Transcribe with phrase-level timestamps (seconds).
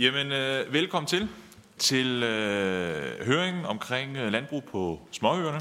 [0.00, 1.28] Jamen, øh, velkommen til
[1.78, 5.60] til øh, høringen omkring øh, landbrug på småøerne.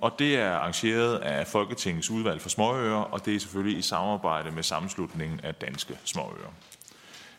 [0.00, 4.50] Og det er arrangeret af Folketingets udvalg for småøer, og det er selvfølgelig i samarbejde
[4.50, 6.52] med sammenslutningen af danske småøer.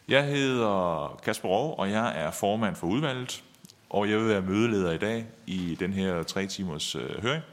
[0.07, 3.43] Jeg hedder Kasper Rov, og jeg er formand for udvalget,
[3.89, 7.43] og jeg vil være mødeleder i dag i den her tre timers øh, høring.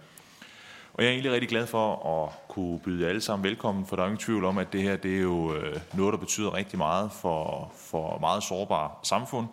[0.95, 3.97] Og jeg er egentlig rigtig glad for at kunne byde jer alle sammen velkommen, for
[3.97, 6.55] der er ingen tvivl om, at det her det er jo øh, noget, der betyder
[6.55, 9.47] rigtig meget for, for meget sårbare samfund,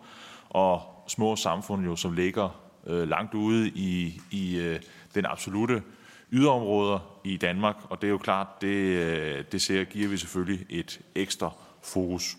[0.50, 4.80] og små samfund jo, som ligger øh, langt ude i, i øh,
[5.14, 5.82] den absolute
[6.32, 10.66] yderområder i Danmark, og det er jo klart, det, øh, det ser, giver vi selvfølgelig
[10.68, 11.50] et ekstra
[11.82, 12.36] fokus.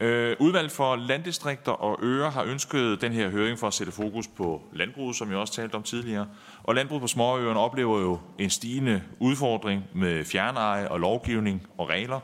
[0.00, 4.28] Øh, udvalg for landdistrikter og øer har ønsket den her høring for at sætte fokus
[4.28, 6.26] på landbruget, som jeg også talte om tidligere.
[6.62, 12.20] Og landbruget på småøerne oplever jo en stigende udfordring med fjerneje og lovgivning og regler,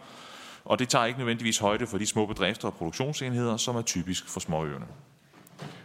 [0.64, 4.28] og det tager ikke nødvendigvis højde for de små bedrifter og produktionsenheder, som er typisk
[4.28, 4.86] for småøerne.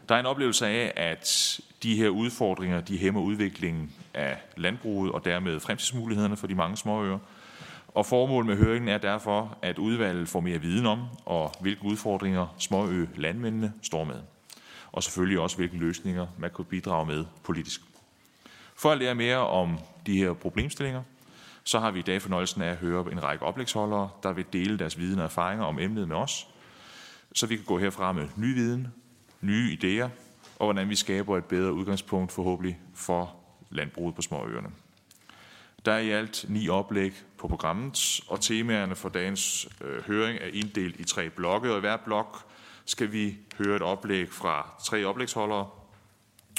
[0.10, 5.26] Der er en oplevelse af, at de her udfordringer, de hæmmer udviklingen af landbruget og
[5.26, 7.20] dermed fremtidsmulighederne for de mange småøer.
[7.94, 12.48] Og formålet med høringen er derfor, at udvalget får mere viden om, og hvilke udfordringer
[12.58, 14.22] småø landmændene står med.
[14.92, 17.82] Og selvfølgelig også, hvilke løsninger man kan bidrage med politisk.
[18.76, 21.04] For at lære mere om de her problemstillinger,
[21.64, 24.80] så har vi i dag fornøjelsen af at høre en række oplægsholdere, der vil dele
[24.80, 26.48] deres viden og erfaringer om emnet med os,
[27.34, 28.88] så vi kan gå herfra med ny viden,
[29.42, 30.10] nye idéer,
[30.60, 33.36] og hvordan vi skaber et bedre udgangspunkt forhåbentlig for
[33.70, 34.70] landbruget på småøerne.
[35.86, 40.48] Der er i alt ni oplæg på programmet, og temaerne for dagens øh, høring er
[40.54, 42.46] inddelt i tre blokke, og i hver blok
[42.86, 45.68] skal vi høre et oplæg fra tre oplægsholdere,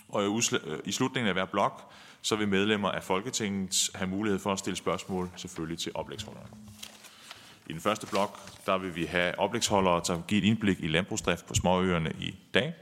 [0.08, 0.56] og i
[0.86, 4.76] øh, slutningen af hver blok så vil medlemmer af Folketinget have mulighed for at stille
[4.76, 6.48] spørgsmål selvfølgelig til oplægsholderne.
[7.66, 11.46] I den første blok, der vil vi have oplægsholdere, som giver et indblik i landbrugsdrift
[11.46, 12.74] på småøerne i dag.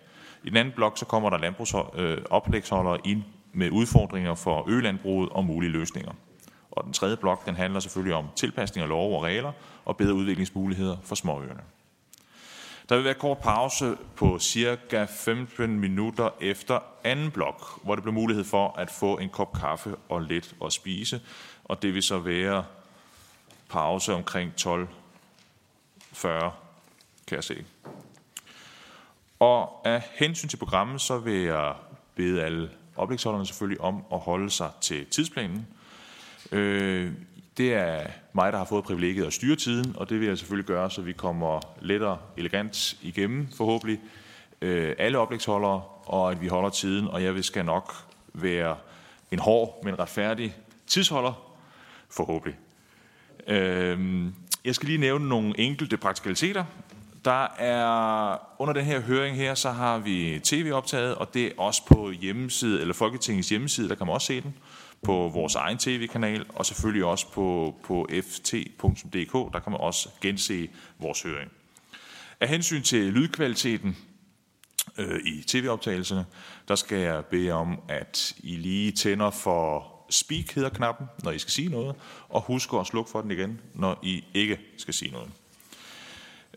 [0.45, 5.45] I den anden blok, så kommer der landbrugsoplægsholdere øh, ind med udfordringer for ølandbruget og
[5.45, 6.13] mulige løsninger.
[6.79, 9.53] Og den tredje blok, den handler selvfølgelig om tilpasning af lov og regler
[9.85, 11.61] og bedre udviklingsmuligheder for småøerne.
[12.89, 18.15] Der vil være kort pause på cirka 15 minutter efter anden blok, hvor det bliver
[18.15, 21.21] mulighed for at få en kop kaffe og lidt at spise.
[21.65, 22.65] Og det vil så være
[23.69, 26.29] pause omkring 12.40,
[27.27, 27.65] kan jeg se.
[29.39, 31.75] Og af hensyn til programmet, så vil jeg
[32.15, 35.67] bede alle oplægsholderne selvfølgelig om at holde sig til tidsplanen.
[36.53, 37.13] Øh,
[37.59, 40.67] det er mig, der har fået privilegiet at styre tiden, og det vil jeg selvfølgelig
[40.67, 44.01] gøre, så vi kommer lettere elegant igennem, forhåbentlig,
[44.63, 47.95] øh, alle oplægsholdere, og at vi holder tiden, og jeg skal nok
[48.35, 48.77] være
[49.31, 51.57] en hård, men retfærdig tidsholder,
[52.11, 52.59] forhåbentlig.
[53.47, 54.25] Øh,
[54.65, 56.65] jeg skal lige nævne nogle enkelte praktikaliteter.
[57.25, 61.87] Der er under den her høring her, så har vi tv-optaget, og det er også
[61.87, 64.55] på hjemmeside, eller Folketingets hjemmeside, der kan man også se den
[65.03, 70.69] på vores egen tv-kanal, og selvfølgelig også på, på ft.dk, der kan man også gense
[70.99, 71.51] vores høring.
[72.41, 73.97] Af hensyn til lydkvaliteten
[74.99, 76.27] øh, i tv-optagelserne,
[76.69, 81.39] der skal jeg bede om, at I lige tænder for speak hedder knappen, når I
[81.39, 81.97] skal sige noget,
[82.29, 85.31] og husk at slukke for den igen, når I ikke skal sige noget.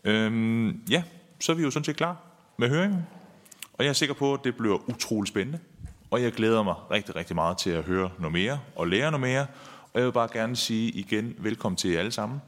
[0.04, 1.02] Øhm, ja,
[1.40, 2.16] så er vi jo sådan set klar
[2.56, 3.06] med høringen,
[3.72, 5.58] og jeg er sikker på, at det bliver utrolig spændende
[6.12, 9.20] og jeg glæder mig rigtig, rigtig meget til at høre noget mere og lære noget
[9.20, 9.46] mere.
[9.92, 12.42] Og jeg vil bare gerne sige igen velkommen til jer alle sammen.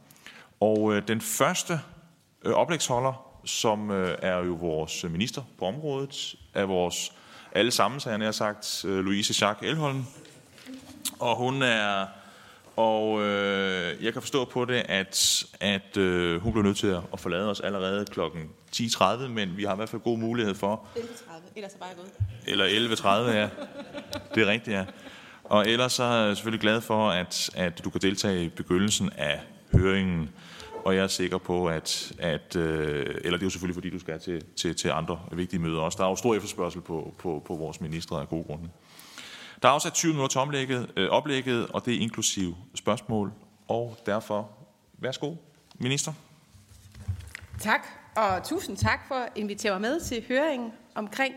[0.61, 1.81] Og øh, den første
[2.45, 7.13] øh, oplægsholder, som øh, er jo vores minister på området, er vores
[7.53, 10.05] alle sammen, så jeg har sagt, øh, Louise Jacques Elholm.
[11.19, 12.07] Og hun er
[12.77, 17.21] og øh, jeg kan forstå på det, at, at øh, hun bliver nødt til at
[17.21, 18.21] forlade os allerede kl.
[18.77, 20.87] 10.30, men vi har i hvert fald god mulighed for...
[20.97, 21.01] 11.30,
[21.57, 22.13] ellers er bare gået.
[22.47, 23.49] Eller 11.30, ja.
[24.35, 24.85] Det er rigtigt, ja.
[25.45, 29.11] Og ellers så er jeg selvfølgelig glad for, at, at du kan deltage i begyndelsen
[29.17, 29.41] af
[29.73, 30.31] høringen.
[30.85, 33.99] Og jeg er sikker på, at, at øh, eller det er jo selvfølgelig fordi, du
[33.99, 35.97] skal til, til, til andre vigtige møder også.
[35.99, 38.69] Der er jo stor efterspørgsel på, på, på vores ministre af gode grunde.
[39.65, 43.33] Der er afsat 20 minutter til omlægget, øh, oplægget, og det er inklusiv spørgsmål.
[43.69, 44.51] Og derfor,
[44.99, 45.35] værsgo,
[45.79, 46.13] minister.
[47.61, 51.35] Tak, og tusind tak for at invitere mig med til høringen omkring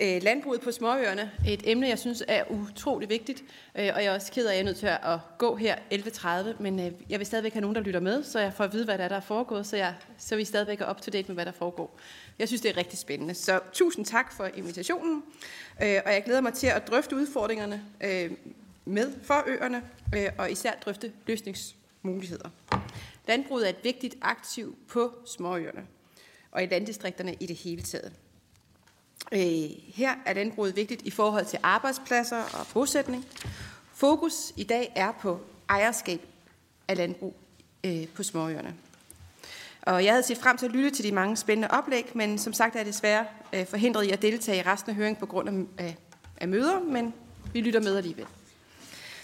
[0.00, 1.30] øh, landbruget på småøerne.
[1.48, 4.56] Et emne, jeg synes er utrolig vigtigt, øh, og jeg er også ked af, at
[4.56, 7.74] jeg er nødt til at gå her 11.30, men øh, jeg vil stadigvæk have nogen,
[7.74, 9.76] der lytter med, så jeg får at vide, hvad der er, der er foregået, så,
[9.76, 11.98] jeg, så vi stadigvæk er up to date med, hvad der foregår.
[12.38, 13.34] Jeg synes, det er rigtig spændende.
[13.34, 15.22] Så tusind tak for invitationen,
[15.82, 18.30] øh, og jeg glæder mig til at drøfte udfordringerne øh,
[18.84, 19.82] med for øerne,
[20.16, 22.48] øh, og især drøfte løsningsmuligheder.
[23.28, 25.86] Landbruget er et vigtigt aktiv på småøerne
[26.52, 28.12] og i landdistrikterne i det hele taget.
[29.32, 33.26] Øh, her er landbruget vigtigt i forhold til arbejdspladser og bosætning.
[33.94, 36.20] Fokus i dag er på ejerskab
[36.88, 37.36] af landbrug
[37.84, 38.74] øh, på småøerne.
[39.82, 42.52] Og jeg havde set frem til at lytte til de mange spændende oplæg, men som
[42.52, 45.48] sagt er jeg desværre øh, forhindret i at deltage i resten af høringen på grund
[45.48, 45.96] af, af,
[46.36, 47.14] af møder, men
[47.52, 48.26] vi lytter med alligevel.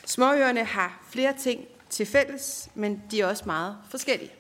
[0.07, 4.31] Småøerne har flere ting til fælles, men de er også meget forskellige.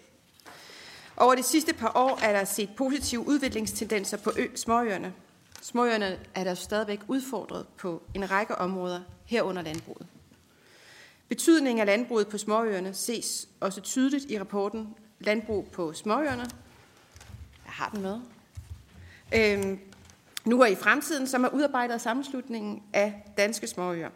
[1.20, 5.12] Over de sidste par år er der set positive udviklingstendenser på ø, småøerne.
[5.62, 10.06] Småøerne er der stadigvæk udfordret på en række områder herunder landbruget.
[11.28, 16.50] Betydningen af landbruget på småøerne ses også tydeligt i rapporten Landbrug på småøerne.
[17.64, 18.20] Jeg har den med.
[19.34, 19.78] Øhm,
[20.44, 24.10] nu er i fremtiden, som er udarbejdet af sammenslutningen af danske småøer.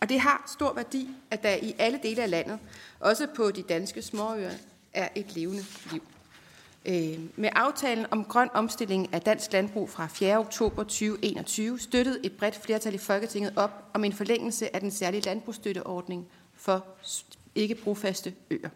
[0.00, 2.58] Og det har stor værdi, at der i alle dele af landet,
[3.00, 4.52] også på de danske småøer,
[4.92, 6.02] er et levende liv.
[6.86, 10.38] Øh, med aftalen om grøn omstilling af dansk landbrug fra 4.
[10.38, 15.20] oktober 2021 støttede et bredt flertal i Folketinget op om en forlængelse af den særlige
[15.20, 16.86] landbrugsstøtteordning for
[17.54, 18.68] ikke brofaste øer.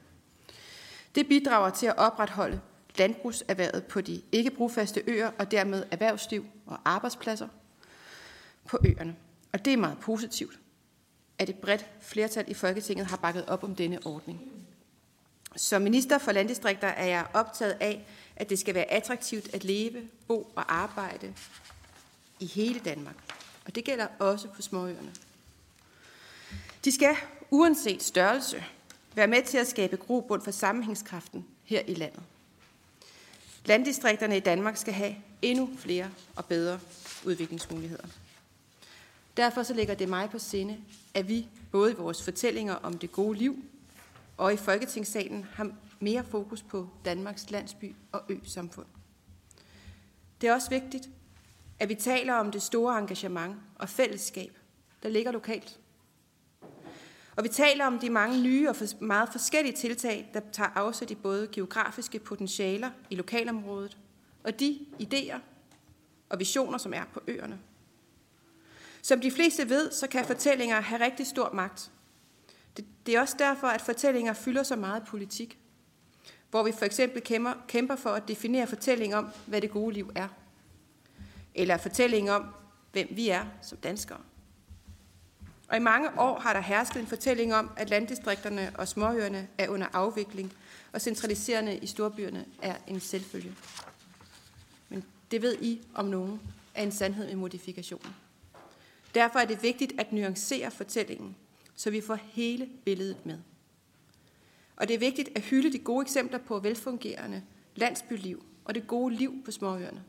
[1.14, 2.60] Det bidrager til at opretholde
[2.98, 7.48] landbrugserhvervet på de ikke brofaste øer og dermed erhvervsliv og arbejdspladser
[8.68, 9.16] på øerne.
[9.52, 10.58] Og det er meget positivt,
[11.38, 14.40] at et bredt flertal i Folketinget har bakket op om denne ordning.
[15.56, 18.06] Som minister for landdistrikter er jeg optaget af,
[18.36, 21.34] at det skal være attraktivt at leve, bo og arbejde
[22.40, 23.16] i hele Danmark.
[23.66, 25.12] Og det gælder også på småøerne.
[26.84, 27.16] De skal,
[27.50, 28.64] uanset størrelse,
[29.14, 32.22] være med til at skabe grobund for sammenhængskraften her i landet.
[33.64, 36.80] Landdistrikterne i Danmark skal have endnu flere og bedre
[37.24, 38.06] udviklingsmuligheder.
[39.36, 40.78] Derfor så ligger det mig på sinde,
[41.14, 43.64] at vi både i vores fortællinger om det gode liv
[44.36, 45.70] og i Folketingssalen har
[46.00, 48.86] mere fokus på Danmarks landsby og ø-samfund.
[50.40, 51.08] Det er også vigtigt,
[51.78, 54.58] at vi taler om det store engagement og fællesskab,
[55.02, 55.81] der ligger lokalt.
[57.36, 61.14] Og vi taler om de mange nye og meget forskellige tiltag, der tager afsæt i
[61.14, 63.98] både geografiske potentialer i lokalområdet
[64.44, 65.38] og de idéer
[66.28, 67.58] og visioner, som er på øerne.
[69.02, 71.90] Som de fleste ved, så kan fortællinger have rigtig stor magt.
[72.76, 75.59] Det, det er også derfor, at fortællinger fylder så meget politik.
[76.50, 80.12] Hvor vi for eksempel kæmper, kæmper for at definere fortælling om, hvad det gode liv
[80.15, 80.29] er.
[81.55, 82.47] Eller fortælling om,
[82.93, 84.21] hvem vi er som danskere.
[85.69, 89.69] Og i mange år har der hersket en fortælling om, at landdistrikterne og småøerne er
[89.69, 90.53] under afvikling,
[90.93, 93.55] og centraliserende i storbyerne er en selvfølge.
[94.88, 96.41] Men det ved I om nogen
[96.75, 98.11] er en sandhed med modifikationer.
[99.15, 101.37] Derfor er det vigtigt at nuancere fortællingen,
[101.76, 103.38] så vi får hele billedet med.
[104.76, 107.43] Og det er vigtigt at hylde de gode eksempler på velfungerende
[107.76, 110.05] landsbyliv og det gode liv på småøerne.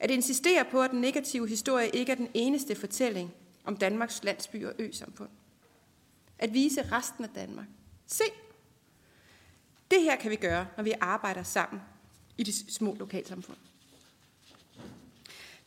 [0.00, 3.32] At insistere på, at den negative historie ikke er den eneste fortælling
[3.64, 5.30] om Danmarks landsby og ø-samfund.
[6.38, 7.66] At vise resten af Danmark.
[8.06, 8.24] Se,
[9.90, 11.82] det her kan vi gøre, når vi arbejder sammen
[12.38, 13.56] i de små lokalsamfund.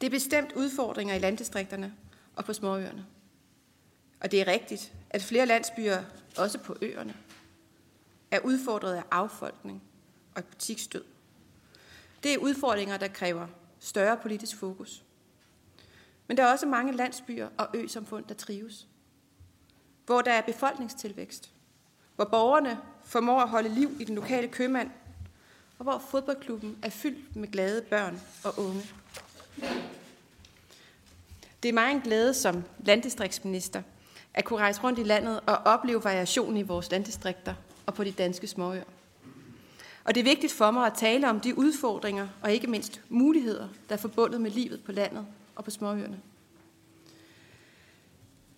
[0.01, 1.93] Det er bestemt udfordringer i landdistrikterne
[2.35, 3.05] og på småøerne.
[4.19, 6.03] Og det er rigtigt, at flere landsbyer,
[6.37, 7.15] også på øerne,
[8.31, 9.83] er udfordret af affolkning
[10.35, 11.03] og butiksdød.
[12.23, 13.47] Det er udfordringer, der kræver
[13.79, 15.03] større politisk fokus.
[16.27, 18.87] Men der er også mange landsbyer og ø-samfund, der trives.
[20.05, 21.51] Hvor der er befolkningstilvækst.
[22.15, 24.91] Hvor borgerne formår at holde liv i den lokale købmand.
[25.77, 28.83] Og hvor fodboldklubben er fyldt med glade børn og unge.
[31.63, 33.83] Det er mig en glæde som landdistriktsminister
[34.33, 37.53] at kunne rejse rundt i landet og opleve variationen i vores landdistrikter
[37.85, 38.83] og på de danske småøer.
[40.03, 43.67] Og det er vigtigt for mig at tale om de udfordringer og ikke mindst muligheder,
[43.89, 46.19] der er forbundet med livet på landet og på småøerne.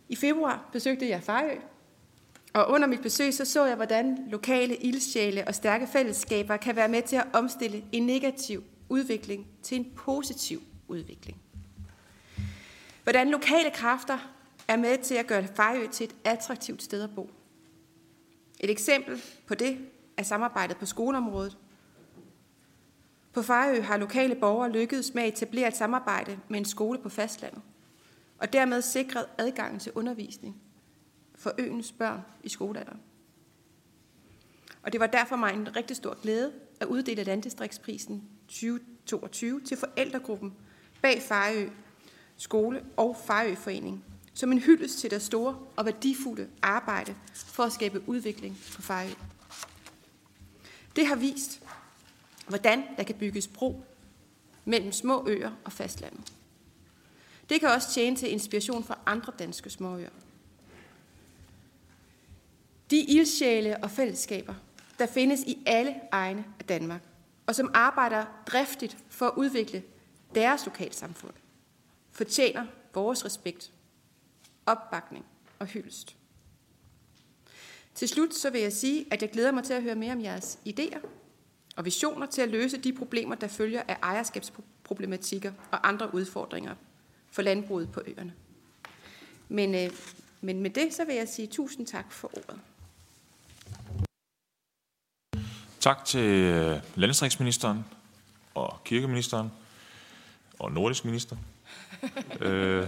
[0.10, 1.56] I februar besøgte jeg Farø,
[2.54, 6.88] og under mit besøg så, så jeg, hvordan lokale ildsjæle og stærke fællesskaber kan være
[6.88, 11.42] med til at omstille en negativ udvikling til en positiv udvikling.
[13.04, 14.18] Hvordan lokale kræfter
[14.68, 17.30] er med til at gøre Fejø til et attraktivt sted at bo.
[18.60, 19.77] Et eksempel på det
[20.18, 21.58] er samarbejdet på skoleområdet.
[23.34, 27.10] På Fejø har lokale borgere lykkedes med at etablere et samarbejde med en skole på
[27.10, 27.62] fastlandet,
[28.38, 30.62] og dermed sikret adgangen til undervisning
[31.36, 33.00] for øens børn i skolealderen.
[34.84, 40.53] Og det var derfor mig en rigtig stor glæde at uddele landdistriktsprisen 2022 til forældregruppen
[41.01, 41.70] bag Fejø
[42.38, 48.09] skole og Fejøforening som en hyldest til deres store og værdifulde arbejde for at skabe
[48.09, 49.13] udvikling på Fejø.
[50.95, 51.61] Det har vist,
[52.47, 53.83] hvordan der kan bygges bro
[54.65, 56.33] mellem små øer og fastlandet.
[57.50, 60.09] Det kan også tjene til inspiration for andre danske småøer.
[62.91, 64.53] De ildsjæle og fællesskaber,
[65.00, 67.01] der findes i alle egne af Danmark,
[67.45, 69.83] og som arbejder driftigt for at udvikle
[70.35, 71.33] deres lokalsamfund,
[72.11, 73.71] fortjener vores respekt,
[74.65, 75.25] opbakning
[75.60, 76.15] og hyldest.
[77.96, 80.22] Til slut så vil jeg sige, at jeg glæder mig til at høre mere om
[80.22, 81.00] jeres idéer
[81.75, 86.75] og visioner til at løse de problemer, der følger af ejerskabsproblematikker og andre udfordringer
[87.32, 88.34] for landbruget på øerne.
[89.50, 89.91] Men, øh,
[90.41, 92.60] men med det så vil jeg sige tusind tak for ordet.
[95.80, 97.86] Tak til øh, landdistriktsministeren
[98.56, 99.51] og kirkeministeren
[100.60, 101.38] og nordisk minister.
[102.41, 102.88] øh,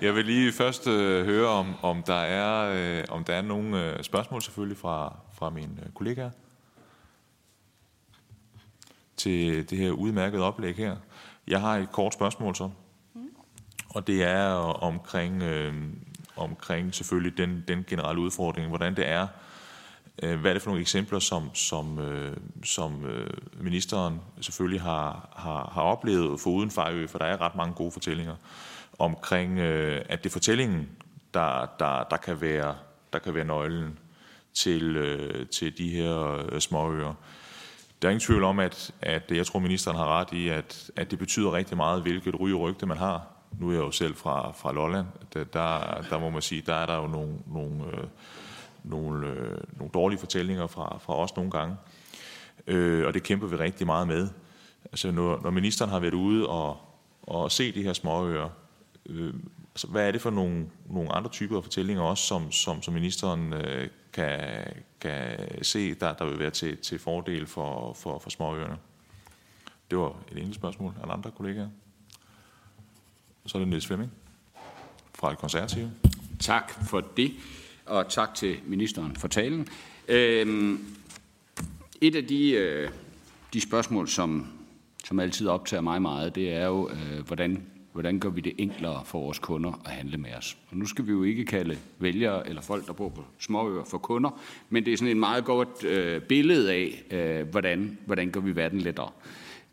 [0.00, 3.84] jeg vil lige først øh, høre, om, om, der er, øh, om der er nogle
[3.84, 6.30] øh, spørgsmål selvfølgelig fra, fra mine øh, kollegaer.
[9.16, 10.96] Til det her udmærkede oplæg her.
[11.48, 12.70] Jeg har et kort spørgsmål så,
[13.88, 14.48] og det er
[14.82, 15.74] omkring, øh,
[16.36, 19.28] omkring selvfølgelig den, den generelle udfordring, hvordan det er, øh,
[20.22, 25.28] Øh, hvad er det for nogle eksempler, som, som, øh, som øh, ministeren selvfølgelig har,
[25.36, 28.34] har, har oplevet for uden Fejø, for der er ret mange gode fortællinger
[28.98, 30.88] omkring, at det er fortællingen,
[31.34, 32.74] der, der, der, kan, være,
[33.12, 33.98] der kan være nøglen
[34.54, 37.14] til, til de her småøer.
[38.02, 41.10] Der er ingen tvivl om, at, at jeg tror, ministeren har ret i, at, at
[41.10, 43.26] det betyder rigtig meget, hvilket ryge rygte man har.
[43.60, 45.06] Nu er jeg jo selv fra, fra Lolland.
[45.34, 48.04] Der, der, der må man sige, der er der jo nogle, nogle, øh,
[48.84, 51.76] nogle, øh, nogle dårlige fortællinger fra, fra os nogle gange.
[52.66, 54.28] Øh, og det kæmper vi rigtig meget med.
[54.84, 56.76] Altså, når, når ministeren har været ude og,
[57.22, 58.48] og se de her småøer,
[59.06, 59.34] øh,
[59.74, 62.94] altså, hvad er det for nogle, nogle andre typer af fortællinger også, som, som, som
[62.94, 64.64] ministeren øh, kan,
[65.00, 68.76] kan se, der, der vil være til, til fordel for, for, for småøerne?
[69.90, 70.94] Det var et enkelt spørgsmål.
[71.02, 71.68] Er der andre kollegaer?
[73.46, 74.12] Så er det Niels Flemming
[75.14, 75.92] fra et konservative.
[76.40, 77.32] Tak for det,
[77.92, 79.68] og tak til ministeren for talen.
[80.08, 80.78] Øhm,
[82.00, 82.90] et af de, øh,
[83.52, 84.46] de spørgsmål, som,
[85.04, 89.02] som altid optager mig meget, det er jo, øh, hvordan hvordan gør vi det enklere
[89.04, 90.56] for vores kunder at handle med os.
[90.70, 93.98] Og nu skal vi jo ikke kalde vælgere eller folk, der bor på småøer for
[93.98, 98.40] kunder, men det er sådan et meget godt øh, billede af, øh, hvordan, hvordan gør
[98.40, 99.10] vi verden lettere.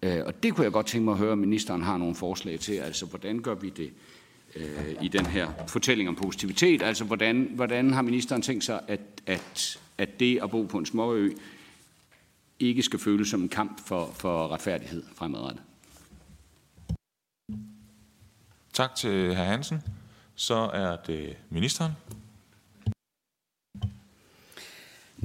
[0.04, 2.60] Øh, og det kunne jeg godt tænke mig at høre, om ministeren har nogle forslag
[2.60, 3.90] til, altså hvordan gør vi det
[4.60, 9.00] øh, i den her fortælling om positivitet, altså hvordan, hvordan har ministeren tænkt sig, at,
[9.26, 11.32] at, at det at bo på en småø
[12.60, 15.62] ikke skal føles som en kamp for, for retfærdighed fremadrettet?
[18.74, 19.44] Tak til hr.
[19.44, 19.82] Hansen.
[20.36, 21.92] Så er det ministeren.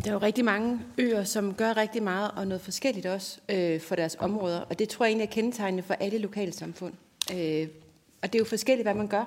[0.04, 3.80] Der er jo rigtig mange øer, som gør rigtig meget og noget forskelligt også øh,
[3.80, 4.60] for deres områder.
[4.60, 6.94] Og det tror jeg egentlig er kendetegnende for alle lokalsamfund.
[7.32, 7.68] Øh,
[8.24, 9.24] og det er jo forskelligt, hvad man gør.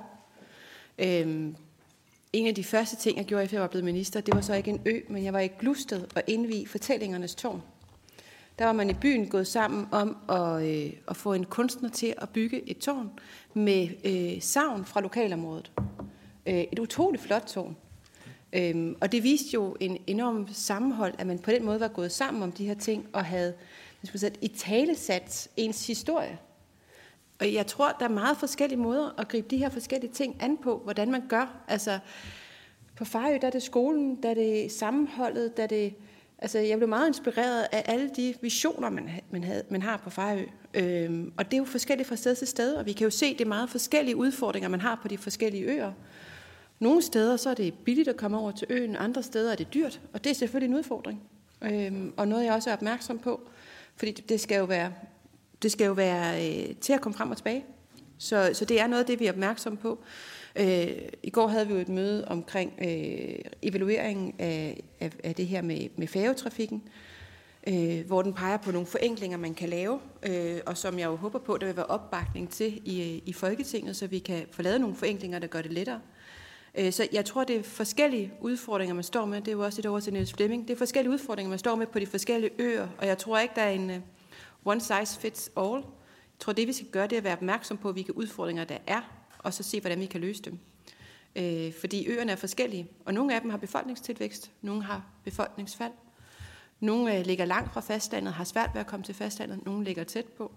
[1.00, 1.56] Øhm,
[2.34, 4.54] en af de første ting, jeg gjorde, efter jeg var blevet minister, det var så
[4.54, 7.62] ikke en ø, men jeg var i Glusted og indvig fortællingernes tårn.
[8.60, 12.14] Der var man i byen gået sammen om at, øh, at få en kunstner til
[12.18, 13.12] at bygge et tårn
[13.54, 15.72] med øh, savn fra lokalområdet.
[16.46, 17.78] Øh, et utroligt flot tårn.
[18.54, 22.12] Øhm, og det viste jo en enorm sammenhold, at man på den måde var gået
[22.12, 23.54] sammen om de her ting og havde
[24.04, 26.38] sige, i tale sat ens historie.
[27.40, 30.58] Og jeg tror, der er meget forskellige måder at gribe de her forskellige ting an
[30.58, 31.64] på, hvordan man gør.
[31.68, 32.00] Altså,
[32.96, 35.96] på Farø, der er det skolen, der er det sammenholdet, der er det
[36.40, 40.10] Altså, jeg blev meget inspireret af alle de visioner, man, man, havde, man har på
[40.10, 40.44] Farø.
[40.74, 43.34] Øhm, og det er jo forskelligt fra sted til sted, og vi kan jo se,
[43.34, 45.92] det er meget forskellige udfordringer, man har på de forskellige øer.
[46.80, 49.74] Nogle steder så er det billigt at komme over til øen, andre steder er det
[49.74, 51.22] dyrt, og det er selvfølgelig en udfordring.
[51.62, 53.42] Øhm, og noget, jeg også er opmærksom på,
[53.96, 54.94] fordi det skal jo være,
[55.64, 57.66] det skal jo være øh, til at komme frem og tilbage.
[58.18, 60.00] Så, så det er noget af det, vi er opmærksom på.
[60.56, 60.88] Øh,
[61.24, 65.62] I går havde vi jo et møde omkring øh, evalueringen af, af, af det her
[65.62, 66.84] med, med færgetrafikken,
[67.68, 71.16] øh, hvor den peger på nogle forenklinger, man kan lave, øh, og som jeg jo
[71.16, 74.82] håber på, der vil være opbakning til i, i Folketinget, så vi kan få lavet
[74.82, 76.00] nogle forenklinger, der gør det lettere.
[76.76, 79.42] Øh, så jeg tror, det er forskellige udfordringer, man står med.
[79.42, 80.68] Det er jo også et over til Niels Flemming.
[80.68, 83.54] Det er forskellige udfordringer, man står med på de forskellige øer, og jeg tror ikke,
[83.56, 84.00] der er en øh,
[84.68, 85.76] one size fits all.
[85.76, 88.78] Jeg tror, det vi skal gøre, det er at være opmærksom på, hvilke udfordringer der
[88.88, 89.02] er,
[89.40, 90.60] og så se, hvordan vi kan løse dem.
[91.36, 95.92] Øh, fordi øerne er forskellige, og nogle af dem har befolkningstilvækst, nogle har befolkningsfald.
[96.80, 100.04] Nogle øh, ligger langt fra fastlandet, har svært ved at komme til fastlandet, nogle ligger
[100.04, 100.52] tæt på.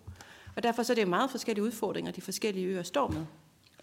[0.56, 3.26] Og derfor så er det meget forskellige udfordringer, de forskellige øer står med.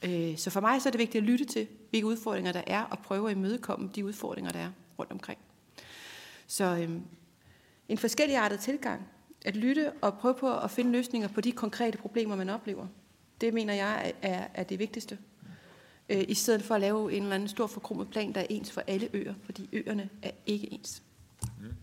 [0.04, 2.84] Øh, så for mig så er det vigtigt at lytte til, hvilke udfordringer der er,
[2.84, 5.40] og prøve at imødekomme de udfordringer, der er rundt omkring.
[6.48, 6.90] Så øh,
[7.90, 9.08] en forskelligartet tilgang
[9.48, 12.88] at lytte og prøve på at finde løsninger på de konkrete problemer, man oplever.
[13.42, 15.18] Det mener jeg er, er det vigtigste.
[16.10, 18.72] Øh, I stedet for at lave en eller anden stor forkrummet plan, der er ens
[18.72, 21.04] for alle øer, fordi øerne er ikke ens.
[21.62, 21.74] Mm.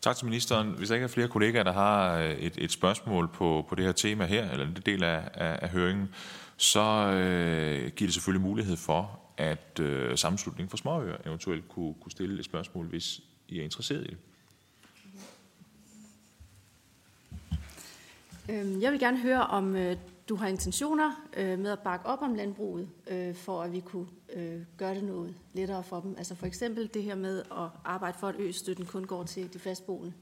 [0.00, 0.68] Tak til ministeren.
[0.68, 3.84] Hvis der ikke er flere kollegaer, der har øh, et, et spørgsmål på, på det
[3.84, 6.08] her tema her, eller en del af, af, af høringen,
[6.56, 6.80] så
[7.12, 12.38] øh, giver det selvfølgelig mulighed for, at øh, sammenslutningen for småøer eventuelt kunne, kunne stille
[12.38, 14.18] et spørgsmål, hvis I er interesseret i det.
[18.48, 19.96] Øhm, jeg vil gerne høre, om øh,
[20.28, 24.06] du har intentioner øh, med at bakke op om landbruget, øh, for at vi kunne
[24.76, 26.14] gøre det noget lettere for dem.
[26.18, 29.58] Altså for eksempel det her med at arbejde for, at østøtten kun går til de
[29.58, 30.12] fastboende.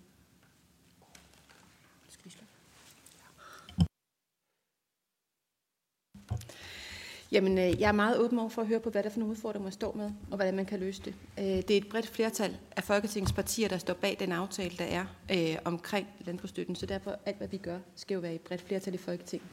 [7.32, 9.20] Jamen, øh, jeg er meget åben over for at høre på, hvad der er for
[9.20, 11.14] nogle udfordringer, man står med, og hvordan man kan løse det.
[11.38, 14.84] Øh, det er et bredt flertal af Folketingets partier, der står bag den aftale, der
[14.84, 18.62] er øh, omkring landbrugsstøtten, så derfor alt, hvad vi gør, skal jo være et bredt
[18.62, 19.48] flertal i Folketinget.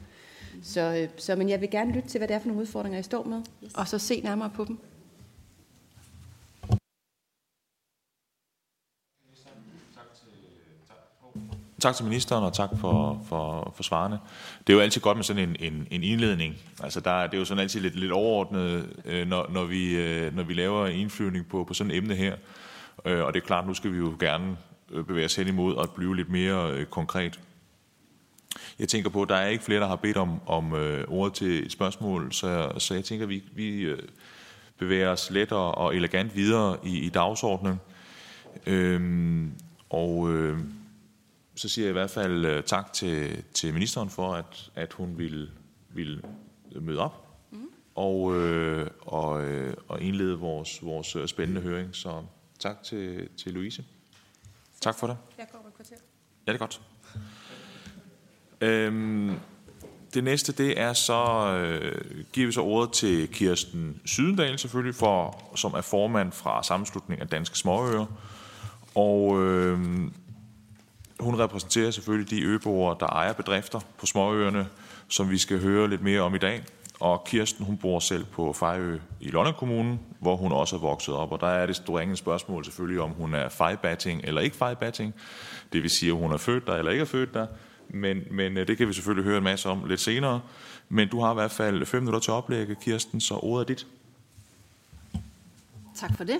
[0.63, 2.97] Så, øh, så, men jeg vil gerne lytte til, hvad det er for nogle udfordringer,
[2.97, 3.73] jeg står med, yes.
[3.73, 4.79] og så se nærmere på dem.
[11.85, 14.19] Tak til ministeren, og tak for, for, for svarene.
[14.67, 16.55] Det er jo altid godt med sådan en, en, en indledning.
[16.83, 20.35] Altså der, det er jo sådan altid lidt, lidt overordnet, øh, når, når, vi, øh,
[20.35, 22.35] når vi laver en indflyvning på, på sådan et emne her.
[23.05, 24.57] Øh, og det er klart, nu skal vi jo gerne
[24.91, 27.39] øh, bevæge os hen imod at blive lidt mere øh, konkret.
[28.79, 31.33] Jeg tænker på, at der er ikke flere, der har bedt om, om øh, ordet
[31.33, 33.93] til et spørgsmål, så, så jeg tænker, at vi, vi
[34.79, 37.79] bevæger os let og, og elegant videre i, i dagsordenen.
[38.65, 39.51] Øhm,
[39.89, 40.59] og øh,
[41.55, 45.17] så siger jeg i hvert fald uh, tak til, til ministeren for, at, at hun
[45.17, 45.49] ville,
[45.89, 46.21] ville
[46.81, 47.69] møde op mm.
[47.95, 51.95] og, øh, og, øh, og indlede vores, vores øh, spændende høring.
[51.95, 52.23] Så
[52.59, 53.85] tak til, til Louise.
[54.81, 55.17] Tak for det.
[55.37, 55.95] Jeg går et kvarter.
[56.47, 56.81] Ja, det er godt.
[58.61, 59.39] Øhm,
[60.13, 65.43] det næste, det er så, øh, giver vi så ordet til Kirsten Sydendal selvfølgelig, for,
[65.55, 68.05] som er formand fra sammenslutningen af Danske Småøer.
[68.95, 69.79] Og øh,
[71.19, 74.67] hun repræsenterer selvfølgelig de øboere, der ejer bedrifter på småøerne,
[75.07, 76.63] som vi skal høre lidt mere om i dag.
[76.99, 81.13] Og Kirsten, hun bor selv på Fejø i London Kommune, hvor hun også er vokset
[81.13, 81.31] op.
[81.31, 85.13] Og der er det store spørgsmål selvfølgelig, om hun er fejbatting eller ikke fejbatting.
[85.73, 87.47] Det vil sige, om hun er født der eller ikke er født der.
[87.89, 90.41] Men, men øh, det kan vi selvfølgelig høre en masse om lidt senere.
[90.89, 93.87] Men du har i hvert fald fem minutter til oplægget, Kirsten, så ordet er dit.
[95.95, 96.39] Tak for det.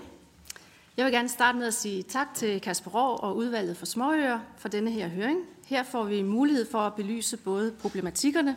[0.98, 4.40] Jeg vil gerne starte med at sige tak til Kasper Rå og udvalget for småøer
[4.58, 5.40] for denne her høring.
[5.66, 8.56] Her får vi mulighed for at belyse både problematikkerne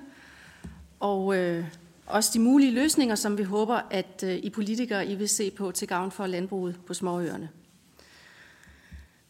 [1.01, 1.64] og øh,
[2.07, 5.70] også de mulige løsninger, som vi håber, at øh, I politikere I vil se på
[5.70, 7.48] til gavn for landbruget på småøerne.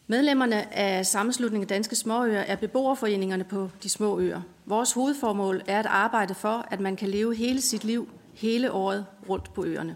[0.07, 4.41] Medlemmerne af sammenslutningen af Danske Småøer er beboerforeningerne på de små øer.
[4.65, 9.05] Vores hovedformål er at arbejde for, at man kan leve hele sit liv hele året
[9.29, 9.95] rundt på øerne.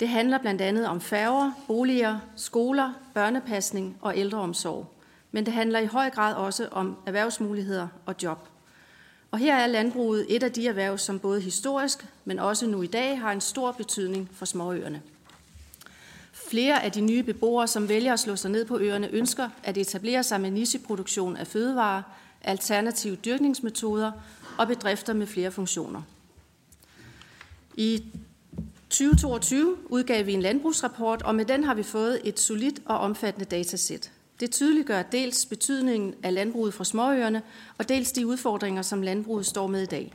[0.00, 4.94] Det handler blandt andet om færger, boliger, skoler, børnepasning og ældreomsorg.
[5.32, 8.48] Men det handler i høj grad også om erhvervsmuligheder og job.
[9.30, 12.86] Og her er landbruget et af de erhverv, som både historisk, men også nu i
[12.86, 15.02] dag har en stor betydning for småøerne.
[16.32, 19.76] Flere af de nye beboere, som vælger at slå sig ned på øerne, ønsker at
[19.76, 22.02] etablere sig med nicheproduktion af fødevarer,
[22.42, 24.12] alternative dyrkningsmetoder
[24.58, 26.02] og bedrifter med flere funktioner.
[27.76, 28.04] I
[28.94, 33.44] 2022 udgav vi en landbrugsrapport, og med den har vi fået et solidt og omfattende
[33.44, 34.12] datasæt.
[34.40, 37.42] Det tydeliggør dels betydningen af landbruget for småøerne,
[37.78, 40.14] og dels de udfordringer, som landbruget står med i dag.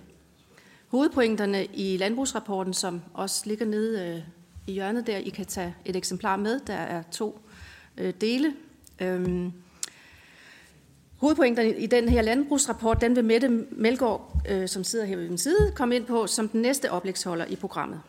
[0.87, 4.21] Hovedpointerne i landbrugsrapporten, som også ligger nede øh,
[4.67, 7.39] i hjørnet der, I kan tage et eksemplar med, der er to
[7.97, 8.53] øh, dele.
[8.99, 9.51] Øhm,
[11.17, 15.37] hovedpointerne i den her landbrugsrapport, den vil Mette Melgaard, øh, som sidder her ved min
[15.37, 18.01] side, komme ind på som den næste oplægsholder i programmet.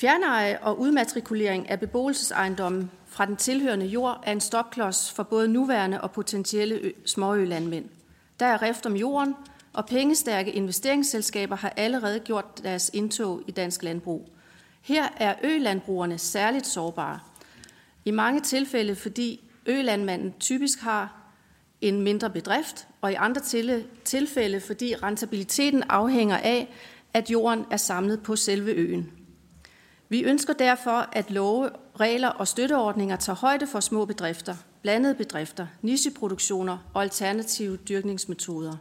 [0.00, 6.00] Fjerneje og udmatrikulering af beboelsesejendommen fra den tilhørende jord er en stopklods for både nuværende
[6.00, 7.84] og potentielle småølandmænd.
[8.40, 9.34] Der er rift om jorden,
[9.72, 14.28] og pengestærke investeringsselskaber har allerede gjort deres indtog i dansk landbrug.
[14.82, 17.20] Her er ølandbrugerne særligt sårbare.
[18.04, 21.32] I mange tilfælde, fordi ølandmanden typisk har
[21.80, 23.40] en mindre bedrift, og i andre
[24.04, 26.74] tilfælde, fordi rentabiliteten afhænger af,
[27.14, 29.17] at jorden er samlet på selve øen.
[30.08, 35.66] Vi ønsker derfor, at love, regler og støtteordninger tager højde for små bedrifter, blandede bedrifter,
[35.82, 38.76] nicheproduktioner og alternative dyrkningsmetoder.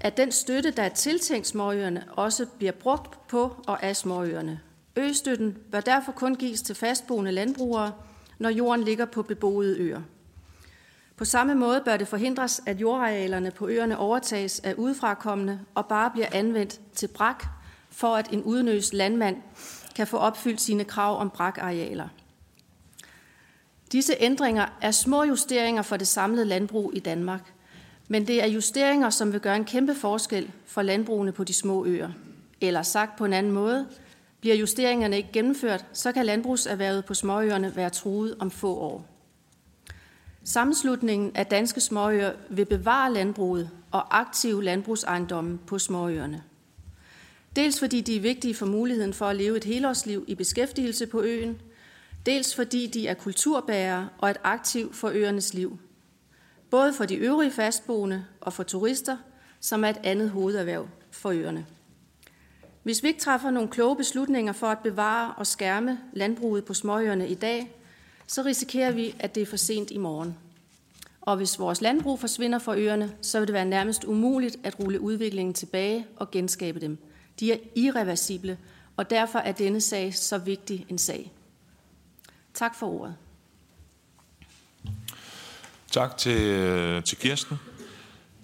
[0.00, 4.60] At den støtte, der er tiltænkt småøerne, også bliver brugt på og af småøerne.
[4.96, 7.92] Østøtten bør derfor kun gives til fastboende landbrugere,
[8.38, 10.00] når jorden ligger på beboede øer.
[11.16, 16.10] På samme måde bør det forhindres, at jordarealerne på øerne overtages af udefrakommende og bare
[16.10, 17.44] bliver anvendt til brak,
[17.90, 19.36] for at en udnøst landmand
[19.98, 22.08] kan få opfyldt sine krav om brakarealer.
[23.92, 27.52] Disse ændringer er små justeringer for det samlede landbrug i Danmark,
[28.08, 31.84] men det er justeringer, som vil gøre en kæmpe forskel for landbrugene på de små
[31.84, 32.08] øer.
[32.60, 33.86] Eller sagt på en anden måde,
[34.40, 39.06] bliver justeringerne ikke gennemført, så kan landbrugserhvervet på småøerne være truet om få år.
[40.44, 46.42] Sammenslutningen af danske småøer vil bevare landbruget og aktive landbrugsejendomme på småøerne.
[47.56, 51.22] Dels fordi de er vigtige for muligheden for at leve et helårsliv i beskæftigelse på
[51.22, 51.60] øen,
[52.26, 55.78] dels fordi de er kulturbærere og et aktiv for øernes liv.
[56.70, 59.16] Både for de øvrige fastboende og for turister,
[59.60, 61.66] som er et andet hovederhverv for øerne.
[62.82, 67.28] Hvis vi ikke træffer nogle kloge beslutninger for at bevare og skærme landbruget på småøerne
[67.28, 67.74] i dag,
[68.26, 70.36] så risikerer vi, at det er for sent i morgen.
[71.20, 75.00] Og hvis vores landbrug forsvinder fra øerne, så vil det være nærmest umuligt at rulle
[75.00, 76.98] udviklingen tilbage og genskabe dem.
[77.40, 78.58] De er irreversible,
[78.96, 81.32] og derfor er denne sag så vigtig en sag.
[82.54, 83.14] Tak for ordet.
[85.90, 87.56] Tak til, øh, til Kirsten.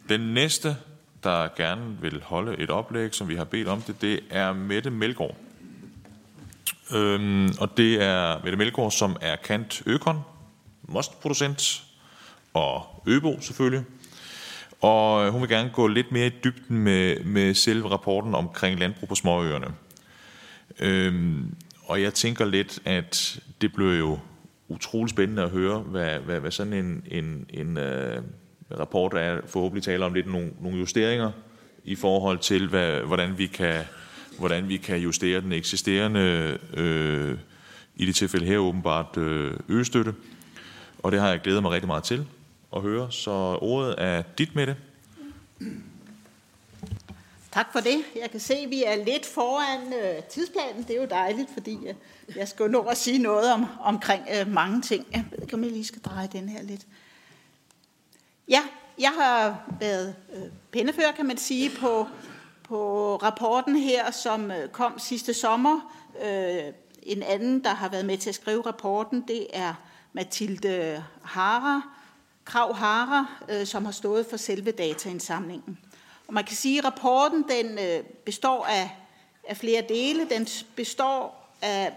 [0.09, 0.77] Den næste,
[1.23, 4.91] der gerne vil holde et oplæg, som vi har bedt om det, det er Mette
[4.91, 5.37] Melgaard.
[6.93, 10.21] Øhm, og det er Mette Melgaard, som er kant Økon,
[10.83, 11.85] mostproducent
[12.55, 13.85] og Øbo selvfølgelig.
[14.85, 18.81] Og øh, hun vil gerne gå lidt mere i dybden med, med selve rapporten omkring
[18.81, 19.67] landbrug på småøerne.
[20.81, 24.19] Øhm, og jeg tænker lidt, at det blev jo
[24.69, 28.25] utrolig spændende at høre, hvad, hvad, hvad sådan en, en, en uh,
[28.79, 29.41] rapport er.
[29.47, 31.31] Forhåbentlig taler om lidt nogle, nogle justeringer
[31.85, 33.81] i forhold til, hvad, hvordan, vi kan,
[34.39, 37.39] hvordan vi kan justere den eksisterende, øh,
[37.97, 40.15] i det tilfælde her åbenbart, øh, øgestøtte.
[40.99, 42.27] Og det har jeg glædet mig rigtig meget til
[42.75, 43.13] at høre.
[43.13, 44.77] Så ordet er dit med det.
[47.53, 48.05] Tak for det.
[48.21, 50.83] Jeg kan se, at vi er lidt foran øh, tidsplanen.
[50.83, 51.95] Det er jo dejligt, fordi øh,
[52.37, 55.07] jeg skal nå at sige noget om, omkring øh, mange ting.
[55.13, 56.87] Jeg ved ikke, om jeg lige skal dreje den her lidt.
[58.49, 58.61] Ja,
[58.99, 62.07] jeg har været øh, pennefører, kan man sige, på,
[62.63, 65.95] på rapporten her, som øh, kom sidste sommer.
[66.25, 69.75] Øh, en anden, der har været med til at skrive rapporten, det er
[70.13, 71.83] Mathilde Hara,
[72.45, 75.79] Krav Hara, øh, som har stået for selve dataindsamlingen.
[76.29, 78.91] Og man kan sige, at rapporten den øh, består af,
[79.49, 80.29] af flere dele.
[80.31, 81.93] Den består af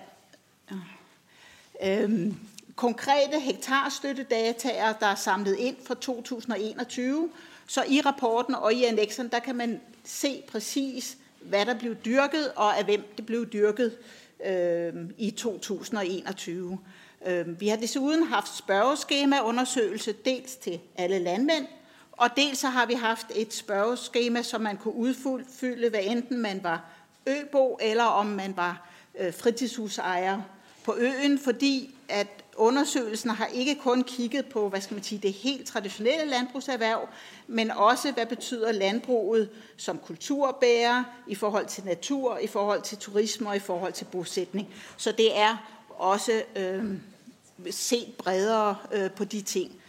[0.72, 2.36] øh, øhm,
[2.76, 7.30] konkrete hektarstøttedataer, der er samlet ind fra 2021.
[7.68, 12.52] Så i rapporten og i annexen, der kan man se præcis, hvad der blev dyrket,
[12.56, 13.98] og af hvem det blev dyrket
[14.46, 16.80] øh, i 2021.
[17.26, 21.68] Øh, vi har desuden haft spørgeskemaundersøgelse dels til alle landmænd,
[22.12, 26.64] og dels så har vi haft et spørgeskema, som man kunne udfylde, hvad enten man
[26.64, 26.86] var
[27.28, 30.42] øbo eller om man var øh, fritidshusejer
[30.84, 35.34] på øen, fordi at undersøgelsen har ikke kun kigget på, hvad skal man sige, det
[35.34, 37.08] helt traditionelle landbrugserhverv,
[37.48, 43.50] men også, hvad betyder landbruget som kulturbærer i forhold til natur, i forhold til turisme
[43.50, 44.68] og i forhold til bosætning.
[44.98, 46.86] Så det er også øh,
[47.72, 49.82] se bredere øh, på de ting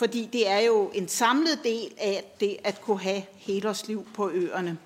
[0.00, 4.78] fordi det er jo en samlet del af det at kunne have helårsliv på øerne.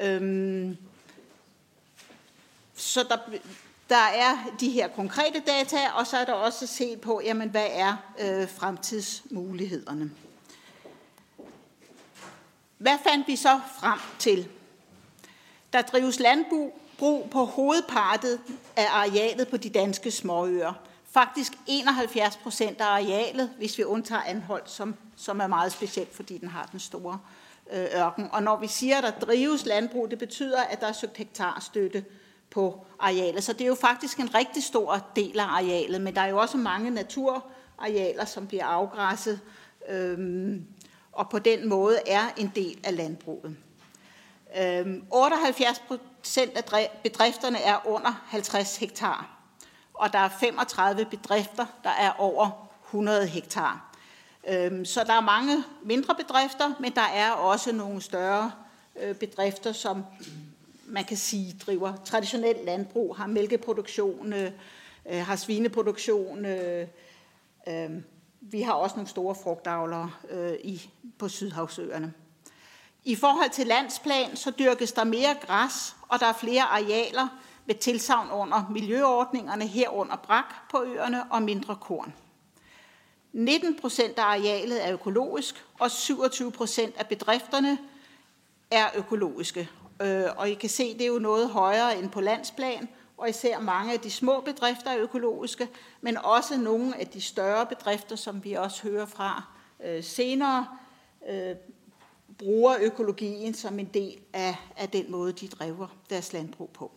[0.00, 0.76] Øhm,
[2.74, 3.18] så der,
[3.88, 7.66] der er de her konkrete data, og så er der også set på, jamen, hvad
[7.70, 10.10] er øh, fremtidsmulighederne.
[12.78, 14.48] Hvad fandt vi så frem til?
[15.72, 16.80] Der drives landbrug
[17.30, 18.40] på hovedpartet
[18.76, 20.72] af arealet på de danske småøer.
[21.10, 26.38] Faktisk 71 procent af arealet, hvis vi undtager Anholdt, som, som er meget specielt, fordi
[26.38, 27.18] den har den store
[27.72, 28.28] øh, ørken.
[28.32, 32.04] Og når vi siger, at der drives landbrug, det betyder, at der er søgt hektarstøtte
[32.50, 33.44] på arealet.
[33.44, 36.38] Så det er jo faktisk en rigtig stor del af arealet, men der er jo
[36.38, 39.40] også mange naturarealer, som bliver afgræsset,
[39.88, 40.64] øhm,
[41.12, 43.56] og på den måde er en del af landbruget.
[44.60, 45.82] Øhm, 78
[46.18, 49.38] procent af bedrifterne er under 50 hektar
[49.98, 53.94] og der er 35 bedrifter, der er over 100 hektar.
[54.48, 58.52] Øhm, så der er mange mindre bedrifter, men der er også nogle større
[59.00, 60.04] øh, bedrifter, som
[60.86, 64.52] man kan sige driver traditionelt landbrug, har mælkeproduktion, øh,
[65.06, 66.46] øh, har svineproduktion.
[68.40, 70.10] Vi har også nogle store frugtavlere
[70.64, 72.12] i, på Sydhavsøerne.
[73.08, 77.28] I forhold til landsplan, så dyrkes der mere græs, og der er flere arealer,
[77.66, 82.14] med tilsavn under miljøordningerne herunder brak på øerne og mindre korn.
[83.32, 87.78] 19 procent af arealet er økologisk, og 27 procent af bedrifterne
[88.70, 89.70] er økologiske.
[90.02, 93.60] Øh, og I kan se, det er jo noget højere end på landsplan, og især
[93.60, 95.68] mange af de små bedrifter er økologiske,
[96.00, 99.42] men også nogle af de større bedrifter, som vi også hører fra
[99.84, 100.66] øh, senere,
[101.28, 101.56] øh,
[102.38, 106.90] bruger økologien som en del af, af den måde, de driver deres landbrug på.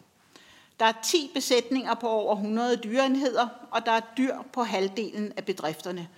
[0.80, 5.46] Der er 10 besætninger på over 100 dyreenheder, og der er dyr på halvdelen af
[5.46, 6.10] bedrifterne.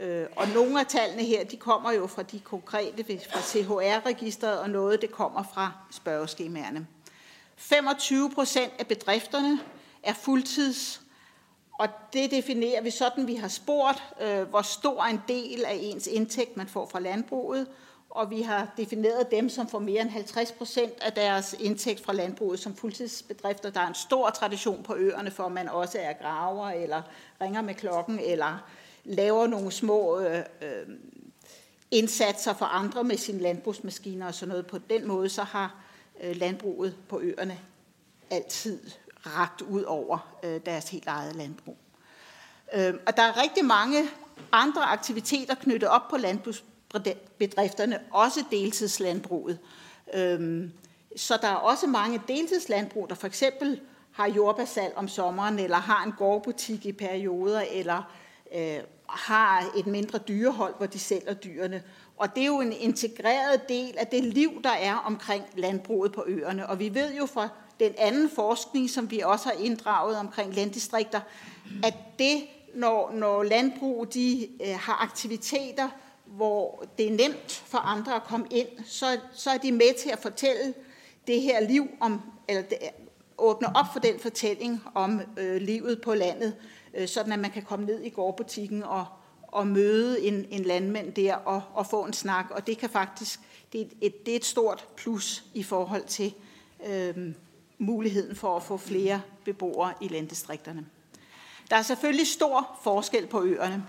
[0.00, 4.70] Øh, og nogle af tallene her, de kommer jo fra de konkrete, fra CHR-registret, og
[4.70, 6.86] noget, det kommer fra spørgeskemaerne.
[7.56, 9.60] 25 procent af bedrifterne
[10.02, 11.00] er fuldtids,
[11.78, 16.06] og det definerer vi sådan, vi har spurgt, øh, hvor stor en del af ens
[16.06, 17.66] indtægt man får fra landbruget,
[18.14, 22.12] og vi har defineret dem, som får mere end 50 procent af deres indtægt fra
[22.12, 23.70] landbruget som fuldtidsbedrifter.
[23.70, 27.02] Der er en stor tradition på øerne for, at man også er graver, eller
[27.40, 28.64] ringer med klokken, eller
[29.04, 30.96] laver nogle små øh, øh,
[31.90, 34.66] indsatser for andre med sine landbrugsmaskiner og sådan noget.
[34.66, 35.74] På den måde så har
[36.22, 37.58] øh, landbruget på øerne
[38.30, 38.80] altid
[39.26, 41.76] ragt ud over øh, deres helt eget landbrug.
[42.74, 44.02] Øh, og der er rigtig mange
[44.52, 46.16] andre aktiviteter knyttet op på
[47.38, 49.58] bedrifterne, også deltidslandbruget.
[50.14, 50.72] Øhm,
[51.16, 53.80] så der er også mange deltidslandbrug, der for eksempel
[54.12, 58.02] har jordbærsal om sommeren, eller har en gårdbutik i perioder, eller
[58.54, 58.78] øh,
[59.08, 61.82] har et mindre dyrehold, hvor de sælger dyrene.
[62.16, 66.24] Og det er jo en integreret del af det liv, der er omkring landbruget på
[66.26, 66.66] øerne.
[66.68, 67.48] Og vi ved jo fra
[67.80, 71.20] den anden forskning, som vi også har inddraget omkring landdistrikter,
[71.84, 72.42] at det,
[72.74, 75.88] når, når landbrug de, øh, har aktiviteter,
[76.36, 80.10] hvor det er nemt for andre at komme ind, så, så er de med til
[80.10, 80.74] at fortælle
[81.26, 82.78] det her liv om, eller det,
[83.38, 86.56] åbne op for den fortælling om øh, livet på landet,
[86.94, 89.06] øh, sådan at man kan komme ned i gårdbutikken og,
[89.42, 92.50] og møde en, en landmand der og, og få en snak.
[92.50, 93.40] Og det kan faktisk,
[93.72, 96.34] det er et, det er et stort plus i forhold til
[96.86, 97.34] øh,
[97.78, 100.86] muligheden for at få flere beboere i landdistrikterne.
[101.70, 103.84] Der er selvfølgelig stor forskel på øerne.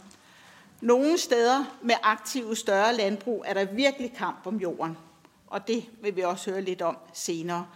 [0.82, 4.98] Nogle steder med aktive større landbrug er der virkelig kamp om jorden,
[5.48, 7.68] og det vil vi også høre lidt om senere.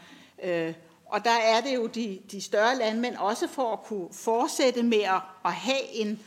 [0.43, 0.73] Øh,
[1.05, 5.01] og der er det jo de, de større landmænd også for at kunne fortsætte med
[5.01, 6.19] at, at have en,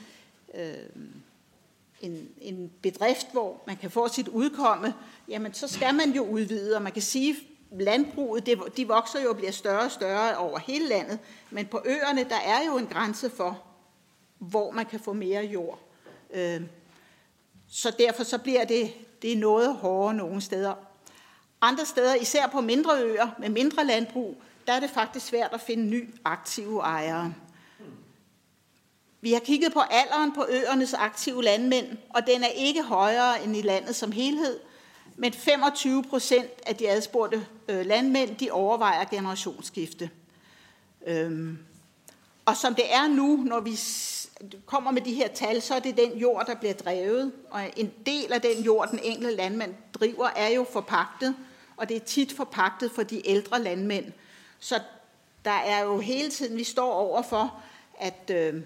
[0.54, 0.74] øh,
[2.00, 4.94] en, en bedrift, hvor man kan få sit udkomme,
[5.28, 7.36] jamen så skal man jo udvide, og man kan sige,
[7.70, 11.18] landbruget, det, de vokser jo og bliver større og større over hele landet,
[11.50, 13.62] men på øerne, der er jo en grænse for,
[14.38, 15.78] hvor man kan få mere jord.
[16.32, 16.60] Øh,
[17.70, 18.92] så derfor så bliver det,
[19.22, 20.74] det er noget hårdere nogle steder.
[21.60, 25.60] Andre steder, især på mindre øer med mindre landbrug, der er det faktisk svært at
[25.60, 27.34] finde ny aktive ejere.
[29.20, 33.56] Vi har kigget på alderen på øernes aktive landmænd, og den er ikke højere end
[33.56, 34.60] i landet som helhed,
[35.16, 40.10] men 25 procent af de adspurgte øh, landmænd, de overvejer generationsskifte.
[41.06, 41.58] Øhm,
[42.44, 43.78] og som det er nu, når vi
[44.66, 47.32] kommer med de her tal, så er det den jord, der bliver drevet.
[47.50, 51.36] Og en del af den jord, den enkelte landmand driver, er jo forpagtet,
[51.76, 54.12] og det er tit forpagtet for de ældre landmænd.
[54.58, 54.80] Så
[55.44, 57.62] der er jo hele tiden, vi står over for,
[57.98, 58.62] at øh,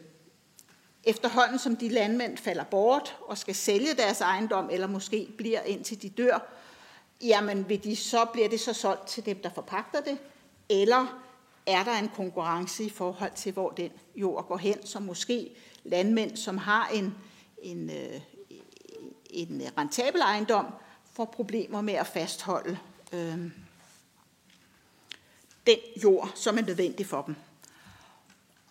[1.04, 6.02] efterhånden som de landmænd falder bort og skal sælge deres ejendom, eller måske bliver indtil
[6.02, 6.38] de dør,
[7.22, 10.18] jamen vil de, så bliver det så solgt til dem, der forpagter det,
[10.68, 11.25] eller
[11.66, 15.50] er der en konkurrence i forhold til, hvor den jord går hen, som måske
[15.84, 17.14] landmænd, som har en,
[17.62, 18.20] en, øh,
[19.30, 20.66] en rentabel ejendom,
[21.12, 22.78] får problemer med at fastholde
[23.12, 23.38] øh,
[25.66, 27.36] den jord, som er nødvendig for dem.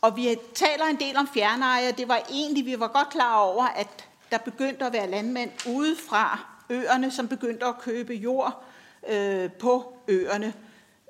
[0.02, 3.64] Og vi taler en del om fjerneje, det var egentlig, vi var godt klar over,
[3.64, 8.64] at der begyndte at være landmænd ude fra øerne, som begyndte at købe jord
[9.10, 10.54] øh, på øerne.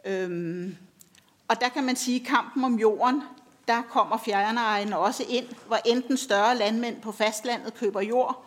[0.05, 0.77] Øhm,
[1.47, 3.21] og der kan man sige, at kampen om jorden,
[3.67, 8.45] der kommer fjernejen også ind, hvor enten større landmænd på fastlandet køber jord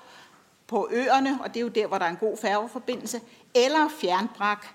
[0.67, 3.21] på øerne, og det er jo der, hvor der er en god færgeforbindelse,
[3.55, 4.67] eller fjernbrak,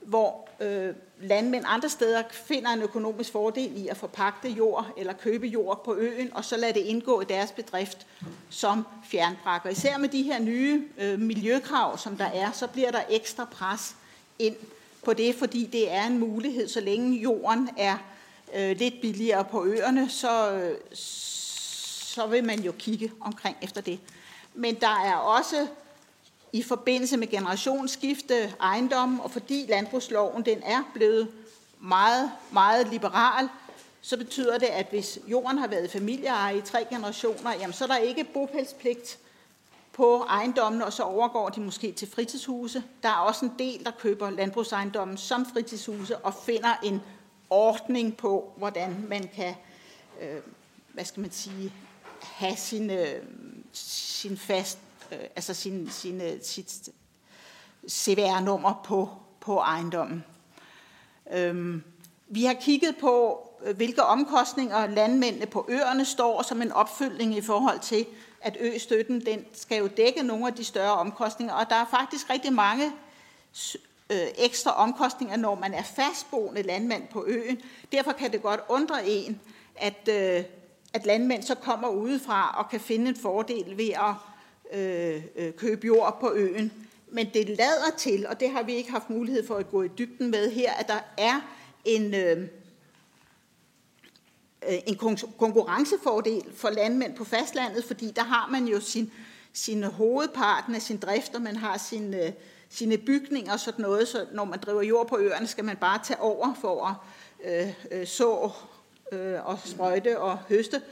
[0.00, 5.46] hvor øh, landmænd andre steder finder en økonomisk fordel i at forpagte jord eller købe
[5.46, 8.06] jord på øen, og så lade det indgå i deres bedrift
[8.48, 9.70] som fjernbrækker.
[9.70, 13.96] Især med de her nye øh, miljøkrav, som der er, så bliver der ekstra pres
[14.38, 14.56] ind
[15.08, 17.96] på det, fordi det er en mulighed, så længe jorden er
[18.54, 24.00] øh, lidt billigere på øerne, så, øh, så vil man jo kigge omkring efter det.
[24.54, 25.66] Men der er også
[26.52, 31.28] i forbindelse med generationsskifte ejendom, og fordi landbrugsloven den er blevet
[31.80, 33.48] meget, meget liberal,
[34.00, 37.88] så betyder det, at hvis jorden har været familieeje i tre generationer, jamen, så er
[37.88, 39.18] der ikke bopælspligt
[39.98, 42.82] på ejendommen, og så overgår de måske til fritidshuse.
[43.02, 47.00] Der er også en del, der køber landbrugsejendommen som fritidshuse og finder en
[47.50, 49.54] ordning på, hvordan man kan,
[50.20, 50.40] øh,
[50.92, 51.72] hvad skal man sige,
[52.20, 53.22] have sin, øh,
[53.72, 54.78] sin fast,
[55.12, 56.88] øh, altså sin, sin, øh, sit
[57.88, 59.08] CVR-nummer på,
[59.40, 60.24] på ejendommen.
[61.32, 61.82] Øhm,
[62.28, 67.40] vi har kigget på, øh, hvilke omkostninger landmændene på øerne står som en opfølgning i
[67.40, 68.06] forhold til,
[68.40, 72.30] at ø-støtten den skal jo dække nogle af de større omkostninger, og der er faktisk
[72.30, 72.92] rigtig mange
[74.12, 77.60] øh, ekstra omkostninger, når man er fastboende landmand på øen.
[77.92, 79.40] Derfor kan det godt undre en,
[79.76, 80.44] at, øh,
[80.94, 84.14] at landmænd så kommer udefra og kan finde en fordel ved at
[84.78, 86.72] øh, øh, købe jord på øen.
[87.10, 89.88] Men det lader til, og det har vi ikke haft mulighed for at gå i
[89.98, 91.40] dybden med her, at der er
[91.84, 92.48] en, øh,
[94.68, 94.96] Øh, en
[95.38, 99.12] konkurrencefordel for landmænd på fastlandet, fordi der har man jo sin,
[99.52, 102.32] sin hovedparten af sin drift, og man har sin, øh,
[102.68, 106.00] sine bygninger og sådan noget, så når man driver jord på øerne, skal man bare
[106.04, 106.94] tage over for at
[107.44, 108.50] øh, øh, så
[109.12, 110.82] øh, og sprøjte og høste.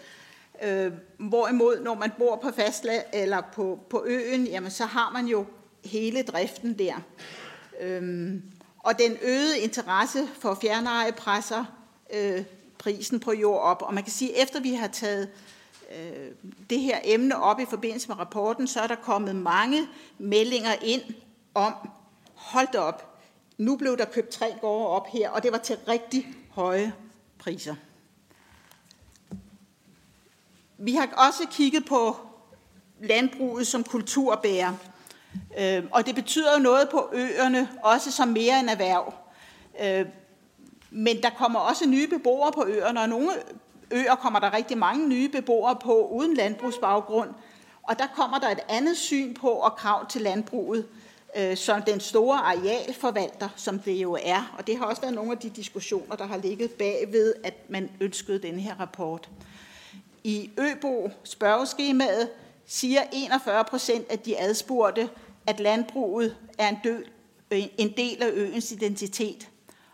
[0.62, 5.26] Øh, hvorimod, når man bor på fastland eller på, på øen, jamen, så har man
[5.26, 5.46] jo
[5.84, 6.94] hele driften der.
[7.80, 8.42] Øhm,
[8.78, 11.64] og den øgede interesse for fjernejepresser
[12.14, 12.44] øh,
[12.78, 13.82] prisen på jord op.
[13.82, 15.28] Og man kan sige, at efter vi har taget
[15.96, 16.30] øh,
[16.70, 21.02] det her emne op i forbindelse med rapporten, så er der kommet mange meldinger ind
[21.54, 21.74] om,
[22.34, 23.18] hold da op,
[23.58, 26.92] nu blev der købt tre gårde op her, og det var til rigtig høje
[27.38, 27.74] priser.
[30.78, 32.16] Vi har også kigget på
[33.00, 34.72] landbruget som kulturbærer.
[35.58, 39.14] Øh, og det betyder jo noget på øerne, også som mere end erhverv.
[39.80, 40.06] Øh,
[40.96, 43.30] men der kommer også nye beboere på øerne, og nogle
[43.90, 47.30] øer kommer der rigtig mange nye beboere på uden landbrugsbaggrund.
[47.82, 50.86] Og der kommer der et andet syn på og krav til landbruget,
[51.36, 54.54] øh, som den store arealforvalter, som det jo er.
[54.58, 57.90] Og det har også været nogle af de diskussioner, der har ligget bagved, at man
[58.00, 59.28] ønskede den her rapport.
[60.24, 62.28] I Øbo spørgeskemaet
[62.66, 65.08] siger 41 procent af de adspurgte,
[65.46, 67.04] at landbruget er en, død,
[67.50, 69.48] øh, en del af øens identitet,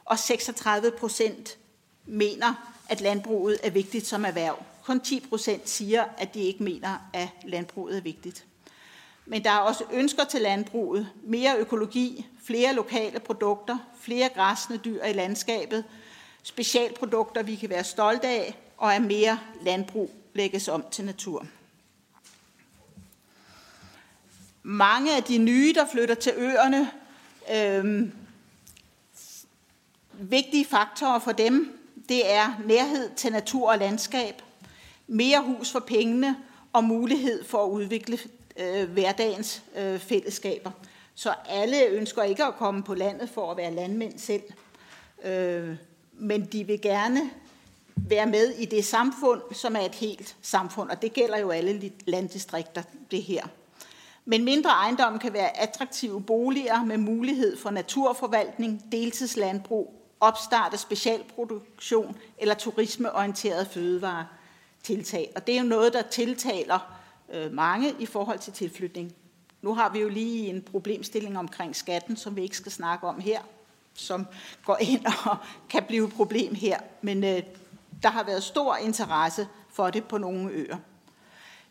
[0.04, 1.58] og 36 procent
[2.06, 4.62] mener, at landbruget er vigtigt som erhverv.
[4.84, 8.44] Kun 10 procent siger, at de ikke mener, at landbruget er vigtigt.
[9.26, 15.04] Men der er også ønsker til landbruget, mere økologi, flere lokale produkter, flere græsne dyr
[15.04, 15.84] i landskabet,
[16.42, 21.46] specialprodukter, vi kan være stolte af, og at mere landbrug lægges om til natur.
[24.62, 26.90] Mange af de nye, der flytter til øerne,
[27.54, 28.08] øh,
[30.30, 34.42] vigtige faktorer for dem, det er nærhed til natur og landskab,
[35.06, 36.36] mere hus for pengene
[36.72, 38.18] og mulighed for at udvikle
[38.56, 40.70] øh, hverdagens øh, fællesskaber.
[41.14, 44.42] Så alle ønsker ikke at komme på landet for at være landmænd selv,
[45.24, 45.76] øh,
[46.12, 47.30] men de vil gerne
[47.96, 51.92] være med i det samfund, som er et helt samfund, og det gælder jo alle
[52.06, 53.46] landdistrikter, det her.
[54.24, 62.16] Men mindre ejendomme kan være attraktive boliger med mulighed for naturforvaltning, deltidslandbrug, opstart af specialproduktion
[62.38, 65.32] eller turismeorienteret fødevaretiltag.
[65.36, 66.98] Og det er jo noget, der tiltaler
[67.32, 69.14] øh, mange i forhold til tilflytning.
[69.62, 73.20] Nu har vi jo lige en problemstilling omkring skatten, som vi ikke skal snakke om
[73.20, 73.40] her,
[73.94, 74.26] som
[74.64, 75.36] går ind og
[75.70, 76.78] kan blive et problem her.
[77.02, 77.42] Men øh,
[78.02, 80.76] der har været stor interesse for det på nogle øer.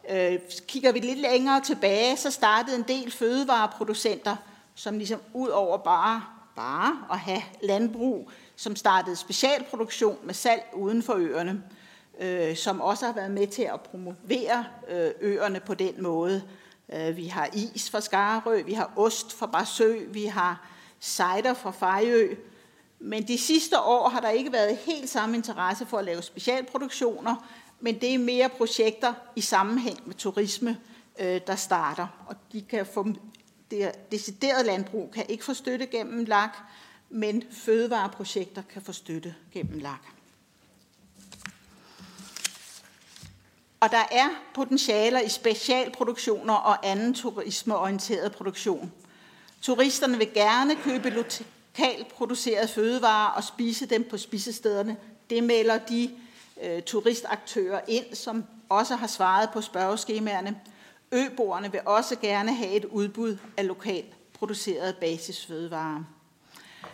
[0.10, 4.36] Øh, kigger vi lidt længere tilbage, så startede en del fødevareproducenter,
[4.76, 6.24] som ligesom ud over bare,
[6.56, 11.64] bare at have landbrug, som startede specialproduktion med salg uden for øerne,
[12.20, 16.44] øh, som også har været med til at promovere øh, øerne på den måde.
[16.94, 20.68] Øh, vi har is fra Skarø, vi har ost fra Barsø, vi har
[21.00, 22.36] cider fra Fejø,
[23.00, 27.36] men de sidste år har der ikke været helt samme interesse for at lave specialproduktioner,
[27.80, 30.78] men det er mere projekter i sammenhæng med turisme,
[31.20, 32.08] øh, der starter.
[32.28, 33.08] Og de kan få,
[33.72, 36.50] det decideret landbrug kan ikke få støtte gennem LAG,
[37.10, 40.00] men fødevareprojekter kan få støtte gennem LAG.
[43.80, 48.92] Og der er potentialer i specialproduktioner og anden turismeorienteret produktion.
[49.62, 54.98] Turisterne vil gerne købe lokalt producerede fødevarer og spise dem på spisestederne.
[55.30, 56.12] Det melder de
[56.64, 60.60] øh, turistaktører ind, som også har svaret på spørgeskemaerne.
[61.12, 66.04] Øboerne vil også gerne have et udbud af lokalt producerede basisfødevarer.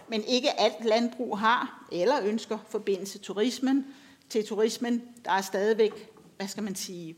[0.08, 3.86] Men ikke alt landbrug har eller ønsker forbindelse turismen.
[4.30, 7.16] Til turismen, der er stadigvæk, hvad skal man sige,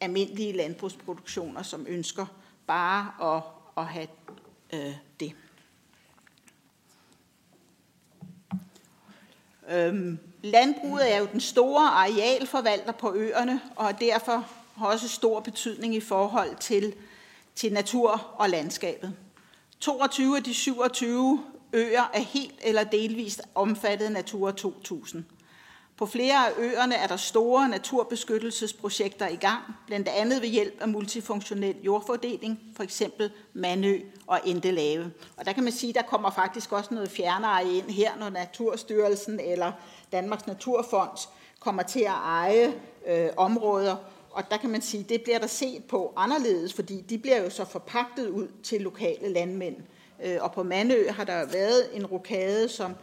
[0.00, 2.26] almindelige landbrugsproduktioner, som ønsker
[2.66, 3.42] bare at,
[3.76, 4.08] at have
[4.72, 5.34] øh, det.
[9.68, 14.46] Øhm, landbruget er jo den store arealforvalter på øerne, og derfor
[14.76, 16.94] har også stor betydning i forhold til,
[17.54, 19.14] til natur og landskabet.
[19.80, 25.24] 22 af de 27 øer er helt eller delvist omfattet af Natura 2000.
[25.96, 30.88] På flere af øerne er der store naturbeskyttelsesprojekter i gang, blandt andet ved hjælp af
[30.88, 35.12] multifunktionel jordfordeling, for eksempel Manø og Endelave.
[35.36, 38.30] Og der kan man sige, at der kommer faktisk også noget fjernere ind her, når
[38.30, 39.72] Naturstyrelsen eller
[40.12, 41.28] Danmarks Naturfond
[41.60, 42.74] kommer til at eje
[43.06, 43.96] øh, områder.
[44.34, 47.42] Og der kan man sige, at det bliver der set på anderledes, fordi de bliver
[47.42, 49.76] jo så forpagtet ud til lokale landmænd.
[50.24, 52.94] Øh, og på Mandø har der været en rokade, som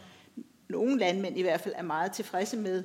[0.68, 2.84] nogle landmænd i hvert fald er meget tilfredse med.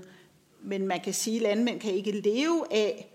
[0.61, 3.13] Men man kan sige, at landmænd kan ikke leve af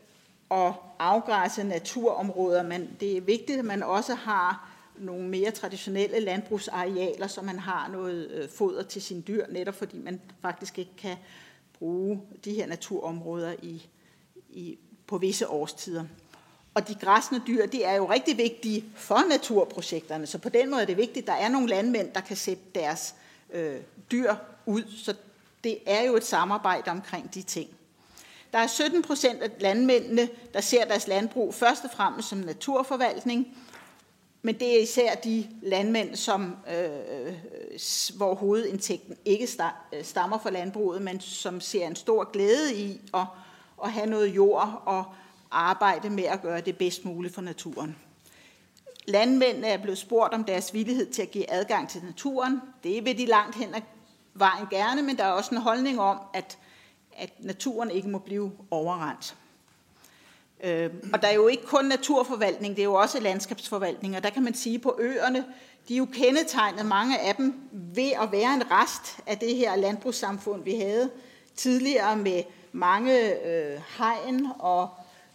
[0.50, 4.68] at afgræsse naturområder, men det er vigtigt, at man også har
[4.98, 9.98] nogle mere traditionelle landbrugsarealer, så man har noget øh, foder til sine dyr, netop fordi
[9.98, 11.16] man faktisk ikke kan
[11.78, 13.86] bruge de her naturområder i,
[14.50, 14.78] i,
[15.12, 16.04] på visse årstider.
[16.74, 20.82] Og de græsne dyr, det er jo rigtig vigtige for naturprojekterne, så på den måde
[20.82, 23.14] er det vigtigt, at der er nogle landmænd, der kan sætte deres
[23.52, 23.76] øh,
[24.10, 24.34] dyr
[24.66, 24.82] ud.
[25.04, 25.14] Så
[25.64, 27.70] det er jo et samarbejde omkring de ting.
[28.52, 33.56] Der er 17 procent af landmændene, der ser deres landbrug først og fremmest som naturforvaltning,
[34.42, 37.34] men det er især de landmænd, som, øh,
[38.16, 39.48] hvor hovedindtægten ikke
[40.02, 43.26] stammer fra landbruget, men som ser en stor glæde i at,
[43.84, 45.04] at have noget jord og
[45.50, 47.96] arbejde med at gøre det bedst muligt for naturen.
[49.06, 52.60] Landmændene er blevet spurgt om deres villighed til at give adgang til naturen.
[52.84, 53.80] Det vil de langt hen ad
[54.34, 56.58] vejen gerne, men der er også en holdning om, at,
[57.16, 59.36] at naturen ikke må blive overrendt.
[60.64, 64.30] Øh, og der er jo ikke kun naturforvaltning, det er jo også landskabsforvaltning, og der
[64.30, 65.44] kan man sige på øerne,
[65.88, 69.76] de er jo kendetegnet, mange af dem, ved at være en rest af det her
[69.76, 71.10] landbrugssamfund, vi havde
[71.56, 72.42] tidligere med
[72.72, 74.88] mange øh, hegn og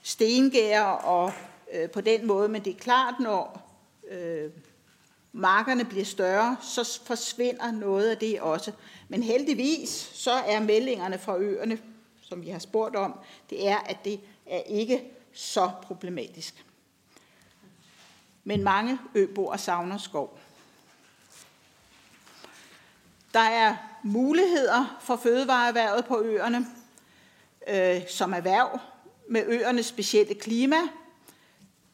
[0.03, 1.33] stengær og
[1.73, 3.71] øh, på den måde, men det er klart, når
[4.09, 4.51] øh,
[5.31, 8.71] markerne bliver større, så forsvinder noget af det også.
[9.09, 11.79] Men heldigvis, så er meldingerne fra øerne,
[12.21, 13.19] som vi har spurgt om,
[13.49, 16.65] det er, at det er ikke så problematisk.
[18.43, 20.39] Men mange øboer savner skov.
[23.33, 26.67] Der er muligheder for fødevareerhvervet på øerne
[27.69, 28.79] øh, som erhverv
[29.29, 30.77] med øernes specielle klima,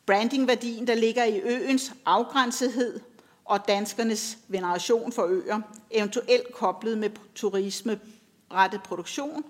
[0.06, 3.00] brandingværdien, der ligger i øens afgrænsethed
[3.46, 5.62] og danskernes veneration for øer,
[5.92, 9.44] eventuelt koblet med turisme-rettet produktion,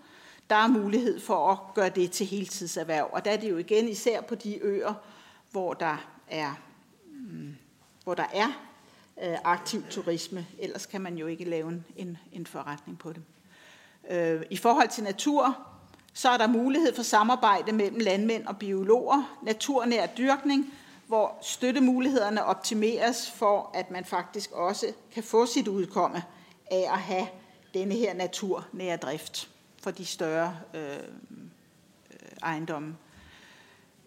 [0.49, 3.09] der er mulighed for at gøre det til heltidserhverv.
[3.11, 4.93] Og der er det jo igen især på de øer,
[5.51, 5.97] hvor der
[6.27, 6.53] er,
[7.05, 7.55] mm,
[8.03, 8.47] hvor der er
[9.23, 10.47] øh, aktiv turisme.
[10.59, 13.23] Ellers kan man jo ikke lave en, en forretning på det.
[14.09, 15.67] Øh, I forhold til natur,
[16.13, 20.73] så er der mulighed for samarbejde mellem landmænd og biologer, naturnær dyrkning,
[21.07, 26.23] hvor støttemulighederne optimeres for, at man faktisk også kan få sit udkomme
[26.71, 27.27] af at have
[27.73, 29.49] denne her naturnære drift
[29.81, 30.97] for de større øh, øh
[32.43, 32.95] ejendomme.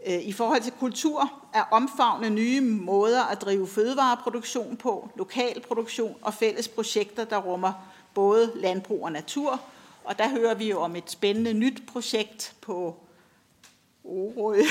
[0.07, 6.17] Øh, I forhold til kultur er omfavne nye måder at drive fødevareproduktion på, lokal produktion
[6.23, 7.73] og fælles projekter, der rummer
[8.15, 9.61] både landbrug og natur.
[10.07, 12.97] Og der hører vi jo om et spændende nyt projekt på
[14.05, 14.57] Orø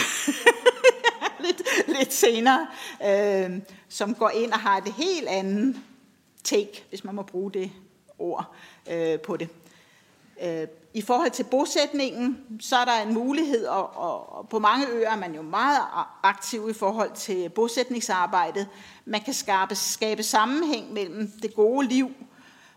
[1.45, 2.67] lidt, lidt senere,
[3.05, 5.81] øh, som går ind og har et helt andet
[6.43, 7.71] take, hvis man må bruge det
[8.19, 8.55] ord
[8.91, 9.49] øh, på det.
[10.43, 15.11] Øh, I forhold til bosætningen, så er der en mulighed, og, og på mange øer
[15.11, 15.79] er man jo meget
[16.23, 18.67] aktiv i forhold til bosætningsarbejdet.
[19.05, 22.11] Man kan skabe, skabe sammenhæng mellem det gode liv,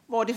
[0.07, 0.37] hvor det,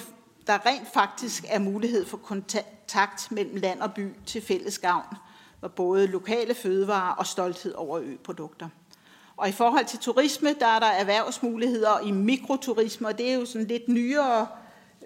[0.52, 5.16] der rent faktisk er mulighed for kontakt mellem land og by til fælles gavn,
[5.60, 8.70] hvor både lokale fødevarer og stolthed over øprodukter.
[9.38, 13.45] Og i forhold til turisme, der er der erhvervsmuligheder i mikroturisme, og det er jo
[13.45, 14.47] sådan lidt nyere,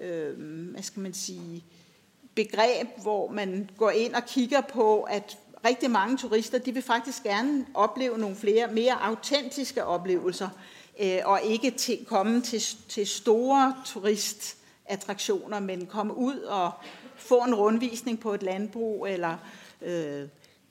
[0.02, 0.40] øh,
[0.72, 1.66] hvad skal man sige,
[2.36, 7.24] begreb, hvor man går ind og kigger på, at rigtig mange turister, de vil faktisk
[7.24, 10.50] gerne opleve nogle flere, mere autentiske oplevelser,
[11.02, 13.76] øh, og ikke til, komme til, til store
[14.86, 16.72] attraktioner, men komme ud og
[17.16, 19.38] få en rundvisning på et landbrug, eller
[19.82, 20.28] øh,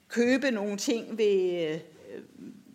[0.09, 1.81] købe nogle ting ved, øh,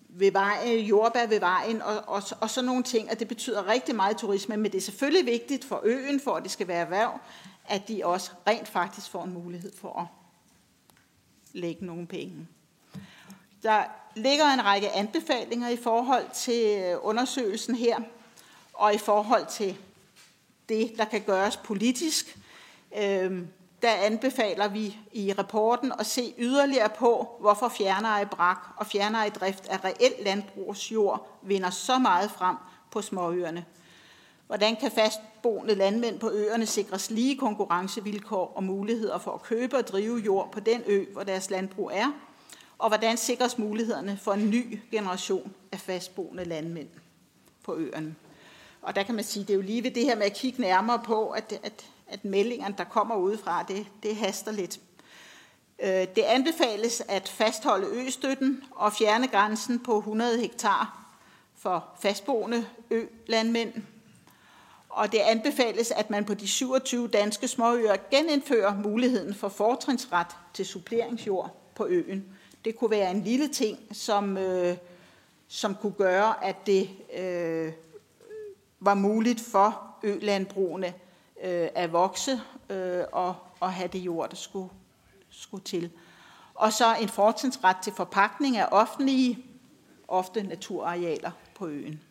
[0.09, 3.95] ved vejen, jordbær ved vejen, og, og, og sådan nogle ting, og det betyder rigtig
[3.95, 7.19] meget turisme, men det er selvfølgelig vigtigt for øen, for at det skal være erhverv,
[7.67, 10.05] at de også rent faktisk får en mulighed for at
[11.53, 12.47] lægge nogle penge.
[13.63, 13.83] Der
[14.15, 17.99] ligger en række anbefalinger i forhold til øh, undersøgelsen her,
[18.73, 19.77] og i forhold til
[20.69, 22.37] det, der kan gøres politisk.
[22.97, 23.41] Øh,
[23.81, 29.67] der anbefaler vi i rapporten at se yderligere på, hvorfor fjerneje brak og fjerneje drift
[29.67, 32.55] af reelt landbrugsjord vinder så meget frem
[32.91, 33.65] på småøerne.
[34.47, 39.87] Hvordan kan fastboende landmænd på øerne sikres lige konkurrencevilkår og muligheder for at købe og
[39.87, 42.11] drive jord på den ø, hvor deres landbrug er?
[42.77, 46.87] Og hvordan sikres mulighederne for en ny generation af fastboende landmænd
[47.63, 48.15] på øerne?
[48.81, 50.61] Og der kan man sige, det er jo lige ved det her med at kigge
[50.61, 54.79] nærmere på, at, at, at meldingerne, der kommer udefra, det, det haster lidt.
[55.79, 61.05] Øh, det anbefales at fastholde østøtten og fjerne grænsen på 100 hektar
[61.57, 63.73] for fastboende ø-landmænd.
[64.89, 70.65] Og det anbefales, at man på de 27 danske småøer genindfører muligheden for fortrinsret til
[70.65, 72.25] suppleringsjord på øen.
[72.65, 74.77] Det kunne være en lille ting, som, øh,
[75.47, 77.71] som kunne gøre, at det øh,
[78.79, 80.93] var muligt for ølandbrugene
[81.43, 84.69] øh, at vokse øh, og, og have det jord, der skulle,
[85.29, 85.91] skulle til.
[86.55, 89.45] Og så en fortrinsret til forpakning af offentlige,
[90.07, 92.01] ofte naturarealer på øen.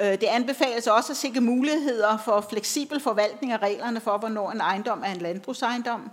[0.00, 4.60] Øh, det anbefales også at sikre muligheder for fleksibel forvaltning af reglerne for, hvornår en
[4.60, 6.10] ejendom er en landbrugsejendom,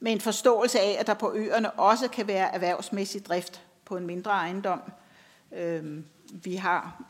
[0.00, 4.06] med en forståelse af, at der på øerne også kan være erhvervsmæssig drift på en
[4.06, 4.80] mindre ejendom.
[5.52, 7.02] Øhm, vi har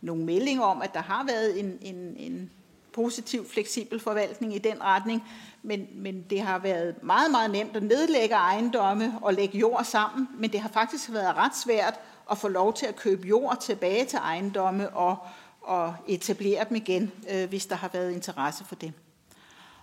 [0.00, 2.50] nogle meldinger om, at der har været en, en, en
[2.92, 5.24] positiv, fleksibel forvaltning i den retning,
[5.62, 10.28] men, men det har været meget, meget nemt at nedlægge ejendomme og lægge jord sammen,
[10.38, 11.94] men det har faktisk været ret svært
[12.30, 15.16] at få lov til at købe jord tilbage til ejendomme og,
[15.60, 18.92] og etablere dem igen, øh, hvis der har været interesse for det.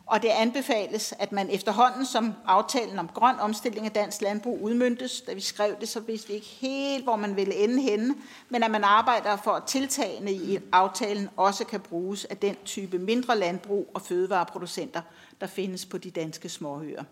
[0.09, 5.21] Og det anbefales, at man efterhånden, som aftalen om grøn omstilling af dansk landbrug udmyndtes,
[5.21, 8.15] da vi skrev det, så vidste vi ikke helt, hvor man ville ende henne,
[8.49, 12.99] men at man arbejder for, at tiltagene i aftalen også kan bruges af den type
[12.99, 15.01] mindre landbrug og fødevareproducenter,
[15.41, 17.03] der findes på de danske småøer.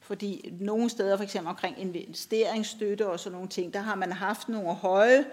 [0.00, 4.48] Fordi nogle steder, for eksempel omkring investeringsstøtte og sådan nogle ting, der har man haft
[4.48, 5.24] nogle høje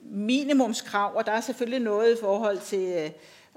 [0.00, 3.10] minimumskrav, og der er selvfølgelig noget i forhold til øh,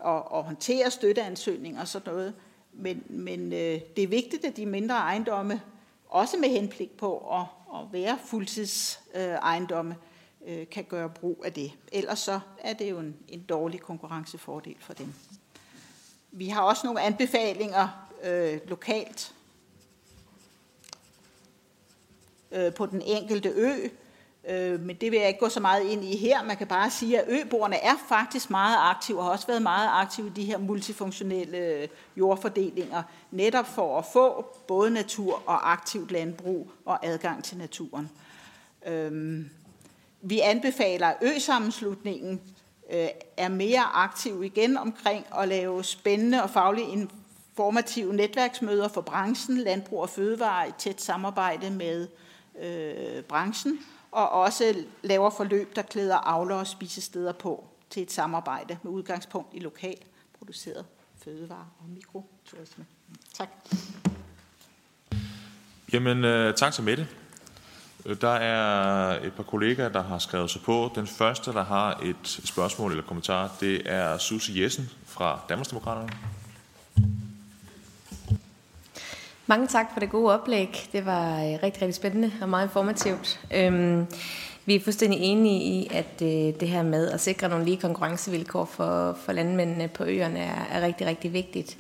[0.06, 2.34] at, at håndtere støtteansøgninger og sådan noget.
[2.74, 5.62] Men, men øh, det er vigtigt, at de mindre ejendomme,
[6.10, 7.46] også med henblik på at,
[7.76, 11.72] at være fuldtidsejendomme, øh, øh, kan gøre brug af det.
[11.92, 15.14] Ellers så er det jo en, en dårlig konkurrencefordel for dem.
[16.32, 19.36] Vi har også nogle anbefalinger øh, lokalt
[22.52, 23.88] øh, på den enkelte ø,
[24.50, 26.44] Øh, men det vil jeg ikke gå så meget ind i her.
[26.44, 29.90] Man kan bare sige, at øboerne er faktisk meget aktive og har også været meget
[29.92, 31.88] aktive i de her multifunktionelle øh,
[32.18, 38.10] jordfordelinger, netop for at få både natur og aktivt landbrug og adgang til naturen.
[38.88, 39.46] Øh,
[40.22, 42.42] vi anbefaler, at ø-sammenslutningen
[42.94, 49.58] øh, er mere aktiv igen omkring at lave spændende og fagligt informative netværksmøder for branchen,
[49.58, 52.08] landbrug og fødevare i tæt samarbejde med
[52.62, 53.80] øh, branchen
[54.14, 59.50] og også laver forløb, der klæder avler og spisesteder på til et samarbejde med udgangspunkt
[59.54, 60.08] i lokalt
[60.38, 60.86] produceret
[61.24, 62.86] fødevarer og mikroturisme.
[63.34, 63.50] Tak.
[65.94, 67.08] Jamen, øh, tak til Mette.
[68.06, 70.92] Øh, der er et par kollegaer, der har skrevet sig på.
[70.96, 76.10] Den første, der har et spørgsmål eller kommentar, det er Susie Jessen fra Danmarksdemokraterne.
[79.54, 80.88] Mange tak for det gode oplæg.
[80.92, 83.40] Det var øh, rigtig, rigtig spændende og meget informativt.
[83.54, 84.08] Øhm,
[84.66, 88.66] vi er fuldstændig enige i, at øh, det her med at sikre nogle lige konkurrencevilkår
[88.66, 91.78] for, for landmændene på øerne er, er rigtig, rigtig vigtigt.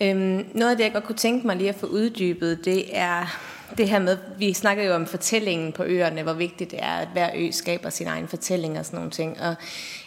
[0.00, 3.38] Øhm, noget af det, jeg godt kunne tænke mig lige at få uddybet, det er
[3.78, 7.08] det her med, vi snakker jo om fortællingen på øerne, hvor vigtigt det er, at
[7.12, 9.40] hver ø skaber sin egen fortælling og sådan nogle ting.
[9.40, 9.54] Og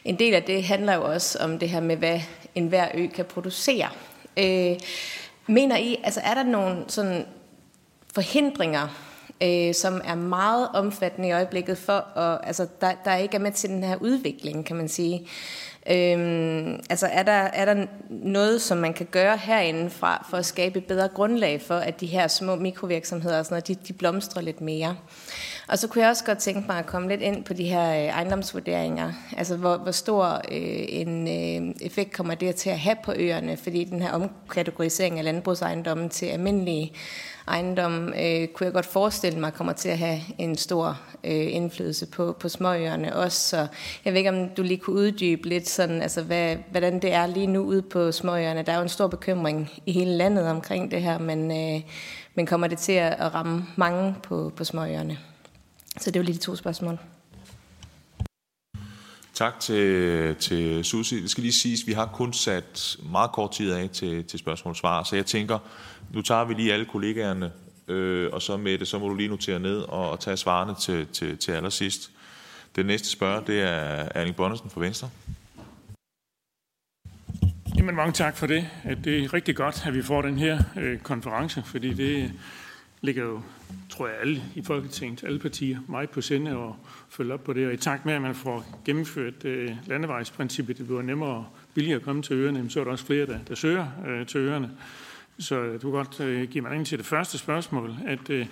[0.06, 2.20] en del af det handler jo også om det her med, hvad
[2.56, 3.90] en hver ø kan producere.
[4.38, 4.78] Øh,
[5.48, 7.26] Mener I, altså er der nogle sådan
[8.14, 8.88] forhindringer,
[9.44, 13.52] øh, som er meget omfattende i øjeblikket for, at, altså der, der ikke er med
[13.52, 15.28] til den her udvikling, kan man sige?
[15.90, 20.80] Øhm, altså er der, er der noget, som man kan gøre herindefra for at skabe
[20.80, 24.42] et bedre grundlag for, at de her små mikrovirksomheder og sådan noget, de, de blomstrer
[24.42, 24.96] lidt mere?
[25.68, 27.90] Og så kunne jeg også godt tænke mig at komme lidt ind på de her
[27.90, 29.14] øh, ejendomsvurderinger.
[29.38, 33.58] Altså, hvor, hvor stor øh, en øh, effekt kommer det til at have på øerne?
[33.58, 36.92] Fordi den her omkategorisering af landbrugsejendommen til almindelige
[37.48, 42.06] ejendom, øh, kunne jeg godt forestille mig, kommer til at have en stor øh, indflydelse
[42.06, 43.50] på, på småøerne også.
[43.50, 43.68] Så
[44.06, 47.28] jeg ved ikke, om du lige kunne uddybe lidt, sådan, altså, hvad, hvordan det er
[47.28, 48.62] lige nu ude på småøerne.
[48.62, 51.82] Der er jo en stor bekymring i hele landet omkring det her, men, øh,
[52.36, 55.18] men kommer det til at ramme mange på, på småøerne?
[56.00, 57.00] Så det er jo lige de to spørgsmål.
[59.34, 61.22] Tak til, til Susie.
[61.22, 64.40] Det skal lige siges, at vi har kun sat meget kort tid af til, til
[64.40, 65.60] spørgsmål og svar, så jeg tænker,
[66.14, 67.52] nu tager vi lige alle kollegaerne,
[67.88, 70.76] øh, og så med det, så må du lige notere ned og, og tage svarene
[70.80, 72.12] til, til, til allersidst.
[72.76, 75.10] Den næste spørger, det er Erling Bonnesen fra Venstre.
[77.76, 78.70] Jamen mange tak for det.
[79.04, 82.32] Det er rigtig godt, at vi får den her øh, konference, fordi det
[83.02, 83.42] ligger jo,
[83.90, 86.76] tror jeg, alle i Folketinget, alle partier, meget på sinde og
[87.10, 87.68] følge op på det.
[87.68, 92.00] Og i takt med, at man får gennemført øh, landevejsprincippet, det bliver nemmere og billigere
[92.00, 94.72] at komme til øerne, så er der også flere, der, der søger øh, til øerne.
[95.40, 98.46] Så du kan godt øh, give mig ind til det første spørgsmål, at øh,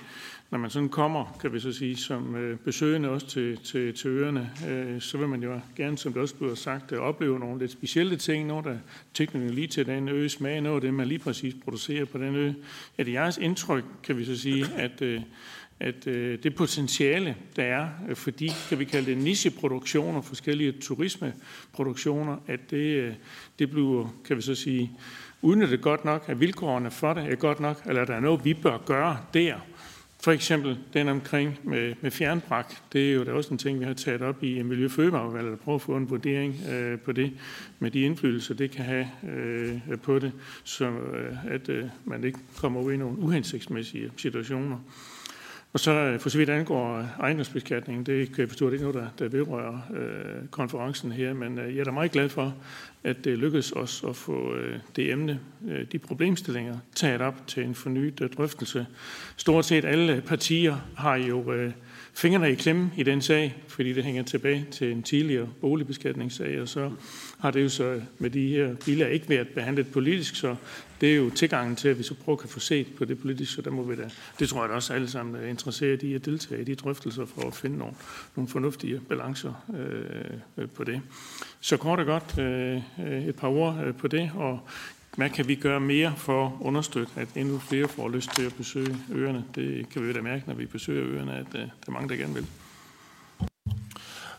[0.52, 4.10] når man sådan kommer, kan vi så sige, som øh, besøgende også til, til, til
[4.10, 7.60] øerne, øh, så vil man jo gerne, som det også bliver sagt, øh, opleve nogle
[7.60, 8.78] lidt specielle ting, når der
[9.14, 12.54] teknologi til den ø, smag noget af det, man lige præcis producerer på den ø.
[12.98, 15.22] Er det jeres indtryk, kan vi så sige, at, øh,
[15.80, 20.72] at øh, det potentiale, der er øh, for de, kan vi kalde det nicheproduktioner, forskellige
[20.72, 23.14] turismeproduktioner, at det, øh,
[23.60, 24.92] det bliver, kan vi så sige,
[25.42, 28.54] udnyttet godt nok, at vilkårene for det er godt nok, eller er der noget, vi
[28.54, 29.56] bør gøre der?
[30.26, 33.86] For eksempel den omkring med, med fjernbrak, det er jo da også en ting, vi
[33.86, 37.34] har taget op i Miljøfødevareudvalget, at prøve at få en vurdering øh, på det,
[37.80, 40.32] med de indflydelser, det kan have øh, på det,
[40.64, 44.78] så øh, at øh, man ikke kommer ud i nogle uhensigtsmæssige situationer.
[45.76, 48.96] Og så øh, for så vidt angår ejendomsbeskatningen, det kan jeg forstå, det er noget,
[48.96, 52.56] der, der vedrører øh, konferencen her, men øh, jeg er da meget glad for,
[53.04, 57.64] at det lykkedes os at få øh, det emne, øh, de problemstillinger, taget op til
[57.64, 58.86] en fornyet øh, drøftelse.
[59.38, 61.72] Stort set alle partier har jo øh,
[62.16, 66.68] fingrene i klemme i den sag, fordi det hænger tilbage til en tidligere boligbeskatningssag, og
[66.68, 66.92] så
[67.40, 70.56] har det jo så med de her biler ikke været behandlet politisk, så
[71.02, 73.54] det er jo tilgangen til, at vi så prøver at få set på det politisk,
[73.54, 74.10] så der må vi da,
[74.40, 77.26] det tror jeg da også alle sammen er interesseret i at deltage i de drøftelser
[77.26, 77.94] for at finde nogle,
[78.36, 79.66] nogle fornuftige balancer
[80.58, 81.02] øh, på det.
[81.60, 84.60] Så kort og godt øh, øh et par ord øh, på det, og
[85.16, 88.54] hvad kan vi gøre mere for at understøtte, at endnu flere får lyst til at
[88.54, 89.46] besøge øerne?
[89.56, 92.10] Det kan vi jo da mærke, når vi besøger øerne, at uh, der er mange,
[92.10, 92.46] der gerne vil.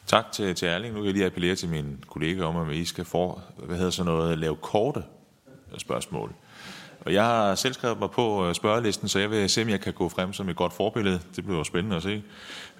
[0.06, 0.94] Tak til, til Erling.
[0.94, 3.90] Nu vil jeg lige appellere til mine kollegaer om, at I skal få, hvad hedder
[3.90, 5.02] så noget, lave korte
[5.78, 6.32] spørgsmål.
[7.00, 9.80] Og jeg har selv skrevet mig på øh, spørgelisten, så jeg vil se, om jeg
[9.80, 11.20] kan gå frem som et godt forbillede.
[11.36, 12.22] Det bliver jo spændende at se.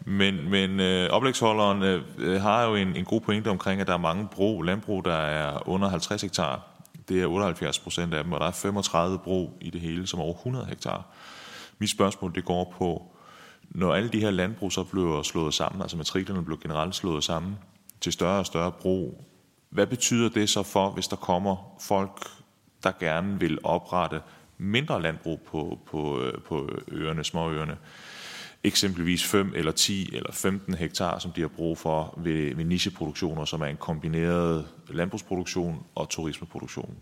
[0.04, 1.82] Men, men øh, oplægsholderen
[2.18, 5.16] øh, har jo en, en god pointe omkring, at der er mange brug, landbrug, der
[5.16, 6.75] er under 50 hektar.
[7.08, 10.20] Det er 78 procent af dem, og der er 35 brug i det hele, som
[10.20, 11.04] er over 100 hektar.
[11.78, 13.16] Mit spørgsmål det går på,
[13.70, 17.58] når alle de her landbrug så bliver slået sammen, altså matriklerne bliver generelt slået sammen
[18.00, 19.24] til større og større brug,
[19.70, 22.28] hvad betyder det så for, hvis der kommer folk,
[22.82, 24.20] der gerne vil oprette
[24.58, 27.76] mindre landbrug på, på, øh, på øerne, småøerne?
[28.66, 33.44] Eksempelvis 5 eller 10 eller 15 hektar, som de har brug for ved, ved nicheproduktioner,
[33.44, 36.96] som er en kombineret landbrugsproduktion og turismeproduktion.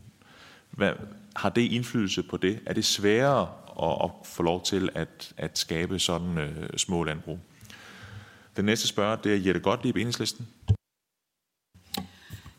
[0.71, 0.93] Hvad,
[1.37, 2.61] har det indflydelse på det?
[2.67, 3.49] Er det sværere
[3.83, 7.39] at, at få lov til at, at skabe sådan øh, små landbrug?
[8.57, 10.49] Den næste spørger, det er Jette Gottlieb, Enhedslisten.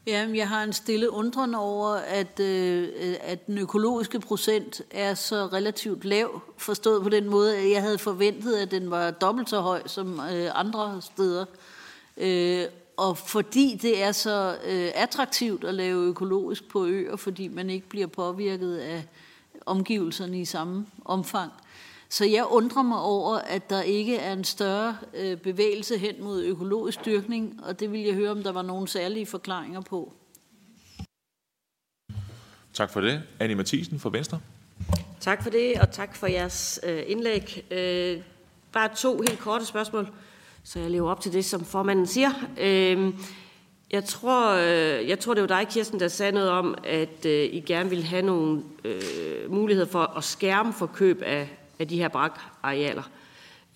[0.08, 2.90] Jamen, jeg har en stille undren over, at, øh,
[3.22, 7.98] at den økologiske procent er så relativt lav, forstået på den måde, at jeg havde
[7.98, 11.46] forventet, at den var dobbelt så høj som øh, andre steder.
[12.18, 12.66] Øh,
[12.98, 17.90] og fordi det er så øh, attraktivt at lave økologisk på øer, fordi man ikke
[17.90, 19.04] bliver påvirket af
[19.66, 21.52] omgivelserne i samme omfang,
[22.10, 26.44] så jeg undrer mig over, at der ikke er en større øh, bevægelse hen mod
[26.44, 30.14] økologisk dyrkning, og det vil jeg høre, om der var nogle særlige forklaringer på.
[32.74, 33.22] Tak for det.
[33.40, 34.40] Annie Mathisen fra Venstre.
[35.20, 37.66] Tak for det, og tak for jeres øh, indlæg.
[37.72, 38.22] Øh,
[38.72, 40.08] bare to helt korte spørgsmål,
[40.64, 42.30] så jeg lever op til det, som formanden siger.
[42.58, 43.14] Øh,
[43.92, 47.44] jeg tror, øh, jeg tror, det var dig, Kirsten, der sagde noget om, at øh,
[47.52, 51.50] I gerne ville have nogle øh, muligheder for at skærme for køb af
[51.80, 53.04] af de her brakarealer.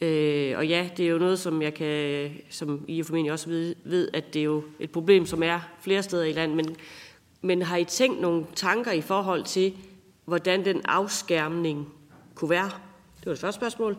[0.02, 3.76] Øh, og ja, det er jo noget, som jeg kan, som I formentlig også ved,
[3.84, 6.76] ved, at det er jo et problem, som er flere steder i landet, men,
[7.42, 9.74] men har I tænkt nogle tanker i forhold til,
[10.26, 11.94] hvordan den afskærmning
[12.36, 12.72] kunne være?
[13.20, 13.98] Det var det første spørgsmål.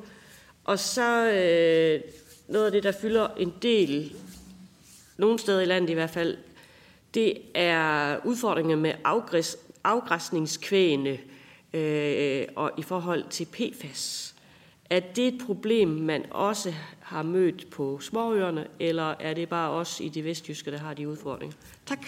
[0.64, 2.00] Og så øh,
[2.48, 4.12] noget af det, der fylder en del,
[5.16, 6.36] nogle steder i landet i hvert fald,
[7.14, 11.18] det er udfordringer med afgræs, afgræsningskvægene
[11.72, 14.34] øh, og i forhold til PFAS.
[14.90, 20.00] Er det et problem, man også har mødt på småøerne, eller er det bare os
[20.00, 21.56] i det vestjyske, der har de udfordringer?
[21.86, 22.06] Tak.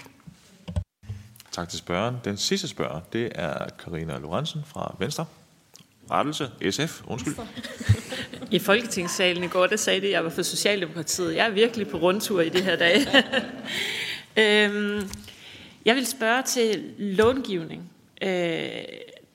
[1.52, 2.16] Tak til spørgeren.
[2.24, 5.26] Den sidste spørger, det er Karina Lorentzen fra Venstre.
[6.10, 7.34] Rettelse, SF, undskyld.
[8.50, 11.36] I Folketingssalen i går, der sagde det, at jeg var for Socialdemokratiet.
[11.36, 13.06] Jeg er virkelig på rundtur i det her dage.
[14.66, 15.10] øhm,
[15.84, 17.90] jeg vil spørge til långivning.
[18.22, 18.70] Øh,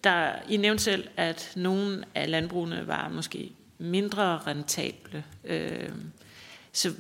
[0.03, 5.23] der, I nævnte selv, at nogle af landbrugene var måske mindre rentable.
[5.43, 5.89] Øh,
[6.73, 6.93] så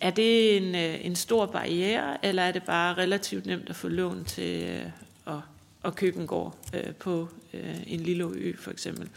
[0.00, 3.88] er det en, øh, en stor barriere, eller er det bare relativt nemt at få
[3.88, 4.86] lån til øh,
[5.26, 5.42] at,
[5.84, 9.08] at købe en gård øh, på øh, en lille ø for eksempel?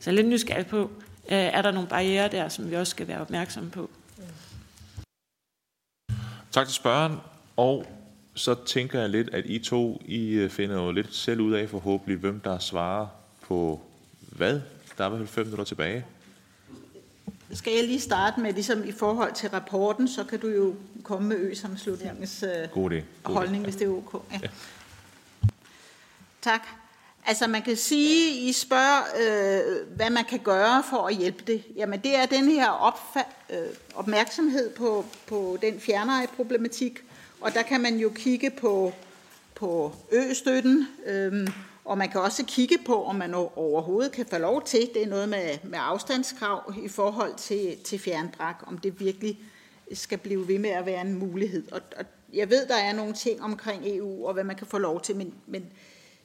[0.00, 0.82] Så jeg er lidt nysgerrig på,
[1.28, 3.90] øh, er der nogle barriere der, som vi også skal være opmærksomme på?
[6.50, 7.16] Tak til spørgeren.
[7.56, 7.86] Og
[8.38, 11.68] så tænker jeg lidt, at I to I øh, finder jo lidt selv ud af
[11.68, 13.06] forhåbentlig, hvem der svarer
[13.40, 13.80] på
[14.20, 14.60] hvad.
[14.98, 16.04] Der er fald fem minutter tilbage.
[17.52, 21.28] Skal jeg lige starte med, ligesom i forhold til rapporten, så kan du jo komme
[21.28, 23.02] med ø-sammenslutningens øh, God idé.
[23.22, 24.22] God holdning, hvis det er ok.
[24.32, 24.48] Ja.
[26.42, 26.62] Tak.
[27.26, 31.62] Altså man kan sige, I spørger, øh, hvad man kan gøre for at hjælpe det.
[31.76, 36.98] Jamen det er den her opfa- øh, opmærksomhed på, på den fjerneje-problematik,
[37.40, 38.92] og der kan man jo kigge på,
[39.54, 41.46] på østøtten, øhm,
[41.84, 45.06] og man kan også kigge på, om man overhovedet kan få lov til, det er
[45.06, 49.38] noget med, med afstandskrav i forhold til, til fjernbrak, om det virkelig
[49.92, 51.72] skal blive ved med at være en mulighed.
[51.72, 54.78] Og, og jeg ved, der er nogle ting omkring EU, og hvad man kan få
[54.78, 55.66] lov til, men, men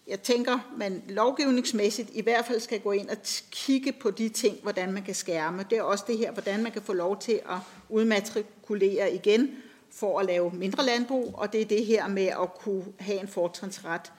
[0.08, 3.18] jeg tænker, man lovgivningsmæssigt i hvert fald skal gå ind og
[3.52, 5.66] kigge på de ting, hvordan man kan skærme.
[5.70, 7.58] Det er også det her, hvordan man kan få lov til at
[7.90, 9.50] udmatrikulere igen
[9.96, 13.28] for at lave mindre landbrug, og det er det her med at kunne have en
[13.28, 14.12] fortrinsret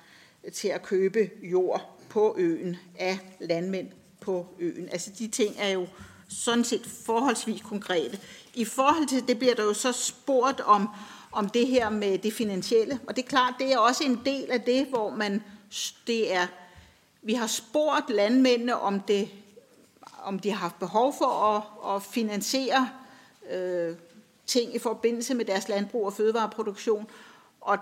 [0.52, 3.88] til at købe jord på øen af landmænd
[4.20, 4.88] på øen.
[4.88, 5.86] Altså de ting er jo
[6.28, 8.18] sådan set forholdsvis konkrete.
[8.54, 10.88] I forhold til det bliver der jo så spurgt om,
[11.32, 14.50] om det her med det finansielle, og det er klart, det er også en del
[14.50, 15.42] af det, hvor man
[16.06, 16.46] det er,
[17.22, 19.28] vi har spurgt landmændene, om, det,
[20.22, 22.88] om de har haft behov for at, at finansiere
[23.50, 23.96] øh,
[24.46, 27.06] ting i forbindelse med deres landbrug og fødevareproduktion,
[27.60, 27.78] og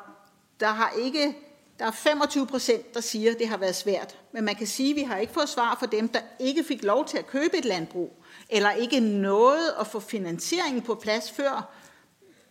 [0.60, 1.36] der har ikke
[1.78, 4.18] der er 25 procent, der siger, at det har været svært.
[4.32, 6.82] Men man kan sige, at vi har ikke fået svar for dem, der ikke fik
[6.82, 11.72] lov til at købe et landbrug, eller ikke nåede at få finansieringen på plads før.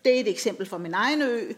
[0.05, 1.51] Det er et eksempel fra min egen ø.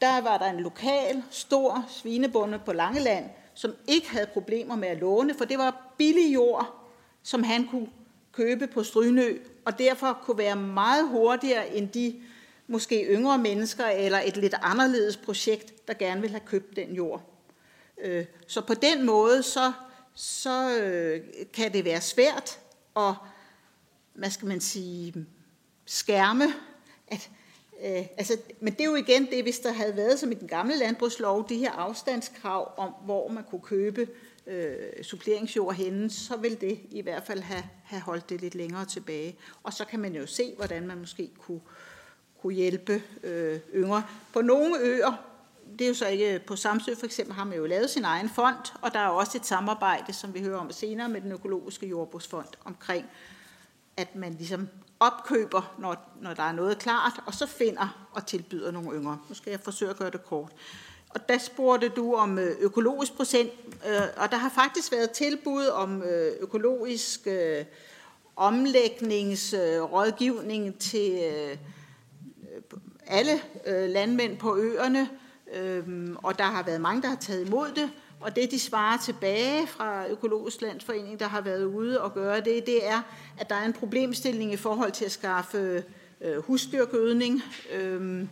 [0.00, 3.24] Der var der en lokal, stor svinebonde på Langeland,
[3.54, 6.88] som ikke havde problemer med at låne, for det var billig jord,
[7.22, 7.88] som han kunne
[8.32, 12.22] købe på Strynø, og derfor kunne være meget hurtigere end de
[12.66, 17.22] måske yngre mennesker eller et lidt anderledes projekt, der gerne vil have købt den jord.
[17.98, 19.72] Øh, så på den måde, så,
[20.14, 21.20] så øh,
[21.52, 22.58] kan det være svært
[22.96, 23.14] at,
[24.14, 25.26] hvad skal man sige,
[25.86, 26.44] skærme,
[27.08, 27.30] at,
[27.84, 30.48] øh, altså, men det er jo igen det, hvis der havde været som i den
[30.48, 34.08] gamle landbrugslov, de her afstandskrav om, hvor man kunne købe
[34.46, 38.84] øh, suppleringsjord henne, så vil det i hvert fald have, have holdt det lidt længere
[38.84, 39.36] tilbage.
[39.62, 41.60] Og så kan man jo se, hvordan man måske kunne,
[42.40, 44.02] kunne hjælpe øh, yngre.
[44.32, 45.26] På nogle øer,
[45.78, 48.28] det er jo så ikke på Samsø for eksempel, har man jo lavet sin egen
[48.28, 51.86] fond, og der er også et samarbejde, som vi hører om senere, med den økologiske
[51.86, 53.06] jordbrugsfond omkring,
[53.96, 54.68] at man ligesom
[55.00, 59.18] opkøber, når, når der er noget klart, og så finder og tilbyder nogle yngre.
[59.28, 60.52] Nu skal jeg forsøge at gøre det kort.
[61.08, 63.50] Og der spurgte du om øh, økologisk procent,
[63.88, 67.28] øh, og der har faktisk været tilbud om øh, økologisk
[68.36, 71.20] omlægningsrådgivning til
[73.06, 75.08] alle landmænd på øerne,
[75.54, 77.90] øhm, og der har været mange, der har taget imod det,
[78.20, 82.66] og det, de svarer tilbage fra Økologisk Landsforening, der har været ude og gøre det,
[82.66, 83.02] det er,
[83.38, 85.84] at der er en problemstilling i forhold til at skaffe
[86.38, 87.42] husdyrgødning,
[87.72, 88.28] øhm,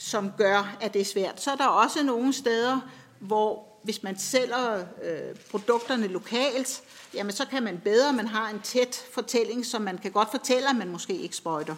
[0.00, 1.42] som gør, at det er svært.
[1.42, 2.80] Så er der også nogle steder,
[3.18, 6.82] hvor hvis man sælger øh, produkterne lokalt,
[7.14, 10.70] jamen så kan man bedre, man har en tæt fortælling, som man kan godt fortælle,
[10.70, 11.74] at man måske ikke sprøjter.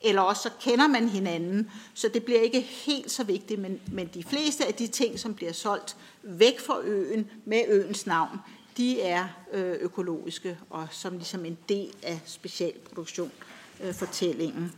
[0.00, 4.10] Eller også så kender man hinanden, så det bliver ikke helt så vigtigt, men, men
[4.14, 8.38] de fleste af de ting, som bliver solgt væk fra øen med øens navn,
[8.76, 13.32] de er øh, økologiske og som ligesom en del af specialproduktion
[13.80, 14.72] øh, fortællingen.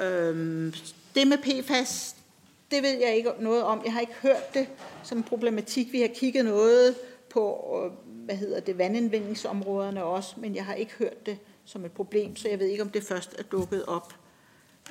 [0.00, 0.74] Øh,
[1.16, 2.16] det med PFAS,
[2.70, 3.82] det ved jeg ikke noget om.
[3.84, 4.66] Jeg har ikke hørt det
[5.02, 5.92] som en problematik.
[5.92, 6.94] Vi har kigget noget
[7.30, 11.92] på, øh, hvad hedder det, vandindvindingsområderne også, men jeg har ikke hørt det som et
[11.92, 14.14] problem, så jeg ved ikke, om det først er dukket op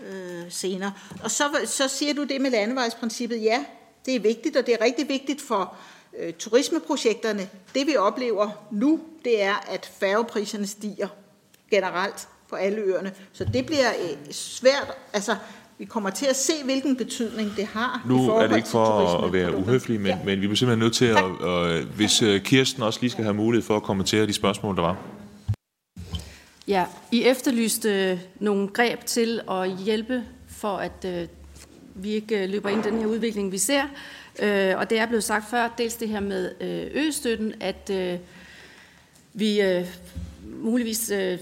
[0.05, 0.93] øh, senere.
[1.23, 3.43] Og så, så siger du det med landevejsprincippet.
[3.43, 3.65] Ja,
[4.05, 5.77] det er vigtigt, og det er rigtig vigtigt for
[6.17, 7.49] øh, turismeprojekterne.
[7.75, 11.07] Det vi oplever nu, det er, at færgepriserne stiger
[11.71, 13.13] generelt på alle øerne.
[13.33, 14.97] Så det bliver øh, svært.
[15.13, 15.35] Altså,
[15.77, 18.05] vi kommer til at se, hvilken betydning det har.
[18.07, 18.85] Nu er det ikke for
[19.25, 20.17] at være uhøflig, men, ja.
[20.25, 23.33] men vi bliver simpelthen nødt til at, at, hvis øh, Kirsten også lige skal have
[23.33, 24.97] mulighed for at kommentere de spørgsmål, der var.
[26.67, 31.27] Ja, I efterlyste nogle greb til at hjælpe for, at øh,
[31.95, 33.83] vi ikke øh, løber ind i den her udvikling, vi ser.
[34.39, 38.17] Øh, og det er blevet sagt før, dels det her med øh, østøtten, at øh,
[39.33, 39.85] vi øh,
[40.45, 41.39] muligvis øh,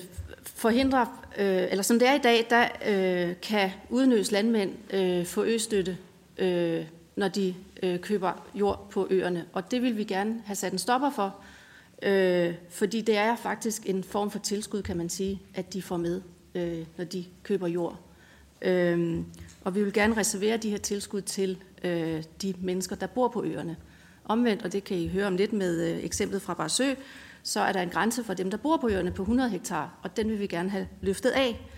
[0.63, 1.07] forhindre,
[1.37, 5.97] øh, eller som det er i dag, der øh, kan udenøs landmænd øh, få østøtte,
[6.37, 6.85] øh,
[7.15, 9.45] når de øh, køber jord på øerne.
[9.53, 11.35] Og det vil vi gerne have sat en stopper for,
[12.01, 15.97] øh, fordi det er faktisk en form for tilskud, kan man sige, at de får
[15.97, 16.21] med,
[16.55, 17.99] øh, når de køber jord.
[18.61, 19.19] Øh,
[19.63, 23.43] og vi vil gerne reservere de her tilskud til øh, de mennesker, der bor på
[23.43, 23.75] øerne.
[24.25, 26.93] Omvendt, og det kan I høre om lidt med øh, eksemplet fra Barsø,
[27.43, 30.17] så er der en grænse for dem, der bor på øerne på 100 hektar, og
[30.17, 31.69] den vil vi gerne have løftet af.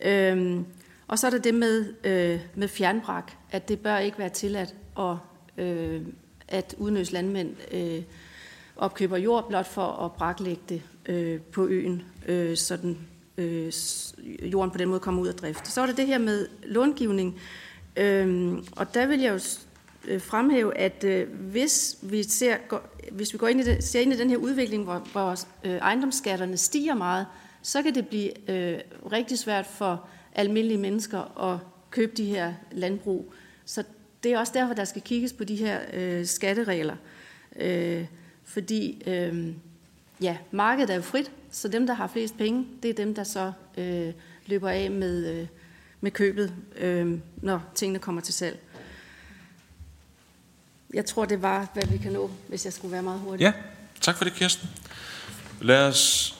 [0.00, 0.66] Øhm,
[1.08, 4.74] og så er der det med, øh, med fjernbrak, at det bør ikke være tilladt,
[4.98, 5.16] at,
[5.64, 6.02] øh,
[6.48, 8.02] at udnøs landmænd øh,
[8.76, 13.08] opkøber jord blot for at braklægge det øh, på øen, øh, så den,
[13.38, 13.72] øh,
[14.52, 15.68] jorden på den måde kommer ud af drift.
[15.68, 17.40] Så er der det her med långivning,
[17.96, 19.38] øh, og der vil jeg jo
[20.08, 24.00] Øh, fremhæve, at øh, hvis vi ser, går, hvis vi går ind i det, ser
[24.00, 25.30] ind i den her udvikling, hvor, hvor
[25.64, 27.26] øh, ejendomsskatterne stiger meget,
[27.62, 28.80] så kan det blive øh,
[29.12, 31.58] rigtig svært for almindelige mennesker at
[31.90, 33.32] købe de her landbrug.
[33.64, 33.84] Så
[34.22, 36.96] det er også derfor, der skal kigges på de her øh, skatteregler.
[37.56, 38.06] Øh,
[38.44, 39.48] fordi øh,
[40.22, 43.24] ja, markedet er jo frit, så dem, der har flest penge, det er dem, der
[43.24, 44.12] så øh,
[44.46, 45.46] løber af med, øh,
[46.00, 48.58] med købet, øh, når tingene kommer til salg.
[50.94, 53.40] Jeg tror, det var, hvad vi kan nå, hvis jeg skulle være meget hurtig.
[53.40, 53.52] Ja,
[54.00, 54.68] tak for det, Kirsten.
[55.60, 56.34] Lad os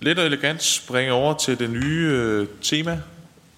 [0.00, 3.00] lidt og elegant springe over til det nye øh, tema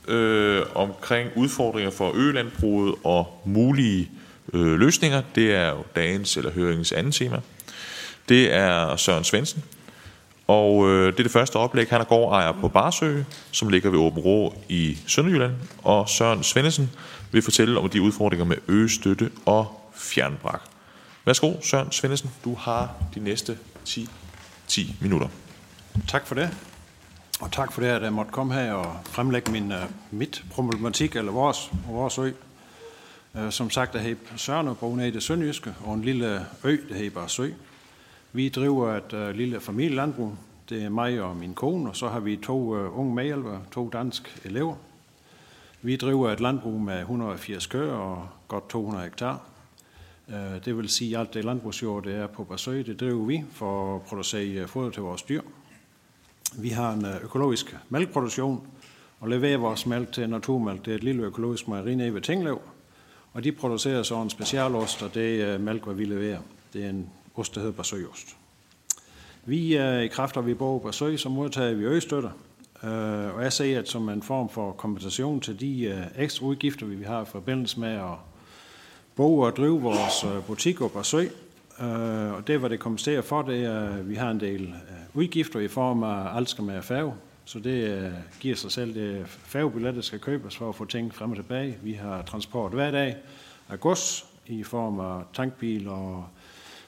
[0.09, 4.11] øh, omkring udfordringer for ølandbruget og mulige
[4.53, 5.23] øh, løsninger.
[5.35, 7.41] Det er jo dagens eller høringens anden tema.
[8.29, 9.65] Det er Søren Svensen.
[10.47, 11.89] Og øh, det er det første oplæg.
[11.91, 15.53] Han er gårdejer på Barsø, som ligger ved Åben Rå i Sønderjylland.
[15.83, 16.91] Og Søren Svendsen
[17.33, 20.61] vil fortælle om de udfordringer med øgestøtte og fjernbrak.
[21.25, 24.09] Værsgo, Søren Svendesen, du har de næste 10,
[24.67, 25.29] 10 minutter.
[26.09, 26.57] Tak for det.
[27.41, 29.79] Og tak for det, at jeg måtte komme her og fremlægge min, uh,
[30.11, 32.31] mit problematik, eller vores, vores ø.
[33.35, 36.77] Uh, som sagt, der hedder Søren og Brune i det sønderjyske, og en lille ø,
[36.89, 37.51] der hedder Sø.
[38.33, 40.35] Vi driver et uh, lille familielandbrug.
[40.69, 43.91] Det er mig og min kone, og så har vi to uh, unge medhjælpere, to
[43.93, 44.75] danske elever.
[45.83, 49.41] Vi driver et landbrug med 180 køer og godt 200 hektar.
[50.31, 53.45] Øh, det vil sige, at alt det landbrugsjord, der er på Barsø, det driver vi
[53.53, 55.43] for at producere øh, foder til vores dyr.
[56.59, 58.67] Vi har en øh, økologisk mælkproduktion
[59.21, 60.85] og leverer vores mælk til Naturmælk.
[60.85, 62.61] Det er et lille økologisk mejeri nede ved Tinglev.
[63.33, 66.41] Og de producerer så en specialost, og det er mælk, hvad vi leverer.
[66.73, 68.37] Det er en ost, der hedder Barsøost.
[69.45, 72.31] Vi er i kraft at vi bor på Barsø, så modtager vi øgestøtter.
[73.35, 77.23] Og jeg ser det som en form for kompensation til de ekstra udgifter, vi har
[77.23, 78.15] i forbindelse med at
[79.21, 81.21] bo og drive vores butik butik på Sø.
[81.81, 84.41] Øh, og det, hvad det kommer til at for, det er, at vi har en
[84.41, 84.75] del øh,
[85.15, 87.15] udgifter i form af alt skal med færge.
[87.45, 91.31] Så det giver sig selv, det færgebillet, der skal købes for at få ting frem
[91.31, 91.79] og tilbage.
[91.83, 93.17] Vi har transport hver dag
[93.69, 96.25] af gods i form af tankbil og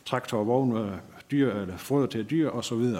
[0.05, 2.95] traktor og vogne, dyr, eller foder til dyr osv.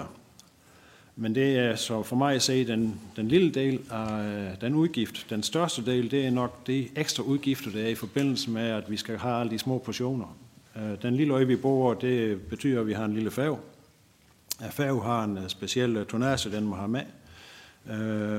[1.15, 4.75] Men det er så for mig at se den, den lille del af øh, den
[4.75, 5.25] udgift.
[5.29, 8.91] Den største del, det er nok de ekstra udgifter, der er i forbindelse med, at
[8.91, 10.37] vi skal have alle de små portioner.
[10.75, 13.57] Øh, den lille øje, vi bor, det betyder, at vi har en lille færge.
[14.63, 17.01] Øh, færge har en speciel tonnage, den må have med.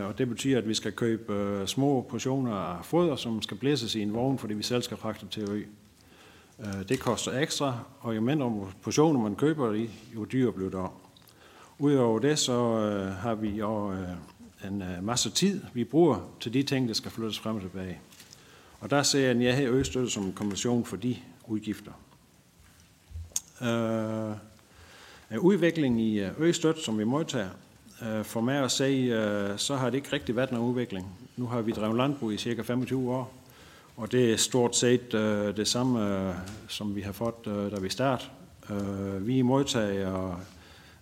[0.05, 4.03] Og det betyder, at vi skal købe små portioner af foder, som skal blæses i
[4.03, 5.63] en vogn, fordi vi selv skal fragte til ø.
[6.89, 10.79] Det koster ekstra, og jo mindre portioner man køber, jo dyrere bliver det
[11.79, 14.09] Udover det, så øh, har vi jo øh,
[14.65, 17.99] en øh, masse tid, vi bruger til de ting, der skal flyttes frem og tilbage.
[18.81, 21.17] Og der ser jeg en jeg her østøtte som kompensation for de
[21.47, 21.93] udgifter.
[23.63, 24.37] Øh,
[25.39, 27.49] udviklingen i øh, østøtte, som vi modtager,
[28.03, 31.07] øh, for mig at se, øh, så har det ikke rigtig været nogen udvikling.
[31.37, 33.33] Nu har vi drevet landbrug i cirka 25 år,
[33.97, 36.35] og det er stort set øh, det samme, øh,
[36.69, 38.31] som vi har fået, øh, da vi startede.
[38.71, 40.37] Øh, vi modtager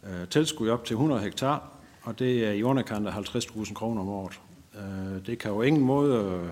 [0.07, 1.69] øh, tilskud op til 100 hektar,
[2.03, 4.41] og det er i underkant af 50.000 kroner om året.
[4.75, 6.49] Øh, det kan jo ingen måde øh,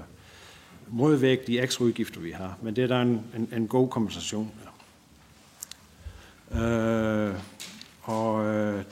[0.88, 4.51] modvægte de ekstra udgifter, vi har, men det er der en, en, en god kompensation.
[6.55, 7.34] Øh,
[8.03, 8.82] og øh,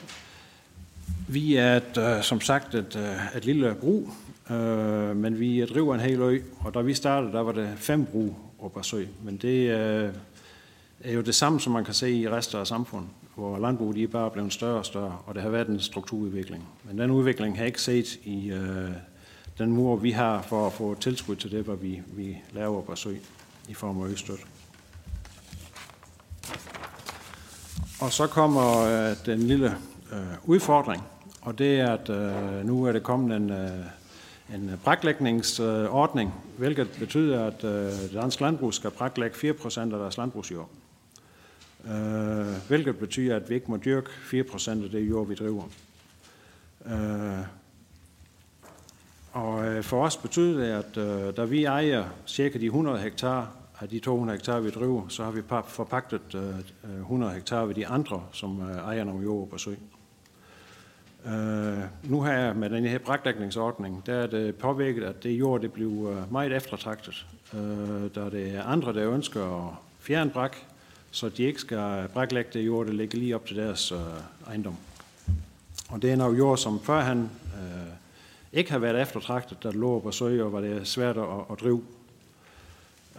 [1.27, 4.09] vi er et, øh, som sagt et, øh, et lille brug,
[4.51, 8.05] øh, men vi driver en hel ø, og da vi startede, der var det fem
[8.05, 8.35] brug
[8.73, 10.13] på Sø, men det øh,
[11.03, 13.09] er jo det samme, som man kan se i resten af samfundet,
[13.39, 16.67] hvor landbruget er bare blevet større og større, og det har været en strukturudvikling.
[16.83, 18.89] Men den udvikling har jeg ikke set i øh,
[19.57, 22.95] den mur, vi har for at få tilskud til det, hvad vi, vi laver på
[22.95, 23.15] Sø
[23.69, 24.39] i form af østøt.
[28.01, 29.71] Og så kommer øh, den lille
[30.11, 31.03] øh, udfordring,
[31.41, 33.69] og det er, at øh, nu er det kommet en, øh,
[34.55, 40.69] en braklægningsordning, hvilket betyder, at øh, dansk landbrug skal braklægge 4% af deres landbrugsjord.
[41.85, 45.63] Øh, hvilket betyder, at vi ikke må dyrke 4% af det jord, vi driver.
[46.85, 47.45] Øh,
[49.31, 53.51] og øh, for os betyder det, at øh, da vi ejer cirka de 100 hektar
[53.79, 57.75] af de 200 hektar, vi driver, så har vi forpagtet øh, øh, 100 hektar ved
[57.75, 59.71] de andre, som ejer nogle jord på sø.
[62.03, 66.25] nu her med den her brakdækningsordning, der er det påvirket, at det jord det bliver
[66.31, 67.25] meget eftertragtet.
[68.15, 70.57] der det andre, der ønsker at fjerne brak,
[71.11, 73.97] så de ikke skal braklægge det jord, der ligger lige op til deres øh,
[74.47, 74.75] ejendom.
[75.89, 77.93] Og det er noget jord, som førhen øh,
[78.53, 81.83] ikke har været eftertragtet, der lå på søge, og var det svært at, at drive.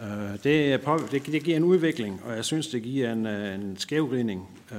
[0.01, 0.81] Øh, det,
[1.11, 4.77] det, det giver en udvikling, og jeg synes, det giver en, øh, en skævridning, øh,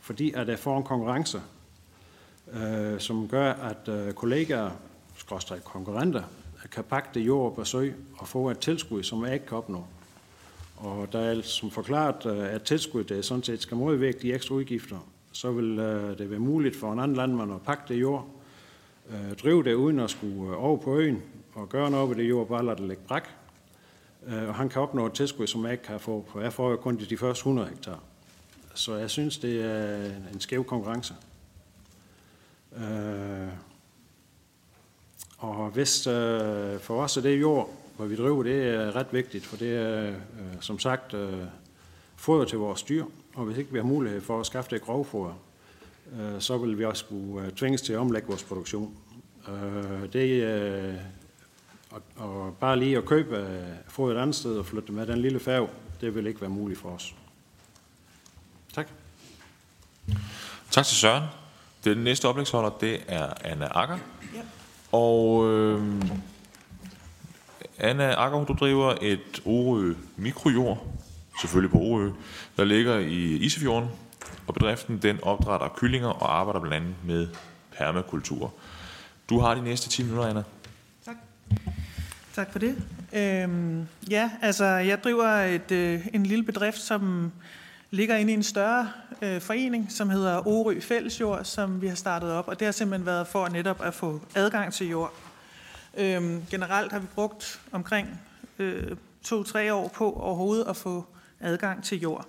[0.00, 1.40] fordi at der får en konkurrence,
[2.52, 4.70] øh, som gør, at kollegaer,
[5.16, 6.22] skråstrej konkurrenter,
[6.70, 9.84] kan pakke det jord på søg og få et tilskud, som jeg ikke kan opnå.
[10.82, 14.54] Og der er som forklaret, øh, at tilskuddet øh, sådan set skal modvirke de ekstra
[14.54, 18.26] udgifter, så vil øh, det være muligt for en anden landmand at pakke det jord,
[19.42, 21.22] drive det uden at skulle over på øen
[21.54, 23.28] og gøre noget ved det jord, bare lade det ligge brak.
[24.26, 26.76] Og han kan opnå et tilskud, som jeg ikke kan få, for jeg får jo
[26.76, 28.00] kun de første 100 hektar.
[28.74, 30.04] Så jeg synes, det er
[30.34, 31.14] en skæv konkurrence.
[35.38, 36.04] Og hvis
[36.80, 40.08] for os er det jord, hvor vi driver, det er ret vigtigt, for det er
[40.08, 40.14] øh,
[40.60, 41.32] som sagt øh,
[42.16, 45.34] foder til vores dyr, og hvis ikke vi har mulighed for at skaffe det grovfoder,
[46.20, 48.96] Øh, så vil vi også skulle øh, tvinges til at omlægge vores produktion.
[49.48, 50.98] Øh, det
[51.90, 55.40] og, og bare lige at købe få et andet sted og flytte med den lille
[55.40, 55.70] færg,
[56.00, 57.14] det vil ikke være muligt for os.
[58.74, 58.88] Tak.
[60.70, 61.24] Tak til Søren.
[61.84, 63.98] Den næste oplægsholder, det er Anna Akker.
[64.34, 64.40] Ja.
[64.92, 66.02] Og øh,
[67.82, 70.86] Anna Akker, du driver et Orø mikrojord,
[71.40, 72.10] selvfølgelig på Orø,
[72.56, 73.88] der ligger i Isefjorden,
[74.46, 77.28] og bedriften den opdrætter kyllinger og arbejder blandt andet med
[77.78, 78.54] permakultur.
[79.28, 80.42] Du har de næste 10 minutter, Anna.
[81.04, 81.16] Tak.
[82.34, 82.76] Tak for det.
[83.12, 87.32] Øhm, ja, altså jeg driver et, øh, en lille bedrift, som
[87.90, 88.90] ligger inde i en større
[89.22, 93.06] øh, forening, som hedder Orø Fællesjord, som vi har startet op, og det har simpelthen
[93.06, 95.12] været for netop at få adgang til jord.
[95.96, 98.20] Øhm, generelt har vi brugt omkring
[98.58, 101.06] øh, to-tre år på overhovedet at få
[101.40, 102.26] adgang til jord.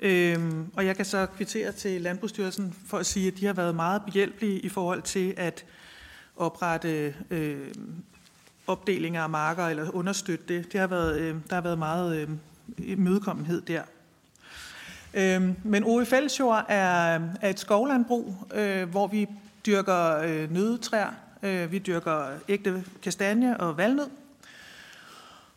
[0.00, 3.74] Øhm, og jeg kan så kvittere til Landbrugsstyrelsen for at sige, at de har været
[3.74, 5.64] meget behjælpelige i forhold til at
[6.36, 7.74] oprette øh,
[8.66, 10.72] opdelinger af marker eller understøtte det.
[10.72, 12.16] det har været, øh, der har været meget
[12.78, 13.82] øh, mødekommenhed der.
[15.14, 19.26] Øhm, men OE Fællesjord er, er et skovlandbrug, øh, hvor vi
[19.66, 21.12] dyrker øh, nødetræer,
[21.46, 24.08] øh, vi dyrker ægte kastanje og valnød.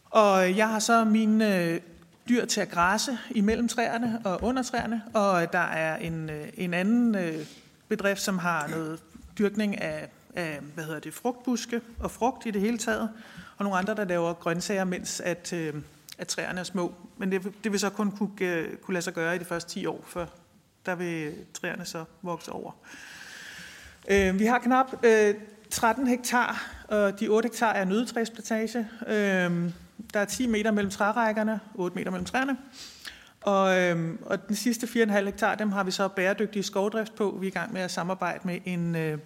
[0.06, 1.82] Og jeg har så min øh,
[2.30, 6.74] dyr til at græsse imellem træerne og under træerne, og der er en, øh, en
[6.74, 7.46] anden øh,
[7.88, 9.00] bedrift, som har noget
[9.38, 13.10] dyrkning af, af hvad hedder det, frugtbuske og frugt i det hele taget,
[13.58, 15.74] og nogle andre, der laver grøntsager, mens at, øh,
[16.18, 16.94] at træerne er små.
[17.18, 19.70] Men det, det vil så kun kunne, øh, kunne lade sig gøre i de første
[19.70, 20.26] 10 år, før
[20.86, 22.72] der vil træerne så vokse over.
[24.10, 25.36] Øh, vi har knap øh,
[25.70, 28.88] 13 hektar, og de 8 hektar er nødetræsplantage.
[29.08, 29.74] Øhm,
[30.14, 32.58] der er 10 meter mellem trærækkerne, 8 meter mellem træerne.
[33.42, 37.38] Og, øhm, og den sidste 4,5 hektar, dem har vi så bæredygtig skovdrift på.
[37.42, 39.18] Vi er i gang med at samarbejde med en, øh,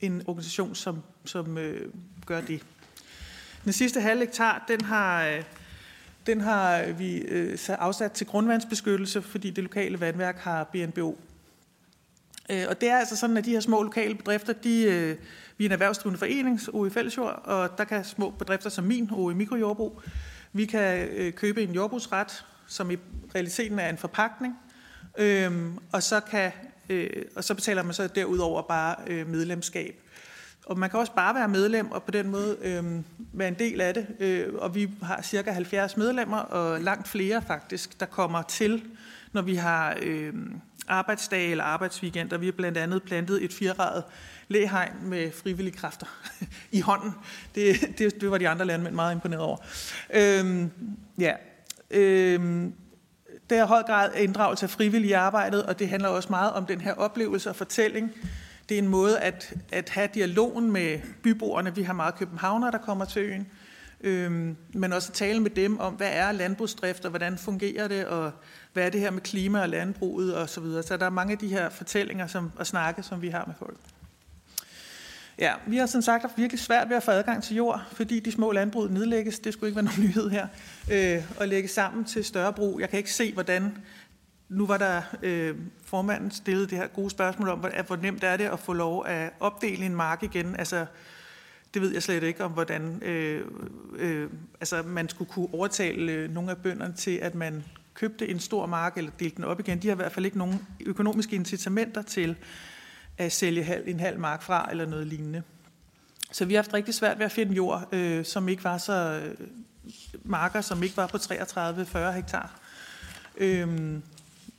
[0.00, 1.92] en organisation, som, som øh,
[2.26, 2.62] gør det.
[3.64, 5.42] Den sidste halv hektar, den har, øh,
[6.26, 11.18] den har vi øh, afsat til grundvandsbeskyttelse, fordi det lokale vandværk har BNBO.
[12.50, 15.16] Øh, og det er altså sådan, at de her små lokale bedrifter, de, øh,
[15.60, 19.34] vi er en erhvervsdrivende forening, OE Fællesjord, og der kan små bedrifter som min, OE
[19.34, 20.02] Mikrojordbrug,
[20.52, 22.96] vi kan øh, købe en jordbrugsret, som i
[23.34, 24.54] realiteten er en forpakning,
[25.18, 26.52] øhm, og så kan
[26.90, 29.94] Øh, og så betaler man så derudover bare øh, medlemskab.
[30.66, 32.84] Og man kan også bare være medlem og på den måde øh,
[33.32, 34.06] være en del af det.
[34.20, 38.84] Øh, og vi har cirka 70 medlemmer, og langt flere faktisk, der kommer til,
[39.32, 40.32] når vi har øh,
[40.88, 42.38] arbejdsdage eller arbejdsweekender.
[42.38, 44.04] Vi har blandt andet plantet et fireradet
[44.50, 46.06] læhegn med frivillige kræfter
[46.72, 47.12] i hånden.
[47.54, 49.56] Det, det, det var de andre landmænd meget imponeret over.
[50.14, 50.70] Øhm,
[51.18, 51.32] ja.
[51.90, 52.74] Øhm,
[53.50, 56.66] det er i høj grad inddragelse af frivillige arbejdet, og det handler også meget om
[56.66, 58.12] den her oplevelse og fortælling.
[58.68, 61.74] Det er en måde at, at have dialogen med byboerne.
[61.74, 63.46] Vi har meget københavnere, der kommer til øen.
[64.00, 68.06] Øhm, men også at tale med dem om, hvad er landbrugsdrift, og hvordan fungerer det,
[68.06, 68.32] og
[68.72, 70.82] hvad er det her med klima og landbruget og så videre.
[70.82, 73.54] Så der er mange af de her fortællinger som, og snakke, som vi har med
[73.58, 73.76] folk.
[75.38, 78.20] Ja, vi har som sagt haft virkelig svært ved at få adgang til jord, fordi
[78.20, 79.38] de små landbrug nedlægges.
[79.38, 80.46] Det skulle ikke være nogen nyhed her.
[80.92, 82.80] Øh, at lægge sammen til større brug.
[82.80, 83.76] Jeg kan ikke se, hvordan...
[84.48, 88.36] Nu var der øh, formanden stillet det her gode spørgsmål om, hvor, hvor nemt er
[88.36, 90.56] det at få lov at opdele en mark igen.
[90.58, 90.86] Altså,
[91.74, 93.44] det ved jeg slet ikke om, hvordan øh,
[93.98, 97.64] øh, altså, man skulle kunne overtale øh, nogle af bønderne til, at man
[97.94, 99.78] købte en stor mark eller delte den op igen.
[99.78, 102.36] De har i hvert fald ikke nogen økonomiske incitamenter til
[103.20, 105.42] at sælge halv, en halv mark fra eller noget lignende.
[106.32, 109.20] Så vi har haft rigtig svært ved at finde jord, øh, som ikke var så
[109.24, 109.46] øh,
[110.24, 112.60] marker, som ikke var på 33-40 hektar.
[113.36, 114.02] Øhm,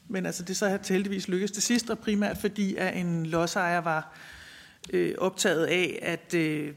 [0.07, 3.81] men altså det så har heldigvis lykkedes det sidste, og primært fordi at en lodsejer
[3.81, 4.13] var
[4.93, 6.73] øh, optaget af, at øh,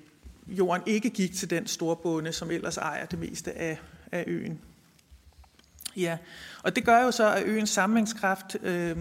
[0.47, 3.79] jorden ikke gik til den store bonde, som ellers ejer det meste af,
[4.13, 4.61] af øen.
[5.97, 6.19] Ja,
[6.63, 8.97] og det gør jo så, at øens sammenhængskraft øh,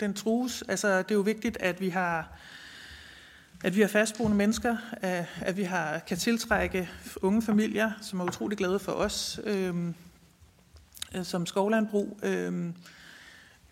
[0.00, 0.64] den trues.
[0.68, 2.38] Altså, det er jo vigtigt, at vi har
[3.64, 4.76] at vi har fastboende mennesker,
[5.40, 6.90] at vi har, kan tiltrække
[7.22, 9.94] unge familier, som er utrolig glade for os øhm,
[11.16, 12.18] øh, som skovlandbrug.
[12.22, 12.72] Øh,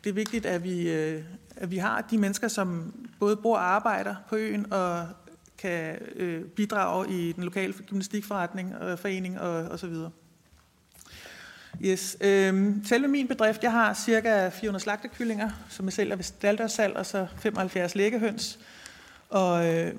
[0.04, 1.24] det er vigtigt, at vi, øh,
[1.56, 5.08] at vi har de mennesker, som både bor og arbejder på øen og
[5.58, 10.10] kan øh, bidrage i den lokale gymnastikforretning og forening og, og så videre.
[11.80, 12.16] Yes.
[12.20, 17.06] Øhm, selve min bedrift, jeg har cirka 400 slagtekyllinger, som jeg sælger ved staldørsal, og
[17.06, 18.58] så 75 læggehøns.
[19.28, 19.94] Og øh,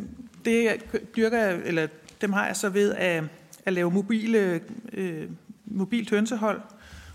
[0.46, 0.84] det
[1.16, 1.88] dyrker jeg, eller
[2.22, 3.24] dem har jeg så ved at,
[3.66, 4.62] at lave mobile,
[4.94, 5.30] øh,
[5.66, 6.62] mobilt hønsehold.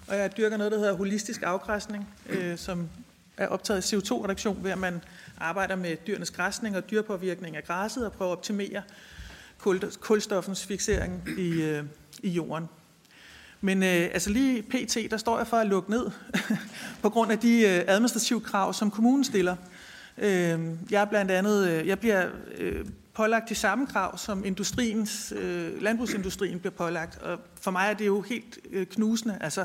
[0.08, 2.88] Og jeg dyrker noget, der hedder holistisk afgræsning, øh, som
[3.36, 5.00] er optaget CO2-reduktion, ved at man
[5.38, 8.82] arbejder med dyrenes græsning og dyrpåvirkning af græsset og prøver at optimere
[10.00, 11.84] kulstoffens fixering i, øh,
[12.22, 12.68] i jorden.
[13.60, 16.10] Men øh, altså lige pt, der står jeg for at lukke ned
[17.02, 19.56] på grund af de øh, administrative krav, som kommunen stiller.
[20.18, 22.26] Øh, jeg er blandt andet, øh, jeg bliver
[22.58, 27.18] øh, pålagt de samme krav, som industriens, øh, landbrugsindustrien bliver pålagt.
[27.22, 29.38] Og for mig er det jo helt øh, knusende.
[29.40, 29.64] Altså,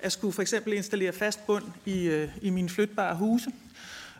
[0.00, 3.50] at skulle for eksempel installere fast bund i, øh, i mine flytbare huse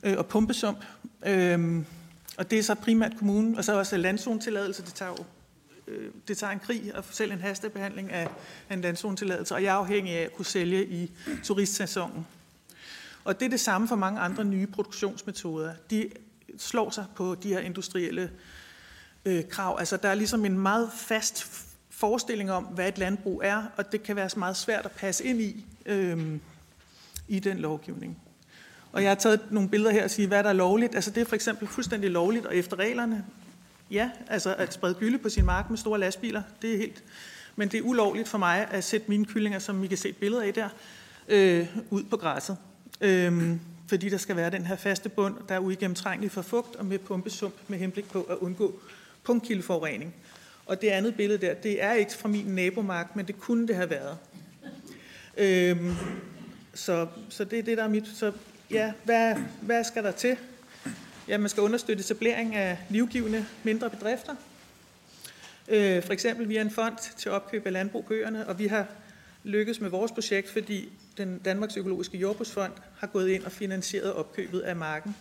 [0.03, 0.79] øh, og pumpesump.
[1.27, 1.83] Øh,
[2.37, 5.25] og det er så primært kommunen, og så også landzontilladelse, Det tager jo
[5.89, 8.29] øh, det tager en krig at selv en hastebehandling af,
[8.69, 11.11] af en landzonetilladelse, og jeg er afhængig af at kunne sælge i
[11.43, 12.27] turistsæsonen.
[13.25, 15.75] Og det er det samme for mange andre nye produktionsmetoder.
[15.91, 16.11] De
[16.59, 18.31] slår sig på de her industrielle
[19.25, 19.77] øh, krav.
[19.79, 21.47] Altså der er ligesom en meget fast
[21.91, 25.41] forestilling om, hvad et landbrug er, og det kan være meget svært at passe ind
[25.41, 26.39] i, øh,
[27.29, 28.19] i den lovgivning.
[28.93, 30.95] Og jeg har taget nogle billeder her og sige, hvad der er lovligt.
[30.95, 33.25] Altså det er for eksempel fuldstændig lovligt, og efter reglerne
[33.95, 37.05] Ja, altså at sprede gylde på sin mark med store lastbiler, det er helt...
[37.57, 40.17] Men det er ulovligt for mig at sætte mine kyllinger, som I kan se et
[40.17, 40.69] billede af der,
[41.29, 42.57] øh, ud på græsset.
[43.01, 43.57] Øh,
[43.87, 46.99] fordi der skal være den her faste bund, der er uigennemtrængelig for fugt og med
[46.99, 48.81] pumpesump med henblik på at undgå
[49.25, 50.15] punktkildeforurening.
[50.67, 53.77] Og det andet billede der, det er ikke fra min nabomark, men det kunne det
[53.77, 54.17] have været.
[55.37, 55.95] Øhm,
[56.75, 58.09] så, så det er det, der er mit...
[58.15, 58.33] Så
[58.71, 60.37] ja, hvad, hvad skal der til?
[61.29, 64.35] Ja, man skal understøtte etablering af livgivende mindre bedrifter.
[65.69, 68.87] Øh, for eksempel via en fond til opkøb af landbrug på øerne, og vi har
[69.45, 74.61] lykkes med vores projekt, fordi den Danmarks Økologiske Jordbrugsfond har gået ind og finansieret opkøbet
[74.61, 75.17] af marken.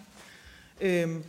[0.82, 1.24] Øhm,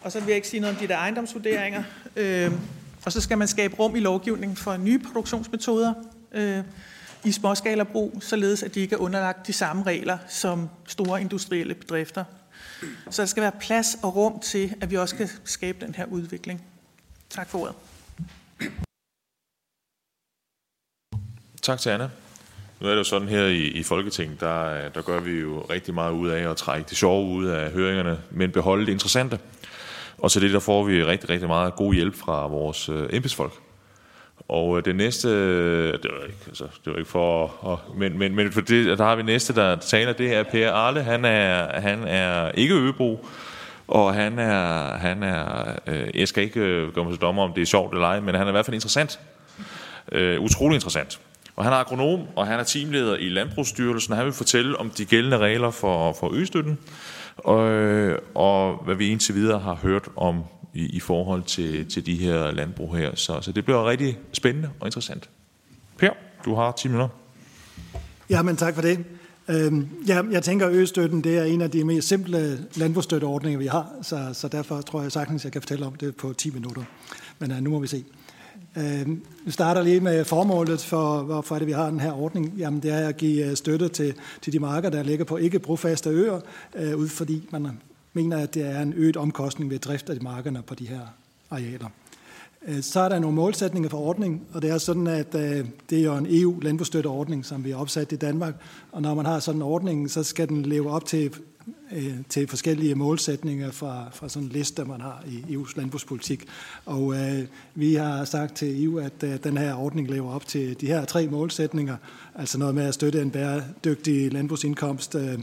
[0.00, 1.82] og så vil jeg ikke sige noget om de der ejendomsvurderinger.
[2.16, 2.58] Øhm,
[3.04, 5.94] og så skal man skabe rum i lovgivningen for nye produktionsmetoder
[6.32, 6.64] øh,
[7.24, 12.24] i småskalabrug, således at de ikke er underlagt de samme regler som store industrielle bedrifter.
[13.10, 16.06] Så der skal være plads og rum til, at vi også kan skabe den her
[16.06, 16.64] udvikling.
[17.30, 17.74] Tak for ordet.
[21.62, 22.10] Tak til Anna.
[22.80, 25.94] Nu er det jo sådan her i, i Folketinget, der, der gør vi jo rigtig
[25.94, 29.38] meget ud af at trække det sjove ud af høringerne, men beholde det interessante.
[30.18, 33.52] Og til det der får vi rigtig, rigtig meget god hjælp fra vores øh, embedsfolk.
[34.48, 38.18] Og øh, det næste, øh, det var ikke, altså, det var ikke for, at, men,
[38.18, 41.02] men, men for det, der har vi næste, der taler, det er Per Arle.
[41.02, 43.26] Han er, han er ikke Øbro,
[43.88, 47.52] og han er, han er øh, jeg skal ikke øh, gøre mig til dommer, om
[47.52, 49.20] det er sjovt eller ej, men han er i hvert fald interessant.
[50.12, 51.20] Øh, utrolig interessant.
[51.56, 54.90] Og han er agronom, og han er teamleder i Landbrugsstyrelsen, og han vil fortælle om
[54.90, 56.78] de gældende regler for, for østøtten,
[57.36, 60.44] og, øh, og hvad vi indtil videre har hørt om
[60.74, 63.14] i, i forhold til, til de her landbrug her.
[63.14, 65.30] Så, så det bliver rigtig spændende og interessant.
[65.98, 66.10] Per,
[66.44, 67.08] du har 10 minutter.
[68.30, 69.04] Ja, men tak for det.
[69.48, 73.66] Øhm, ja, jeg tænker, at østøtten det er en af de mest simple landbrugsstøtteordninger, vi
[73.66, 76.50] har, så, så derfor tror jeg sagtens, at jeg kan fortælle om det på 10
[76.50, 76.82] minutter.
[77.38, 78.04] Men ja, nu må vi se.
[78.76, 82.54] Øhm, vi starter lige med formålet for, hvorfor er det, vi har den her ordning.
[82.58, 85.58] Jamen, det er at give øh, støtte til, til de marker, der ligger på ikke
[85.58, 86.40] brofaste øer,
[86.74, 87.78] øh, ud fordi man
[88.14, 91.00] mener, at det er en øget omkostning ved drift af de markerne på de her
[91.50, 91.88] arealer.
[92.68, 95.98] Øh, så er der nogle målsætninger for ordningen, og det er sådan, at øh, det
[95.98, 98.54] er jo en EU-landbrugsstøtteordning, som vi har opsat i Danmark,
[98.92, 101.34] og når man har sådan en ordning, så skal den leve op til,
[101.92, 106.44] øh, til forskellige målsætninger fra, fra sådan en liste, man har i EU's landbrugspolitik.
[106.86, 110.80] Og øh, vi har sagt til EU, at øh, den her ordning lever op til
[110.80, 111.96] de her tre målsætninger,
[112.34, 115.38] altså noget med at støtte en bæredygtig landbrugsindkomst, øh,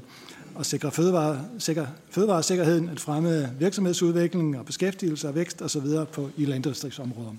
[0.60, 5.88] at sikre fødevare, sikre, fødevaresikkerheden, at fremme virksomhedsudvikling og beskæftigelse og vækst osv.
[6.14, 7.34] På, i landdistriktsområder.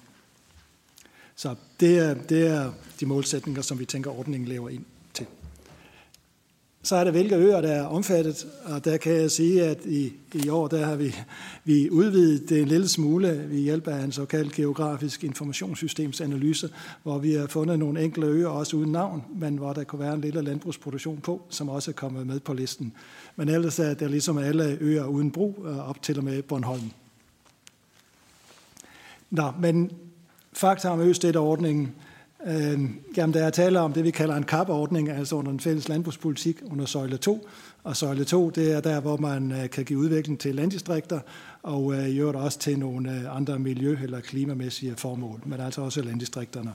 [1.37, 4.85] Så det er, det er de målsætninger, som vi tænker, ordningen lever ind.
[6.85, 10.13] Så er der hvilke øer, der er omfattet, og der kan jeg sige, at i,
[10.35, 11.15] i år der har vi,
[11.65, 16.71] vi udvidet det en lille smule ved hjælp af en såkaldt geografisk informationssystemsanalyse,
[17.03, 20.15] hvor vi har fundet nogle enkelte øer, også uden navn, men hvor der kunne være
[20.15, 22.93] en lille landbrugsproduktion på, som også er kommet med på listen.
[23.37, 26.91] Men ellers er det ligesom alle øer uden brug, øh, op til og med Bornholm.
[29.31, 29.91] Nå, men
[30.53, 31.93] fakta om østøtteordningen.
[32.47, 32.81] Øh,
[33.16, 36.62] jamen, der er tale om det, vi kalder en kapordning, altså under den fælles landbrugspolitik
[36.70, 37.48] under søjle 2.
[37.85, 41.20] Og søjle 2, det er der, hvor man øh, kan give udvikling til landdistrikter,
[41.62, 45.81] og øh, i øvrigt også til nogle øh, andre miljø- eller klimamæssige formål, men altså
[45.81, 46.73] også landdistrikterne.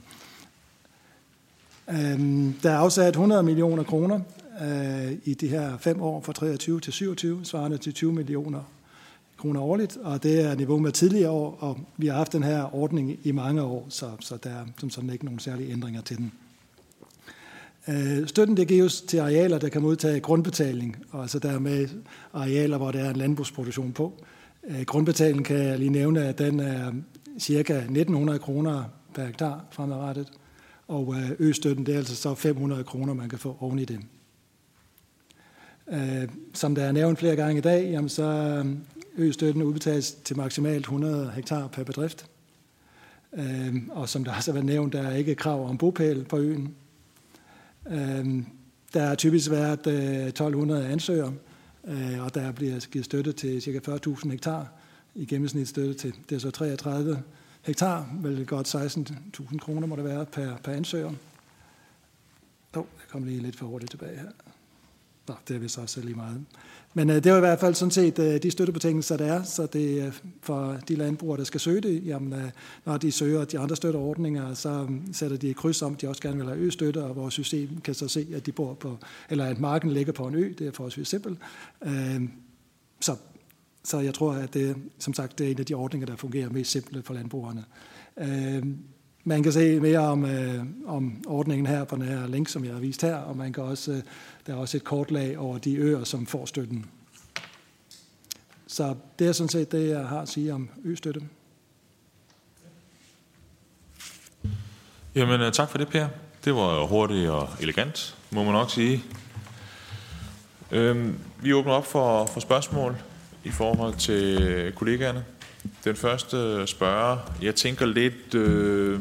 [1.90, 2.18] Øh,
[2.62, 4.20] der er afsat 100 millioner kroner
[4.62, 8.60] øh, i de her fem år fra 23 til 27, svarende til 20 millioner
[9.38, 12.74] kroner årligt, og det er niveau med tidligere år, og vi har haft den her
[12.74, 16.16] ordning i mange år, så, så der er som sådan ikke nogen særlige ændringer til
[16.16, 16.32] den.
[17.88, 21.88] Øh, støtten det gives til arealer, der kan modtage grundbetaling, og altså dermed
[22.32, 24.12] arealer, hvor der er en landbrugsproduktion på.
[24.68, 24.86] Øh,
[25.44, 26.92] kan jeg lige nævne, at den er
[27.38, 28.84] cirka 1900 kroner
[29.14, 30.28] per hektar fremadrettet,
[30.88, 34.00] og øh, østøtten det er altså så 500 kroner, man kan få oven i det.
[35.90, 38.64] Øh, som der er nævnt flere gange i dag, jamen så
[39.18, 42.26] Østøtten udbetales til maksimalt 100 hektar per bedrift.
[43.32, 46.38] Øhm, og som der også har været nævnt, der er ikke krav om bopæl på
[46.38, 46.74] øen.
[47.90, 48.46] Øhm,
[48.94, 51.34] der har typisk været øh, 1200 ansøgere,
[51.84, 53.96] øh, og der bliver givet støtte til ca.
[53.96, 54.72] 40.000 hektar.
[55.14, 57.22] I gennemsnit støtte til det er så 33
[57.62, 61.08] hektar, vel godt 16.000 kroner må det være per, per ansøger.
[62.74, 64.30] Åh, oh, jeg kom lige lidt for hurtigt tilbage her.
[65.28, 66.44] Nå, det er vist også lige meget.
[66.94, 69.66] Men øh, det er i hvert fald sådan set øh, de støttebetingelser, der er, så
[69.66, 70.10] det er
[70.42, 72.50] for de landbrugere, der skal søge det, jamen, øh,
[72.84, 76.08] når de søger de andre støtteordninger, så øh, sætter de et kryds om, at de
[76.08, 78.96] også gerne vil have ø-støtte, og vores system kan så se, at de bor på,
[79.30, 81.38] eller at marken ligger på en ø, det er forholdsvis simpelt.
[81.84, 82.22] Øh,
[83.00, 83.16] så,
[83.84, 86.50] så jeg tror, at det, som sagt, det er en af de ordninger, der fungerer
[86.50, 87.64] mest simpelt for landbrugerne.
[88.18, 88.62] Øh,
[89.24, 92.72] man kan se mere om, øh, om ordningen her på den her link, som jeg
[92.72, 94.02] har vist her, og man kan også, øh,
[94.46, 96.86] der er også et kortlag over de øer, som får støtten.
[98.66, 101.20] Så det er sådan set det, jeg har at sige om østøtte.
[105.14, 106.08] Jamen, øh, tak for det, Per.
[106.44, 109.04] Det var hurtigt og elegant, må man nok sige.
[110.70, 112.96] Øhm, vi åbner op for, for spørgsmål
[113.44, 115.24] i forhold til kollegaerne.
[115.84, 119.00] Den første spørger, jeg tænker lidt, øh,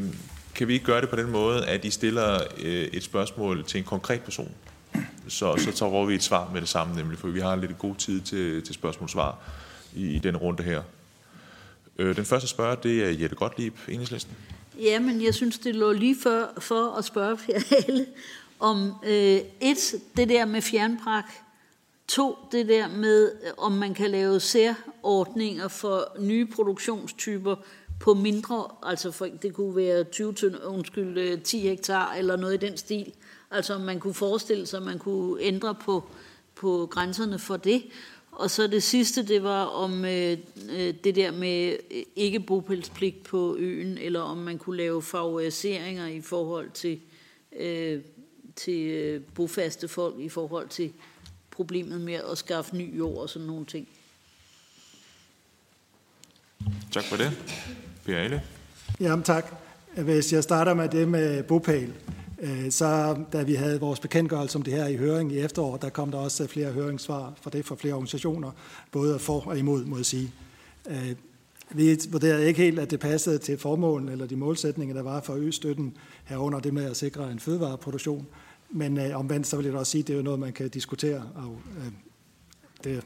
[0.55, 3.77] kan vi ikke gøre det på den måde, at I stiller øh, et spørgsmål til
[3.77, 4.51] en konkret person?
[5.27, 7.95] Så, så tager vi et svar med det samme, nemlig, for vi har lidt god
[7.95, 9.37] tid til, til spørgsmål-svar
[9.95, 10.81] i, i den runde her.
[11.97, 14.33] Øh, den første spørger, det er Jette Gottlieb, Enhedslisten.
[14.81, 18.05] Ja, men jeg synes, det lå lige for, for at spørge Per alle
[18.59, 21.25] om øh, et, det der med fjernprak,
[22.07, 27.55] To, det der med, øh, om man kan lave særordninger for nye produktionstyper
[27.99, 30.33] på mindre, altså for, det kunne være 20,
[30.65, 33.13] undskyld, øh, 10 hektar eller noget i den stil.
[33.51, 36.03] Altså om man kunne forestille sig, at man kunne ændre på,
[36.55, 37.83] på grænserne for det.
[38.31, 40.37] Og så det sidste, det var om øh,
[40.71, 41.77] øh det der med
[42.15, 46.99] ikke bopælspligt på øen, eller om man kunne lave favoriseringer i forhold til,
[47.59, 48.01] øh,
[48.55, 50.93] til bofaste folk, i forhold til
[51.57, 53.87] problemet med at skaffe ny jord og sådan nogle ting.
[56.91, 57.31] Tak for det.
[58.05, 58.41] Per Ale.
[58.99, 59.53] Jamen tak.
[59.97, 61.93] Hvis jeg starter med det med bopæl,
[62.39, 65.89] øh, så da vi havde vores bekendtgørelse om det her i høring i efteråret, der
[65.89, 68.51] kom der også flere høringssvar for det fra flere organisationer,
[68.91, 70.31] både for og imod, må jeg sige.
[70.89, 71.15] Øh,
[71.69, 75.33] vi vurderede ikke helt, at det passede til formålen eller de målsætninger, der var for
[75.33, 78.27] østøtten herunder det med at sikre en fødevareproduktion.
[78.69, 80.69] Men øh, omvendt så vil jeg også sige, at det er jo noget, man kan
[80.69, 81.29] diskutere.
[81.35, 81.91] Og, øh,
[82.83, 83.03] det,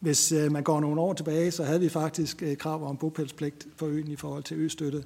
[0.00, 3.66] hvis øh, man går nogle år tilbage, så havde vi faktisk øh, krav om bopælspligt
[3.76, 5.04] for øen i forhold til østøtte.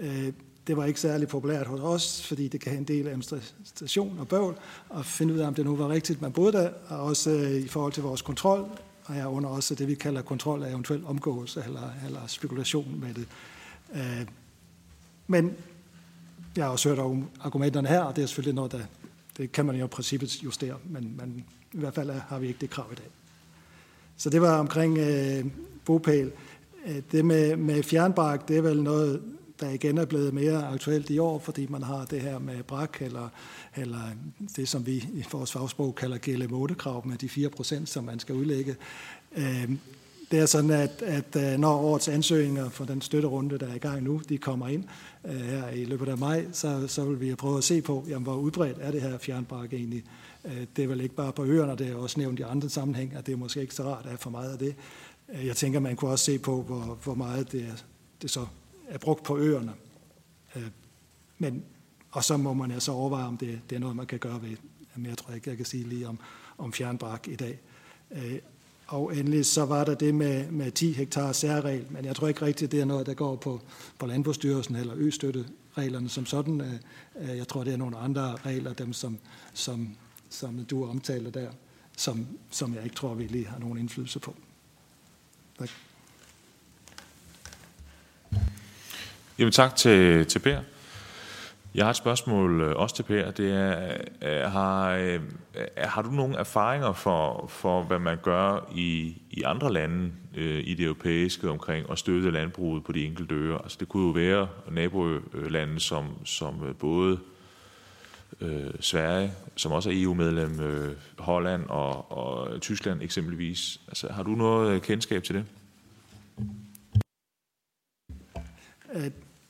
[0.00, 0.32] Øh,
[0.66, 4.28] det var ikke særlig populært hos os, fordi det kan have en del administration og
[4.28, 4.56] bøvl,
[4.88, 7.50] og finde ud af, om det nu var rigtigt, man boede der, og også øh,
[7.50, 8.68] i forhold til vores kontrol,
[9.04, 13.14] og jeg under også det, vi kalder kontrol af eventuel omgåelse eller, eller spekulation med
[13.14, 13.26] det.
[13.94, 14.26] Øh,
[15.26, 15.56] men
[16.56, 18.80] jeg har også hørt om argumenterne her, og det er selvfølgelig noget, der
[19.36, 22.60] det kan man jo i princippet justere, men, men i hvert fald har vi ikke
[22.60, 23.06] det krav i dag.
[24.16, 25.44] Så det var omkring øh,
[25.84, 26.32] bopæl.
[26.86, 29.22] Øh, det med, med fjernbrak, det er vel noget,
[29.60, 33.02] der igen er blevet mere aktuelt i år, fordi man har det her med brak,
[33.02, 33.28] eller,
[33.76, 34.00] eller
[34.56, 38.34] det, som vi i vores fagsprog kalder GLM-8-krav med de 4 procent, som man skal
[38.34, 38.76] udlægge.
[39.36, 39.70] Øh,
[40.34, 43.78] det er sådan, at, at øh, når årets ansøgninger for den støtterunde, der er i
[43.78, 44.84] gang nu, de kommer ind
[45.24, 48.22] uh, her i løbet af maj, så, så vil vi prøve at se på, jamen,
[48.22, 50.04] hvor udbredt er det her fjernbrak egentlig.
[50.44, 53.14] Uh, det er vel ikke bare på øerne, det er også nævnt i andre sammenhæng,
[53.14, 54.74] at det er måske ikke så rart at have for meget af det.
[55.28, 57.82] Uh, jeg tænker, man kunne også se på, hvor, hvor meget det, er,
[58.22, 58.46] det så
[58.88, 59.72] er brugt på øerne.
[60.56, 60.62] Uh,
[61.38, 61.64] men,
[62.10, 64.56] og så må man altså overveje, om det, det er noget, man kan gøre ved.
[64.96, 66.18] Men jeg tror ikke, jeg kan sige lige om,
[66.58, 67.58] om fjernbrak i dag.
[68.86, 72.42] Og endelig så var der det med, med 10 hektar særregel, men jeg tror ikke
[72.42, 73.60] rigtigt, det er noget, der går på,
[73.98, 76.60] på Landbrugsstyrelsen eller østøttereglerne som sådan.
[76.60, 79.18] Øh, øh, jeg tror, det er nogle andre regler, dem som,
[79.54, 79.96] som,
[80.30, 81.50] som du omtaler der,
[81.96, 84.36] som, som jeg ikke tror, vi lige har nogen indflydelse på.
[85.58, 85.70] Tak.
[89.38, 90.60] Jamen tak til, til Per.
[91.74, 93.30] Jeg har et spørgsmål øh, også til Per.
[93.30, 95.20] Det er, øh, har, øh,
[95.76, 100.84] har du nogle erfaringer for, for hvad man gør i, i andre lande i det
[100.84, 103.58] europæiske omkring at støtte landbruget på de enkelte øer?
[103.58, 107.18] Altså det kunne jo være nabolande som, som både
[108.40, 113.80] øh, Sverige, som også er EU-medlem, øh, Holland og, og Tyskland eksempelvis.
[113.88, 115.44] Altså, har du noget kendskab til det?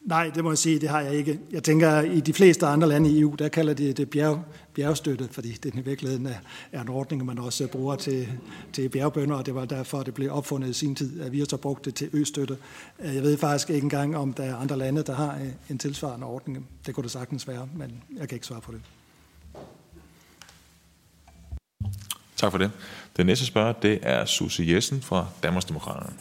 [0.04, 1.40] Nej, det må jeg sige, det har jeg ikke.
[1.50, 4.44] Jeg tænker, i de fleste andre lande i EU, der kalder de det bjerg,
[4.74, 6.34] bjergstøtte, fordi det i virkeligheden er,
[6.72, 8.28] er en ordning, man også bruger til,
[8.72, 11.46] til bjergbønder, og det var derfor, det blev opfundet i sin tid, at vi har
[11.50, 12.56] så brugt det til østøtte.
[12.98, 16.26] Jeg ved faktisk ikke engang, om der er andre lande, der har øh, en tilsvarende
[16.26, 16.68] ordning.
[16.86, 18.80] Det kunne det sagtens være, men jeg kan ikke svare på det.
[22.36, 22.70] Tak for det.
[23.16, 26.16] Den næste spørger, det er Susie Jessen fra Danmarksdemokraterne.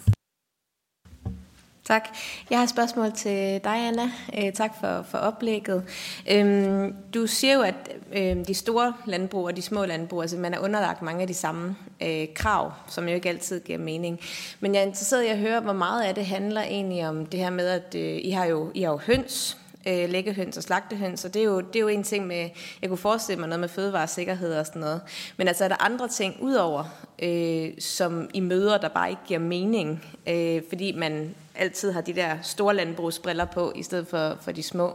[1.87, 2.09] Tak.
[2.49, 4.11] Jeg har et spørgsmål til dig, Anna.
[4.37, 5.83] Øh, tak for, for oplægget.
[6.31, 7.75] Øhm, du siger jo, at
[8.13, 11.33] øh, de store landbrug og de små landbrug, altså man er underlagt mange af de
[11.33, 14.19] samme øh, krav, som jo ikke altid giver mening.
[14.59, 17.39] Men jeg er interesseret i at høre, hvor meget af det handler egentlig om det
[17.39, 19.57] her med, at øh, I, har jo, I har jo høns,
[19.87, 22.49] øh, læggehøns og slagtehøns, og det er, jo, det er jo en ting med,
[22.81, 25.01] jeg kunne forestille mig noget med fødevaresikkerhed og sådan noget.
[25.37, 26.83] Men altså er der andre ting udover,
[27.23, 32.13] øh, som I møder, der bare ikke giver mening, øh, fordi man altid har de
[32.13, 34.87] der store landbrugsbriller på, i stedet for, for de små?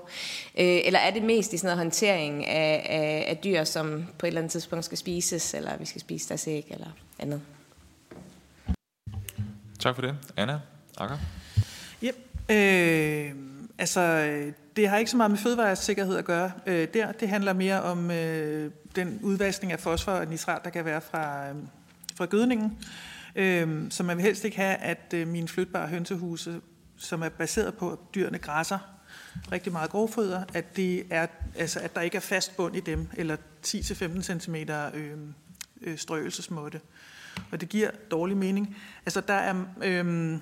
[0.58, 4.26] Øh, eller er det mest i sådan noget håndtering af, af, af dyr, som på
[4.26, 6.86] et eller andet tidspunkt skal spises, eller vi skal spise deres æg, eller
[7.18, 7.40] andet?
[9.78, 10.16] Tak for det.
[10.36, 10.60] Anna
[10.98, 11.18] Akker?
[12.04, 12.16] Yep.
[12.50, 13.34] Øh,
[13.78, 14.30] altså,
[14.76, 17.12] det har ikke så meget med fødevaresikkerhed at gøre øh, der.
[17.12, 21.48] Det handler mere om øh, den udvaskning af fosfor og nitrat, der kan være fra,
[21.48, 21.54] øh,
[22.16, 22.78] fra gødningen.
[22.80, 26.60] Øh, Øhm, så man vil helst ikke have, at øh, mine flytbare hønsehuse,
[26.96, 28.78] som er baseret på, at dyrene græsser
[29.52, 33.08] rigtig meget grovfoder, at, det er, altså, at der ikke er fast bund i dem,
[33.16, 33.36] eller
[33.66, 35.18] 10-15 cm øh,
[35.80, 36.80] øh, strøgelsesmåtte.
[37.52, 38.76] Og det giver dårlig mening.
[39.06, 39.64] Altså der er...
[39.82, 40.38] Øh,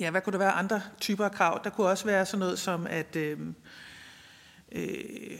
[0.00, 1.60] ja, hvad kunne der være andre typer af krav?
[1.64, 3.54] Der kunne også være sådan noget som, at, øhm,
[4.72, 5.38] øh, øh,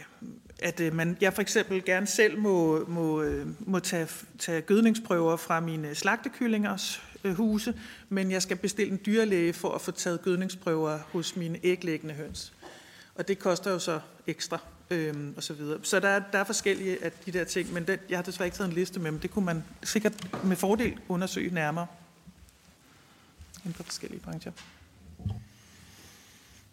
[0.58, 4.08] at øh, man, jeg for eksempel gerne selv må, må, øh, må tage,
[4.38, 7.74] tage gødningsprøver fra mine slagtekyllingers øh, huse,
[8.08, 12.52] men jeg skal bestille en dyrlæge for at få taget gødningsprøver hos mine æglæggende høns.
[13.14, 14.58] Og det koster jo så ekstra.
[14.90, 15.78] øhm, og så videre.
[15.82, 18.46] Så der, er- der er forskellige af de der ting, men den, jeg har desværre
[18.46, 21.86] ikke taget en liste med, men det kunne man sikkert med fordel undersøge nærmere
[23.64, 24.52] inden for forskellige brancher.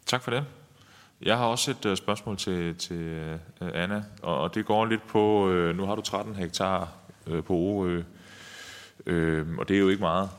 [0.06, 0.46] Tak for det.
[1.22, 5.08] Jeg har også et uh, spørgsmål til, til uh, Anna, og, og det går lidt
[5.08, 6.90] på, uh, nu har du 13 hektar
[7.28, 7.98] uh, på Orø,
[9.08, 10.30] uh, og det er jo ikke meget.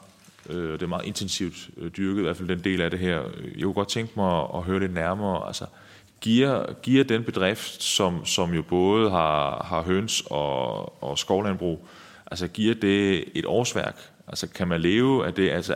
[0.51, 3.23] Uh, det er meget intensivt uh, dyrket, i hvert fald den del af det her.
[3.57, 5.67] Jeg kunne godt tænke mig at, at høre lidt nærmere, altså
[6.21, 11.89] giver, giver den bedrift, som, som jo både har, har høns og, og skovlandbrug,
[12.27, 14.11] altså giver det et årsværk?
[14.29, 15.51] Altså kan man leve af det?
[15.51, 15.75] Altså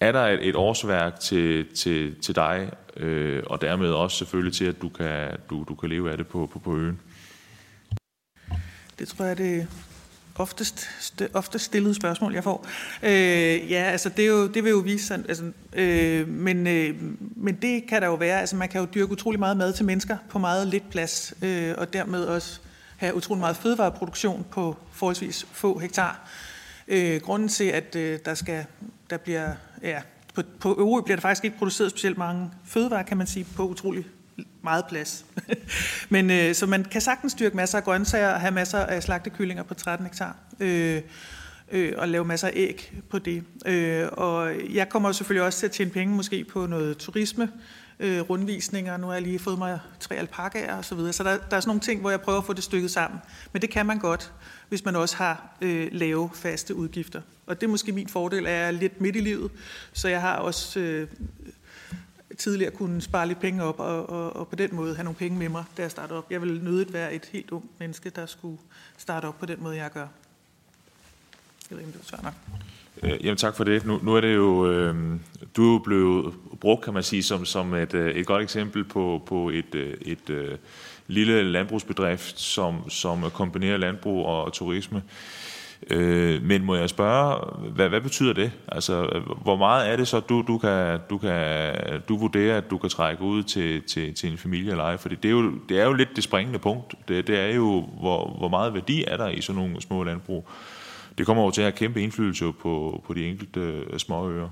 [0.00, 4.64] er der et, et årsværk til, til, til dig, øh, og dermed også selvfølgelig til,
[4.64, 7.00] at du kan, du, du kan leve af det på, på, på øen?
[8.98, 9.68] Det tror jeg, det
[10.36, 12.66] oftest, st- oftest stillede spørgsmål, jeg får.
[13.02, 16.94] Øh, ja, altså det, er jo, det vil jo vise sig, altså, øh, men, øh,
[17.36, 19.84] men det kan der jo være, altså man kan jo dyrke utrolig meget mad til
[19.84, 22.60] mennesker på meget lidt plads, øh, og dermed også
[22.96, 26.28] have utrolig meget fødevareproduktion på forholdsvis få hektar.
[26.88, 28.64] Øh, grunden til, at øh, der skal,
[29.10, 29.52] der bliver,
[29.84, 30.02] ja,
[30.34, 33.68] på, på Øvrigt bliver der faktisk ikke produceret specielt mange fødevarer, kan man sige, på
[33.68, 34.06] utrolig
[34.62, 35.26] meget plads.
[36.08, 39.62] Men øh, så man kan sagtens dyrke masser af grøntsager og have masser af slagtekyllinger
[39.62, 40.36] på 13 hektar.
[40.60, 41.02] Øh,
[41.72, 43.44] øh, og lave masser af æg på det.
[43.66, 47.48] Øh, og jeg kommer selvfølgelig også til at tjene penge måske på noget turisme,
[48.00, 48.96] øh, rundvisninger.
[48.96, 51.12] Nu har jeg lige fået mig tre alpakaer og så videre.
[51.12, 53.20] Så der, der er sådan nogle ting, hvor jeg prøver at få det stykket sammen.
[53.52, 54.32] Men det kan man godt,
[54.68, 57.22] hvis man også har øh, lave faste udgifter.
[57.46, 59.50] Og det er måske min fordel, at jeg er lidt midt i livet,
[59.92, 61.08] så jeg har også øh,
[62.38, 65.38] tidligere kunne spare lidt penge op, og, og, og på den måde have nogle penge
[65.38, 66.30] med mig, da jeg startede op.
[66.30, 68.58] Jeg vil nødigt være et helt ung menneske, der skulle
[68.98, 70.06] starte op på den måde, jeg gør.
[71.70, 72.34] Jeg ved ikke, om det var svært nok.
[73.02, 73.86] Øh, jamen tak for det.
[73.86, 74.94] Nu, nu er det jo, øh,
[75.56, 78.84] du er jo blevet brugt, kan man sige, som, som et, øh, et godt eksempel
[78.84, 80.58] på, på et, øh, et, et
[81.06, 85.02] lille landbrugsbedrift, som, som kombinerer landbrug og turisme.
[85.90, 87.38] Øh, men må jeg spørge,
[87.70, 88.52] hvad, hvad betyder det?
[88.68, 91.74] Altså, hvor meget er det så, du, du, kan, du, kan,
[92.08, 94.96] du vurderer, at du kan trække ud til, til, til en familie eller ej?
[94.96, 96.94] Fordi det er, jo, det er jo lidt det springende punkt.
[97.08, 100.48] Det, det er jo, hvor, hvor meget værdi er der i sådan nogle små landbrug.
[101.18, 104.48] Det kommer over til at have kæmpe indflydelse på, på de enkelte øh, småøer.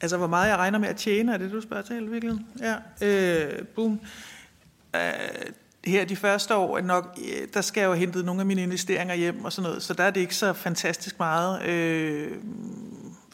[0.00, 2.46] Altså, hvor meget jeg regner med at tjene, er det, du spørger til i virkeligheden?
[2.60, 4.00] Ja, øh, boom.
[4.96, 5.00] Øh,
[5.84, 8.46] her de første år, er nok, øh, der skal jeg jo have hentet nogle af
[8.46, 11.62] mine investeringer hjem og sådan noget, så der er det ikke så fantastisk meget.
[11.62, 12.36] Øh,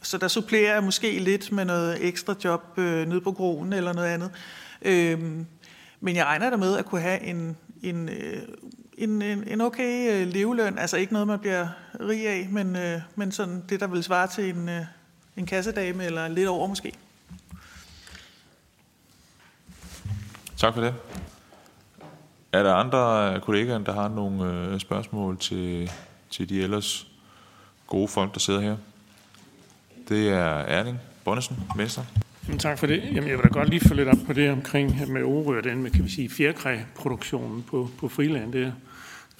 [0.02, 3.92] så der supplerer jeg måske lidt med noget ekstra job øh, nede på groen eller
[3.92, 4.30] noget andet.
[4.82, 5.20] Øh,
[6.00, 8.42] men jeg regner der med at kunne have en, en, øh,
[9.02, 10.78] en, en, en okay øh, leveløn.
[10.78, 11.68] Altså ikke noget, man bliver
[12.00, 14.80] rig af, men, øh, men sådan det, der vil svare til en, øh,
[15.36, 16.92] en kassedame eller lidt over måske.
[20.56, 20.94] Tak for det.
[22.52, 25.90] Er der andre af kollegaerne, der har nogle øh, spørgsmål til,
[26.30, 27.06] til de ellers
[27.86, 28.76] gode folk, der sidder her?
[30.08, 32.04] Det er Erling Bonnesen, Venstre.
[32.46, 33.02] Jamen, tak for det.
[33.04, 35.82] Jamen, jeg vil da godt lige følge lidt op på det omkring med Orø den
[35.82, 38.72] med, kan vi sige, fjerkræproduktionen på, på friland der.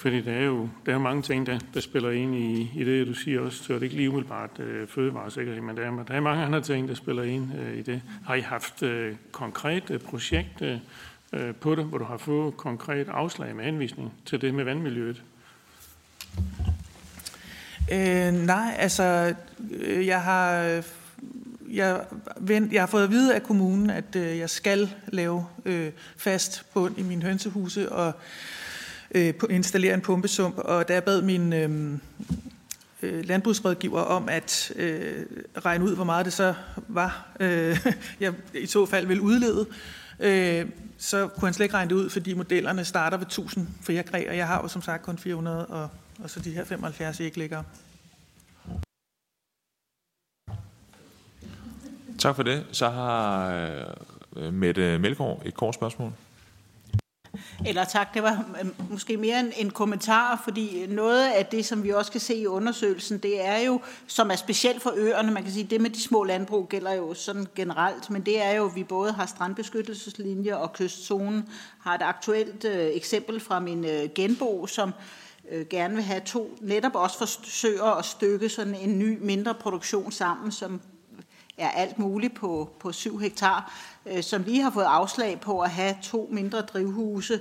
[0.03, 3.07] Fordi der er jo der er mange ting, der, der spiller ind i, i det,
[3.07, 3.65] du siger også.
[3.65, 6.61] Så er det ikke lige umiddelbart øh, fødevaresikkerhed, men der er, der er mange andre
[6.61, 8.03] ting, der spiller ind øh, i det.
[8.27, 10.79] Har I haft øh, konkret projekter projekt øh,
[11.33, 15.23] øh, på det, hvor du har fået konkret afslag med henvisning til det med vandmiljøet?
[17.93, 19.35] Øh, nej, altså,
[19.71, 20.83] øh, jeg har,
[21.71, 22.01] jeg,
[22.41, 26.67] vent, jeg har fået at vide af kommunen, at øh, jeg skal lave øh, fast
[26.75, 28.13] bund i mine hønsehuse og
[29.15, 32.01] øh, på- installere en pumpesump, og da jeg bad min øhm,
[33.03, 35.27] øh, landbrugsrådgiver om at øh,
[35.65, 36.55] regne ud, hvor meget det så
[36.89, 37.87] var, øh,
[38.21, 39.67] jeg i så fald ville udlede,
[40.21, 40.67] øh,
[40.99, 44.37] så kunne han slet ikke regne det ud, fordi modellerne starter ved 1000 fjerkræ, og
[44.37, 45.89] jeg har jo som sagt kun 400, og,
[46.25, 47.63] og så de her 75 ikke ligger.
[52.19, 52.65] Tak for det.
[52.73, 53.51] Så har
[54.37, 56.13] øh, Mette Melgaard et kort spørgsmål.
[57.67, 61.67] Eller tak, det var mm, mm, måske mere en, en kommentar, fordi noget af det,
[61.67, 65.33] som vi også kan se i undersøgelsen, det er jo, som er specielt for øerne,
[65.33, 68.51] man kan sige, det med de små landbrug gælder jo sådan generelt, men det er
[68.51, 71.49] jo, at vi både har strandbeskyttelseslinjer og kystzonen,
[71.81, 74.93] har et aktuelt øh, eksempel fra min øh, genbo, som
[75.51, 80.13] øh, gerne vil have to, netop også forsøger at stykke sådan en ny, mindre produktion
[80.13, 80.81] sammen, som
[81.59, 83.73] er alt muligt på, på 7 hektar,
[84.07, 87.41] øh, som lige har fået afslag på at have to mindre drivhuse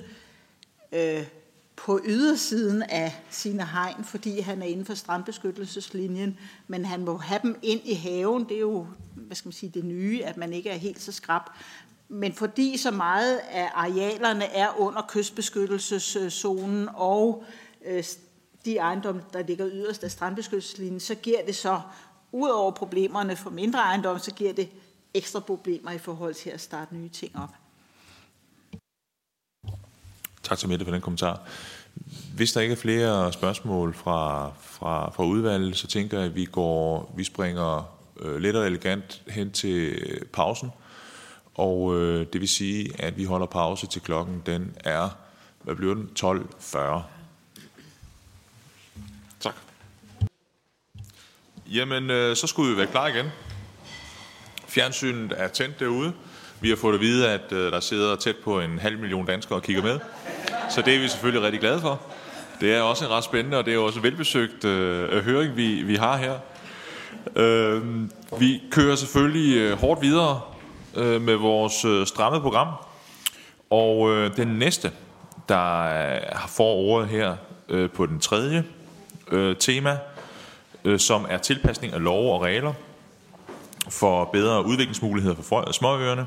[0.92, 1.28] øh,
[1.76, 7.40] på ydersiden af sine hegn, fordi han er inden for strandbeskyttelseslinjen, men han må have
[7.44, 8.44] dem ind i haven.
[8.44, 11.12] Det er jo, hvad skal man sige, det nye, at man ikke er helt så
[11.12, 11.42] skrab.
[12.10, 17.44] Men fordi så meget af arealerne er under kystbeskyttelseszonen og
[17.86, 18.04] øh,
[18.66, 21.82] de ejendomme, der ligger yderst af strandbeskyttelseslinjen, så giver det så,
[22.32, 24.70] ud over problemerne for mindre ejendomme, så giver det
[25.14, 27.50] ekstra problemer i forhold til at starte nye ting op.
[30.44, 31.40] Tak til Mette for den kommentar.
[32.36, 36.46] Hvis der ikke er flere spørgsmål fra, fra, fra udvalget, så tænker jeg, at vi,
[36.46, 40.00] går, vi springer øh, let og elegant hen til
[40.34, 40.72] pausen.
[41.56, 45.10] Og øh, det vil sige, at vi holder pause til klokken, den er,
[45.64, 46.10] hvad bliver den?
[46.20, 47.02] 12.40.
[49.40, 49.56] Tak.
[51.68, 53.26] Jamen, øh, så skulle vi være klar igen.
[54.72, 56.14] Fjernsynet er tændt derude.
[56.62, 59.58] Vi har fået at vide, at øh, der sidder tæt på en halv million danskere
[59.58, 60.00] og kigger med.
[60.70, 62.02] Så det er vi selvfølgelig rigtig glade for.
[62.62, 65.58] Det er også en ret spændende, og det er også en velbesøgt øh, øh, høring,
[65.58, 66.34] vi, vi har her.
[67.36, 67.82] Øh,
[68.40, 70.42] vi kører selvfølgelig øh, hårdt videre
[70.96, 72.68] øh, med vores øh, stramme program.
[73.70, 74.92] Og øh, den næste,
[75.50, 77.36] der øh, får ordet her
[77.70, 78.64] øh, på den tredje
[79.32, 79.98] øh, tema,
[80.86, 82.74] øh, som er tilpasning af lov og regler
[83.90, 86.26] for bedre udviklingsmuligheder for småøerne,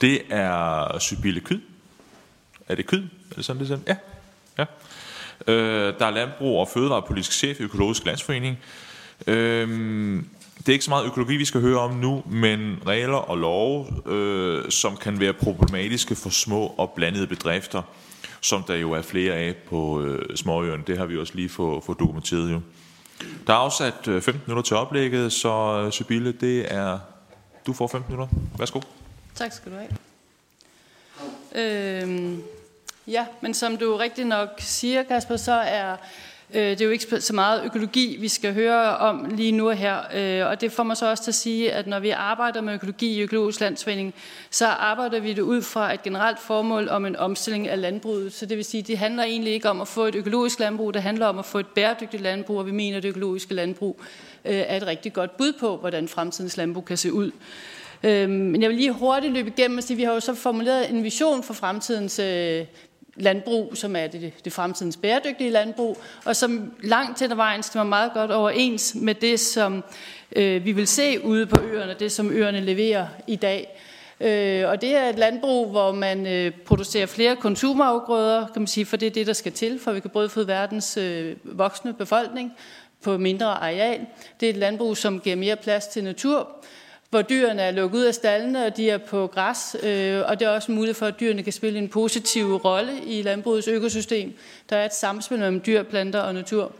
[0.00, 1.60] det er Sybille Kyd.
[2.68, 3.02] Er det Kyd?
[3.30, 3.78] Er det sådan, det er?
[3.86, 3.96] Ja.
[4.58, 4.64] ja.
[5.52, 8.58] Øh, der er landbrug og fødevarepolitisk chef i Økologisk Landsforening.
[9.26, 9.68] Øh,
[10.58, 13.86] det er ikke så meget økologi, vi skal høre om nu, men regler og love,
[14.06, 17.82] øh, som kan være problematiske for små og blandede bedrifter,
[18.40, 20.82] som der jo er flere af på øh, småøerne.
[20.86, 22.60] Det har vi også lige fået, få dokumenteret jo.
[23.46, 26.98] Der er afsat øh, 15 minutter til oplægget, så øh, Sybille, det er...
[27.66, 28.34] Du får 15 minutter.
[28.58, 28.80] Værsgo.
[29.34, 29.90] Tak skal du have.
[31.54, 32.42] Øhm,
[33.06, 35.96] ja, men som du rigtig nok siger, Kasper, så er
[36.54, 39.98] Øh, det er jo ikke så meget økologi, vi skal høre om lige nu her,
[40.14, 42.74] øh, og det får mig så også til at sige, at når vi arbejder med
[42.74, 44.14] økologi i Økologisk Landsforening,
[44.50, 48.32] så arbejder vi det ud fra et generelt formål om en omstilling af landbruget.
[48.32, 51.02] Så det vil sige, det handler egentlig ikke om at få et økologisk landbrug, det
[51.02, 54.00] handler om at få et bæredygtigt landbrug, og vi mener, at det økologiske landbrug
[54.44, 57.30] øh, er et rigtig godt bud på, hvordan fremtidens landbrug kan se ud.
[58.02, 60.34] Øh, men jeg vil lige hurtigt løbe igennem og sige, at vi har jo så
[60.34, 62.64] formuleret en vision for fremtidens øh,
[63.16, 68.12] landbrug, som er det, det fremtidens bæredygtige landbrug, og som langt til vejen stemmer meget
[68.12, 69.84] godt overens med det, som
[70.36, 73.80] øh, vi vil se ude på øerne, det som øerne leverer i dag.
[74.20, 78.86] Øh, og det er et landbrug, hvor man øh, producerer flere konsumafgrøder, kan man sige,
[78.86, 82.52] for det er det, der skal til, for vi kan både verdens øh, voksne befolkning
[83.02, 84.00] på mindre areal.
[84.40, 86.48] Det er et landbrug, som giver mere plads til natur,
[87.14, 90.46] hvor dyrene er lukket ud af stallene, og de er på græs, øh, og det
[90.46, 94.36] er også muligt for, at dyrene kan spille en positiv rolle i landbrugets økosystem.
[94.70, 96.72] Der er et samspil mellem dyr, planter og natur.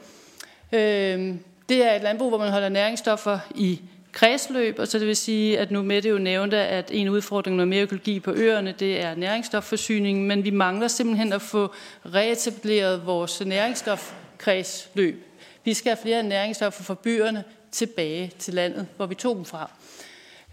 [0.72, 1.34] Øh,
[1.68, 3.80] det er et landbrug, hvor man holder næringsstoffer i
[4.12, 7.56] kredsløb, og så det vil sige, at nu med det jo nævnte, at en udfordring
[7.56, 11.74] med mere økologi på øerne, det er næringsstofforsyningen, men vi mangler simpelthen at få
[12.14, 15.26] reetableret vores næringsstofkredsløb.
[15.64, 19.70] Vi skal have flere næringsstoffer fra byerne tilbage til landet, hvor vi tog dem fra.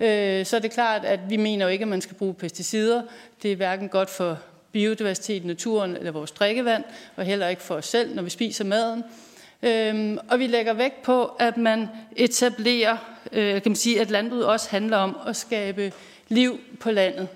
[0.02, 3.02] Øh, så er det klart, at vi mener jo ikke, at man skal bruge pesticider.
[3.44, 4.40] Det er hverken godt for
[4.72, 6.84] biodiversitet, naturen eller vores drikkevand,
[7.16, 9.04] og heller ikke for os selv, når vi spiser maden.
[9.64, 12.98] Øhm, og vi lægger vægt på, at man etablerer,
[13.32, 15.94] øh, kan man sige, at landbruget også handler om at skabe
[16.28, 17.28] liv på landet,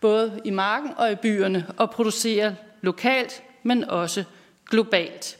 [0.00, 4.24] både i marken og i byerne, og producere lokalt, men også
[4.70, 5.38] globalt.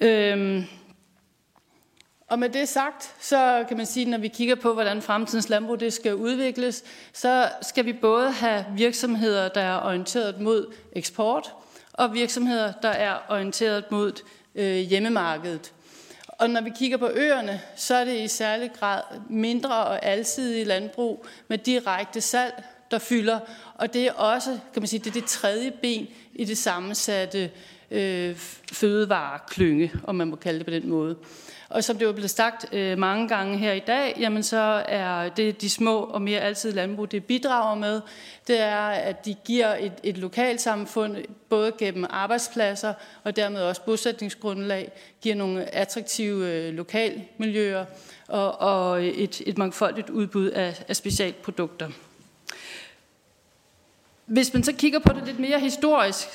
[0.00, 0.64] Øhm,
[2.28, 5.48] og med det sagt, så kan man sige, at når vi kigger på, hvordan fremtidens
[5.48, 11.52] landbrug det skal udvikles, så skal vi både have virksomheder, der er orienteret mod eksport,
[11.92, 14.12] og virksomheder, der er orienteret mod
[14.54, 15.72] øh, hjemmemarkedet.
[16.28, 20.64] Og når vi kigger på øerne, så er det i særlig grad mindre og alsidige
[20.64, 23.38] landbrug med direkte salg, der fylder.
[23.74, 27.50] Og det er også, kan man sige, det er det tredje ben i det sammensatte
[27.90, 28.36] øh,
[28.72, 31.16] fødevareklynge, om man må kalde det på den måde.
[31.68, 35.28] Og som det jo blevet sagt øh, mange gange her i dag, jamen så er
[35.28, 38.00] det de små og mere altid landbrug, det bidrager med,
[38.46, 41.16] det er, at de giver et, et lokalsamfund,
[41.48, 44.92] både gennem arbejdspladser og dermed også bosætningsgrundlag,
[45.22, 47.84] giver nogle attraktive øh, lokalmiljøer
[48.28, 51.90] og, og et, et mangfoldigt udbud af, af specialprodukter.
[54.26, 56.28] Hvis man så kigger på det lidt mere historisk,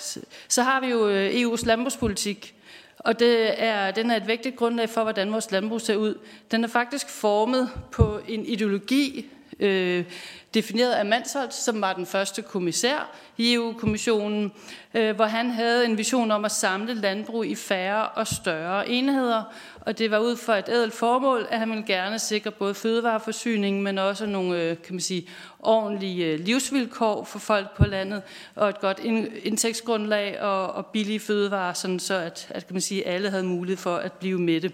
[0.48, 2.56] så har vi jo øh, EU's landbrugspolitik,
[3.00, 6.16] og det er, den er et vigtigt grundlag for, hvordan vores landbrug ser ud.
[6.52, 9.30] Den er faktisk formet på en ideologi,
[9.60, 10.06] øh,
[10.54, 14.52] defineret af Mansholt, som var den første kommissær i EU-kommissionen,
[14.94, 19.44] øh, hvor han havde en vision om at samle landbrug i færre og større enheder.
[19.82, 23.84] Og det var ud fra et ædelt formål, at han ville gerne sikre både fødevareforsyning,
[23.84, 28.22] men også nogle øh, kan man sige, ordentlige øh, livsvilkår for folk på landet,
[28.56, 29.00] og et godt
[29.44, 33.78] indtægtsgrundlag og, og billige fødevarer, sådan så at, at kan man sige, alle havde mulighed
[33.78, 34.72] for at blive mætte.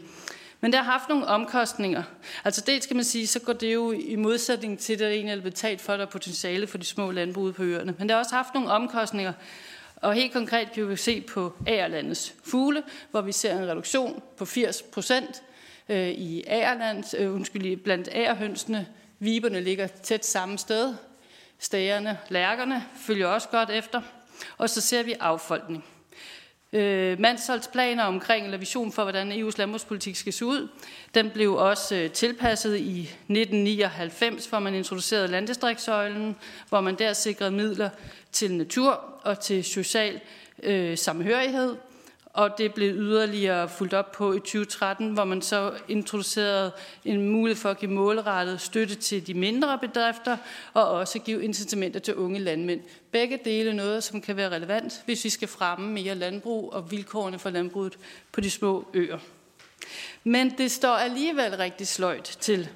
[0.62, 2.04] Men det har haft nogle omkostninger.
[2.46, 5.38] Altså dels skal man sige, så går det jo i modsætning til, det, det egentlig
[5.38, 7.96] er betalt for, der er potentiale for de små landbrug på øerne.
[7.98, 9.34] Men det har også haft nogle omkostninger.
[9.96, 14.46] Og helt konkret kan vi se på Agerlandets fugle, hvor vi ser en reduktion på
[14.46, 15.44] 80 procent
[15.90, 18.88] øh, i Agerland, øh, undskyld, blandt ærhønsene.
[19.20, 20.96] Viberne ligger tæt samme sted.
[21.60, 24.02] Stagerne, lærkerne følger også godt efter.
[24.58, 25.86] Og så ser vi affolkning.
[26.74, 30.68] Øh, Mansholds planer omkring, eller vision for, hvordan EU's landbrugspolitik skal se ud,
[31.14, 36.36] den blev også øh, tilpasset i 1999, hvor man introducerede landdistriktsøjlen,
[36.70, 37.90] hvor man der sikrede midler
[38.32, 38.92] til natur
[39.24, 40.20] og til social
[40.64, 41.76] øh, samhørighed
[42.40, 46.72] og det blev yderligere fuldt op på i 2013, hvor man så introducerede
[47.06, 50.38] en mulighed for at give målrettet støtte til de mindre bedrifter,
[50.74, 52.82] og også give incitamenter til unge landmænd.
[53.12, 57.40] Begge dele noget, som kan være relevant, hvis vi skal fremme mere landbrug og vilkårene
[57.40, 57.98] for landbruget
[58.32, 59.20] på de små øer.
[60.24, 62.70] Men det står alligevel rigtig sløjt til.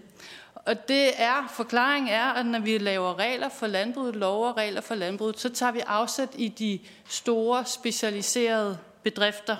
[0.55, 4.95] Og det er, forklaringen er, at når vi laver regler for landbruget, lover regler for
[4.95, 9.55] landbruget, så tager vi afsæt i de store specialiserede bedrifter.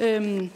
[0.00, 0.50] Øhm,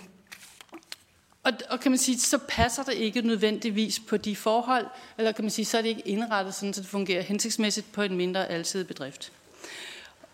[1.43, 4.87] og, og kan man sige, så passer det ikke nødvendigvis på de forhold,
[5.19, 8.03] eller kan man sige, så er det ikke indrettet sådan, så det fungerer hensigtsmæssigt på
[8.03, 9.33] en mindre alsidig bedrift.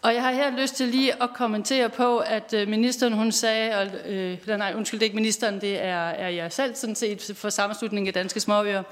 [0.03, 3.79] Og jeg har her lyst til lige at kommentere på, at øh, ministeren hun sagde,
[3.79, 6.95] og, øh, eller nej, undskyld, det er ikke ministeren, det er, er jeg selv sådan
[6.95, 8.83] set for sammenslutningen af Danske Småøer.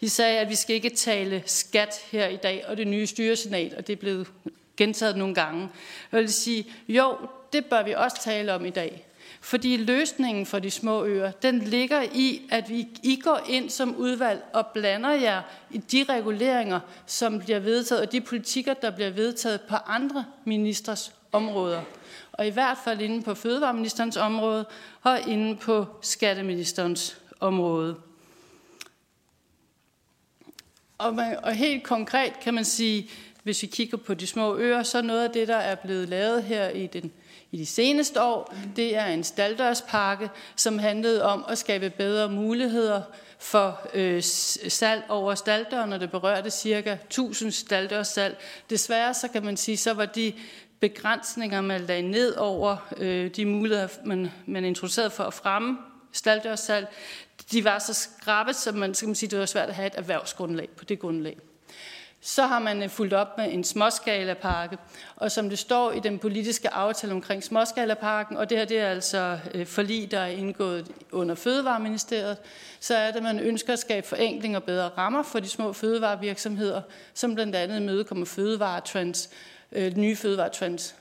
[0.00, 3.74] I sagde, at vi skal ikke tale skat her i dag, og det nye styresignal,
[3.78, 4.26] og det er blevet
[4.76, 5.68] gentaget nogle gange.
[6.12, 7.16] Jeg vil sige, jo,
[7.52, 9.06] det bør vi også tale om i dag.
[9.40, 13.96] Fordi løsningen for de små øer, den ligger i, at vi, I går ind som
[13.96, 19.10] udvalg og blander jer i de reguleringer, som bliver vedtaget, og de politikker, der bliver
[19.10, 21.82] vedtaget på andre ministers områder.
[22.32, 24.64] Og i hvert fald inde på Fødevareministerens område
[25.02, 27.96] og inde på Skatteministerens område.
[30.98, 33.10] Og, man, og helt konkret kan man sige,
[33.42, 36.42] hvis vi kigger på de små øer, så noget af det, der er blevet lavet
[36.42, 37.12] her i den
[37.52, 38.54] i de seneste år.
[38.76, 43.02] Det er en staldørspakke, som handlede om at skabe bedre muligheder
[43.38, 44.22] for øh,
[44.68, 48.38] salg over staldøren, og det berørte cirka 1000 staldørssalg.
[48.70, 50.32] Desværre så kan man sige, så var de
[50.80, 55.78] begrænsninger, man lagde ned over øh, de muligheder, man, man introducerede for at fremme
[56.12, 56.88] staldørssalg,
[57.52, 59.94] de var så skrabet, så man, skal man sige, det var svært at have et
[59.96, 61.38] erhvervsgrundlag på det grundlag.
[62.24, 64.78] Så har man øh, fulgt op med en småskalapakke,
[65.16, 68.88] og som det står i den politiske aftale omkring småskalaparken, og det her det er
[68.88, 72.36] altså øh, forlig, der er indgået under Fødevareministeriet,
[72.80, 75.72] så er det, at man ønsker at skabe forenkling og bedre rammer for de små
[75.72, 76.80] fødevarevirksomheder,
[77.14, 79.30] som blandt andet mødekommer fødevaretrends,
[79.72, 80.94] øh, nye fødevaretrends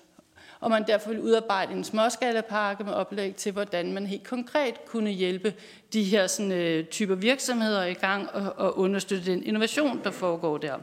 [0.61, 5.09] og man derfor vil udarbejde en småskalapakke med oplæg til, hvordan man helt konkret kunne
[5.09, 5.53] hjælpe
[5.93, 10.57] de her sådan, øh, typer virksomheder i gang og, og understøtte den innovation, der foregår
[10.57, 10.75] der.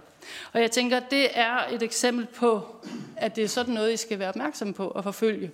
[0.53, 2.77] Og jeg tænker, det er et eksempel på,
[3.17, 5.51] at det er sådan noget, I skal være opmærksom på og forfølge.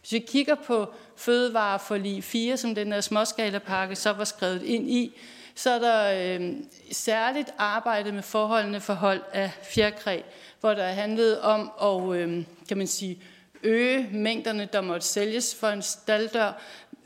[0.00, 0.86] Hvis vi kigger på
[1.16, 5.16] fødevare for lige 4, som den der småskalapakke så var skrevet ind i,
[5.54, 6.52] så er der øh,
[6.92, 10.20] særligt arbejde med forholdene for hold af fjerkræ,
[10.60, 13.22] hvor der handlede om at, øh, kan man sige,
[13.62, 16.52] øge mængderne, der måtte sælges for en staldør,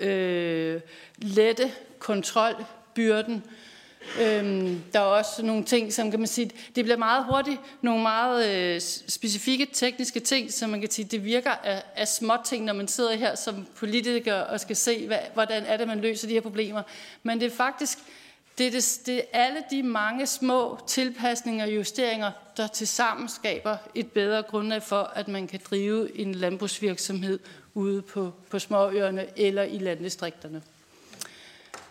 [0.01, 0.81] øh,
[1.19, 3.45] lette kontrolbyrden.
[4.21, 8.03] Øhm, der er også nogle ting, som kan man sige, det bliver meget hurtigt, nogle
[8.03, 12.65] meget øh, specifikke tekniske ting, som man kan sige, det virker af, af små ting,
[12.65, 16.29] når man sidder her som politiker og skal se, hvad, hvordan er det, man løser
[16.29, 16.83] de her problemer.
[17.23, 17.99] Men det er faktisk
[18.59, 23.29] det er, det, det er alle de mange små tilpasninger og justeringer, der til sammen
[23.29, 27.39] skaber et bedre grundlag for, at man kan drive en landbrugsvirksomhed
[27.75, 30.63] ude på, på småøerne eller i landdistrikterne.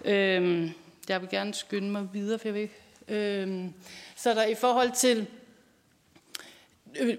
[0.06, 0.72] Øhm,
[1.10, 2.70] jeg vil gerne skynde mig videre, for jeg vil
[3.08, 3.74] øhm,
[4.16, 5.28] Så der i forhold til
[7.00, 7.18] øh,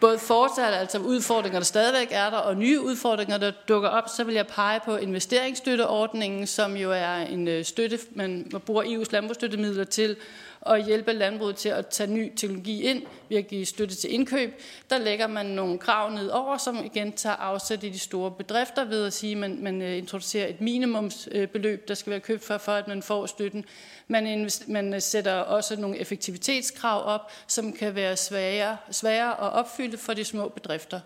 [0.00, 4.24] både fortsat, altså udfordringer, der stadigvæk er der, og nye udfordringer, der dukker op, så
[4.24, 9.84] vil jeg pege på investeringsstøtteordningen, som jo er en øh, støtte, man bruger EU's landbrugsstøttemidler
[9.84, 10.16] til
[10.64, 14.60] og hjælpe landbruget til at tage ny teknologi ind ved at give støtte til indkøb.
[14.90, 18.84] Der lægger man nogle krav ned over, som igen tager afsæt i de store bedrifter
[18.84, 22.58] ved at sige, at man, man øh, introducerer et minimumsbeløb, der skal være købt for,
[22.58, 23.64] for at man får støtten.
[24.08, 30.14] Man, man sætter også nogle effektivitetskrav op, som kan være svære, svære at opfylde for
[30.14, 31.00] de små bedrifter.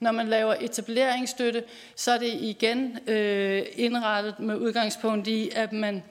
[0.00, 1.64] Når man laver etableringsstøtte,
[1.96, 6.02] så er det igen øh, indrettet med udgangspunkt i, at man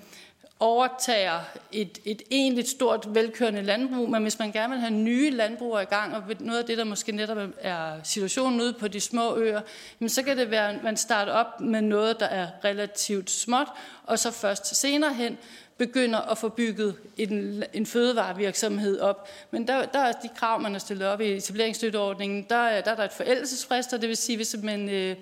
[0.60, 1.40] overtager
[1.72, 5.86] et, et egentligt stort velkørende landbrug, men hvis man gerne vil have nye landbrugere i
[5.86, 9.62] gang, og noget af det, der måske netop er situationen ude på de små øer,
[10.00, 13.68] jamen så kan det være, at man starter op med noget, der er relativt småt,
[14.04, 15.38] og så først senere hen
[15.78, 19.30] begynder at få bygget en, en fødevarevirksomhed op.
[19.52, 22.96] Men der, der er de krav, man har stillet op i etableringsstøtteordningen, der, der er
[22.96, 25.16] der et forældelsesfrist, og det vil sige, hvis man øh,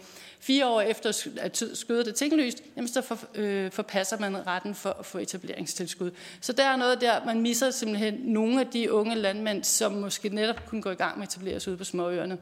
[0.46, 4.90] fire år efter at skødet er tinglyst, jamen så for, øh, forpasser man retten for
[4.90, 6.12] at få etableringstilskud.
[6.42, 10.30] Så der er noget der, man misser simpelthen nogle af de unge landmænd, som måske
[10.30, 12.38] netop kunne gå i gang med at etablere sig ude på småøerne.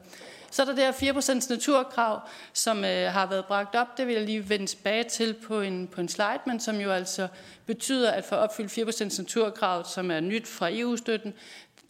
[0.50, 2.20] Så er der det her 4% naturkrav,
[2.52, 3.98] som øh, har været bragt op.
[3.98, 6.90] Det vil jeg lige vende tilbage til på en, på en slide, men som jo
[6.90, 7.28] altså
[7.66, 11.34] betyder, at for at opfylde 4% naturkrav, som er nyt fra EU-støtten,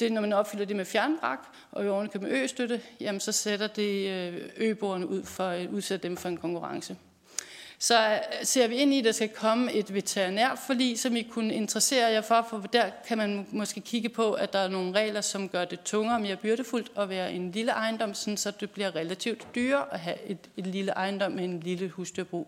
[0.00, 1.38] det når man opfylder det med fjernbrak
[1.72, 5.68] og i ovenikøb med østøtte, jamen så sætter det øh, øboerne ud for øh, at
[5.68, 6.96] udsætte dem for en konkurrence.
[7.78, 11.54] Så øh, ser vi ind i, at der skal komme et veterinærforlig, som I kunne
[11.54, 15.20] interessere jer for, for der kan man måske kigge på, at der er nogle regler,
[15.20, 18.70] som gør det tungere og mere byrdefuldt at være en lille ejendom, sådan så det
[18.70, 22.46] bliver relativt dyrere at have et, et lille ejendom med en lille husdyrbrug.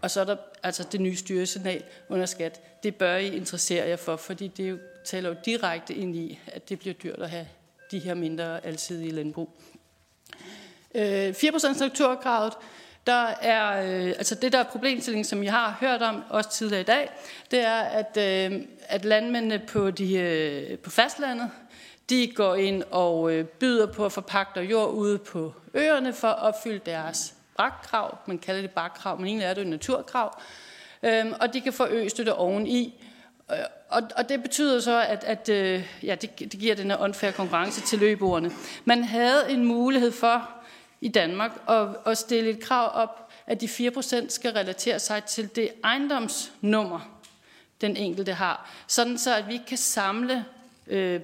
[0.00, 2.60] Og så er der altså det nye styresignal under skat.
[2.82, 6.68] Det bør I interessere jer for, fordi det jo, taler jo direkte ind i, at
[6.68, 7.46] det bliver dyrt at have
[7.90, 9.50] de her mindre alsidige landbrug.
[10.94, 12.52] Øh, 4% strukturkravet,
[13.06, 16.80] der er, øh, altså det der er problemstillingen, som jeg har hørt om også tidligere
[16.80, 17.10] i dag,
[17.50, 21.50] det er, at, øh, at landmændene på, de, øh, på fastlandet,
[22.10, 26.38] de går ind og øh, byder på at forpagte jord ude på øerne for at
[26.38, 28.18] opfylde deres brakkrav.
[28.26, 30.40] Man kalder det brakkrav, men egentlig er det jo naturkrav.
[31.02, 33.05] Øhm, og de kan få østøtte oveni.
[33.52, 33.58] Øh,
[33.88, 37.30] og, og det betyder så, at, at øh, ja, det, det giver den her unfair
[37.30, 38.50] konkurrence til løbeordene.
[38.84, 40.50] Man havde en mulighed for
[41.00, 45.56] i Danmark at, at stille et krav op, at de 4% skal relatere sig til
[45.56, 47.20] det ejendomsnummer,
[47.80, 48.70] den enkelte har.
[48.86, 50.44] Sådan så, at vi kan samle
[50.86, 51.20] øh,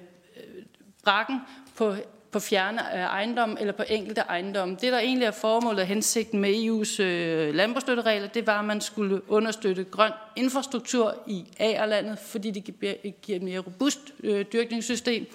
[1.05, 1.41] brakken
[1.77, 1.97] på
[2.33, 4.77] på fjerne øh, ejendom eller på enkelte ejendomme.
[4.81, 8.81] Det, der egentlig er formålet og hensigten med EU's øh, landbrugsstøtteregler, det var, at man
[8.81, 12.95] skulle understøtte grøn infrastruktur i A-landet, fordi det giver
[13.29, 15.27] et mere robust øh, dyrkningssystem.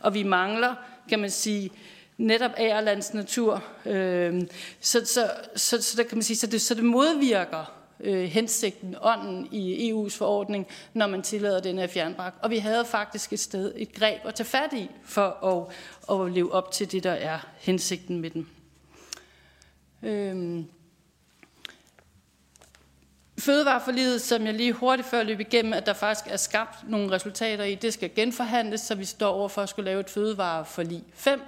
[0.00, 0.74] Og vi mangler,
[1.08, 1.70] kan man sige,
[2.18, 3.64] netop A-lands natur.
[3.86, 4.42] Øh,
[4.80, 8.96] så, så, så, så, der kan man sige, så det, så det modvirker øh, hensigten,
[9.00, 12.34] ånden i EU's forordning, når man tillader den her fjernbrak.
[12.42, 15.44] Og vi havde faktisk et sted, et greb at tage fat i, for
[16.10, 18.48] at, at leve op til det, der er hensigten med den.
[20.02, 20.66] Øhm.
[23.38, 27.64] Fødevareforliget, som jeg lige hurtigt før løb igennem, at der faktisk er skabt nogle resultater
[27.64, 31.40] i, det skal genforhandles, så vi står over for at skulle lave et fødevareforlig 5,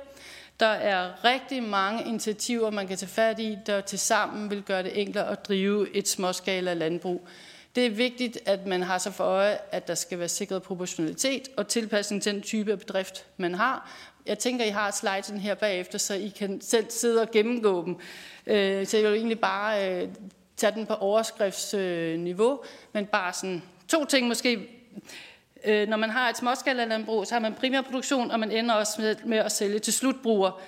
[0.60, 4.82] der er rigtig mange initiativer, man kan tage fat i, der til sammen vil gøre
[4.82, 7.28] det enklere at drive et småskala landbrug.
[7.74, 11.48] Det er vigtigt, at man har sig for øje, at der skal være sikret proportionalitet
[11.56, 13.90] og tilpasning til den type af bedrift, man har.
[14.26, 17.96] Jeg tænker, I har sliden her bagefter, så I kan selv sidde og gennemgå dem.
[18.46, 20.08] Øh, så jeg vil egentlig bare øh,
[20.56, 22.60] tage den på overskriftsniveau,
[22.92, 24.68] men bare sådan to ting måske
[25.64, 29.16] Øh, når man har et småskalalandbrug, så har man primærproduktion, og man ender også med,
[29.24, 30.60] med at sælge til slutbruger.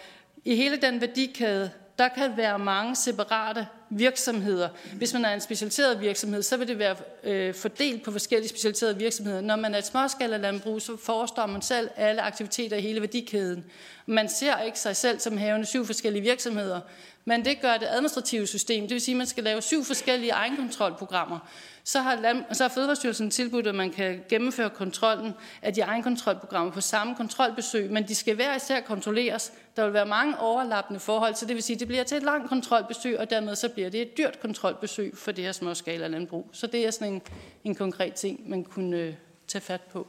[0.45, 4.69] I hele den værdikæde, der kan være mange separate virksomheder.
[4.97, 8.99] Hvis man er en specialiseret virksomhed, så vil det være øh, fordelt på forskellige specialiserede
[8.99, 9.41] virksomheder.
[9.41, 13.65] Når man er et småskalalandbrug, så forestår man selv alle aktiviteter i hele værdikæden.
[14.07, 16.81] Man ser ikke sig selv som havende syv forskellige virksomheder,
[17.25, 18.83] men det gør det administrative system.
[18.83, 21.39] Det vil sige, at man skal lave syv forskellige egenkontrolprogrammer.
[21.85, 26.73] Så har, land, så har Fødevarestyrelsen tilbudt, at man kan gennemføre kontrollen af de egenkontrolprogrammer
[26.73, 29.53] på samme kontrolbesøg, men de skal hver især kontrolleres.
[29.77, 32.23] Der vil være mange overlappende forhold, så det vil sige, at det bliver til et
[32.23, 36.51] langt kontrolbesøg, og dermed så bliver det et dyrt kontrolbesøg for det her småskala landbrug.
[36.53, 37.23] Så det er sådan en,
[37.65, 39.15] en konkret ting, man kunne øh,
[39.49, 40.07] tage fat på.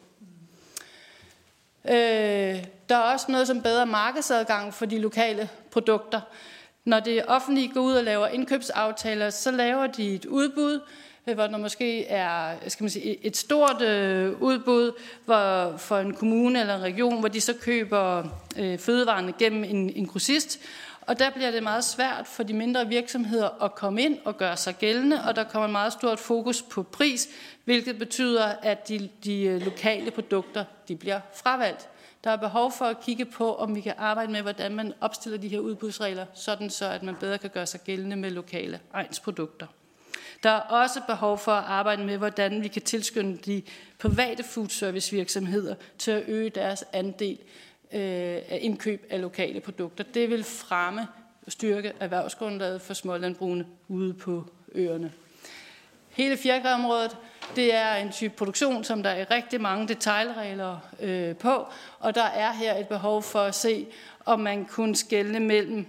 [1.86, 6.22] Øh, der er også noget som bedre markedsadgang for de lokale produkter.
[6.86, 10.80] Når det offentlige går ud og laver indkøbsaftaler, så laver de et udbud,
[11.28, 14.92] Øh, hvor der måske er skal man sige, et stort øh, udbud
[15.26, 18.24] hvor, for en kommune eller en region, hvor de så køber
[18.58, 20.60] øh, fødevarene gennem en, en grossist,
[21.02, 24.58] Og der bliver det meget svært for de mindre virksomheder at komme ind og gøre
[24.58, 27.30] sig gældende, og der kommer meget stort fokus på pris,
[27.66, 31.90] hvilket betyder, at de, de øh, lokale produkter de bliver fravalgt.
[32.24, 35.40] Der er behov for at kigge på, om vi kan arbejde med, hvordan man opstiller
[35.40, 39.68] de her udbudsregler, sådan så at man bedre kan gøre sig gældende med lokale egensprodukter.
[40.44, 43.62] Der er også behov for at arbejde med, hvordan vi kan tilskynde de
[44.00, 47.38] private foodservice virksomheder til at øge deres andel
[47.94, 48.00] øh,
[48.50, 50.04] af indkøb af lokale produkter.
[50.04, 51.08] Det vil fremme
[51.46, 54.46] og styrke erhvervsgrundlaget for smålandbrugene ude på
[54.76, 55.12] øerne.
[56.10, 57.18] Hele fjerkræområdet,
[57.56, 61.68] det er en type produktion, som der er rigtig mange detaljregler øh, på,
[62.00, 63.88] og der er her et behov for at se,
[64.26, 65.86] om man kunne skelne mellem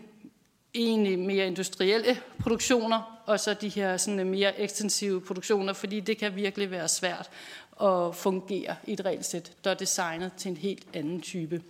[0.75, 6.19] egentlig mere industrielle produktioner, og så de her sådan øh, mere ekstensive produktioner, fordi det
[6.19, 7.31] kan virkelig være svært
[7.83, 11.63] at fungere i et regelsæt, der er designet til en helt anden type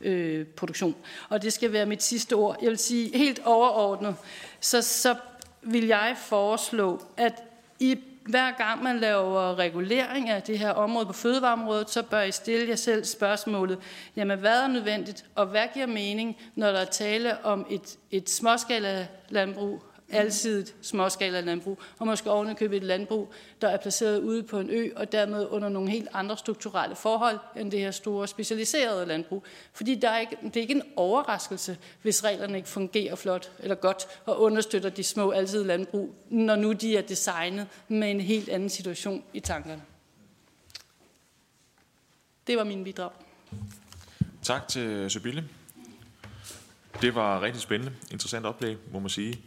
[0.00, 0.94] øh, produktion.
[1.28, 2.56] Og det skal være mit sidste ord.
[2.62, 4.16] Jeg vil sige helt overordnet,
[4.60, 5.16] så, så
[5.62, 7.42] vil jeg foreslå, at
[7.78, 7.98] i
[8.28, 12.68] hver gang man laver regulering af det her område på fødevareområdet, så bør I stille
[12.68, 13.78] jer selv spørgsmålet,
[14.16, 18.30] jamen hvad er nødvendigt, og hvad giver mening, når der er tale om et, et
[18.30, 24.58] småskala landbrug, alsidigt småskala landbrug, og måske ovenikøbet et landbrug, der er placeret ude på
[24.58, 29.06] en ø, og dermed under nogle helt andre strukturelle forhold, end det her store specialiserede
[29.06, 29.44] landbrug.
[29.72, 33.74] Fordi der er ikke, det er ikke en overraskelse, hvis reglerne ikke fungerer flot eller
[33.74, 38.48] godt, og understøtter de små alsidige landbrug, når nu de er designet med en helt
[38.48, 39.82] anden situation i tankerne.
[42.46, 43.10] Det var min bidrag.
[44.42, 45.48] Tak til Sybille.
[47.00, 49.40] Det var rigtig spændende, interessant oplæg, må man sige.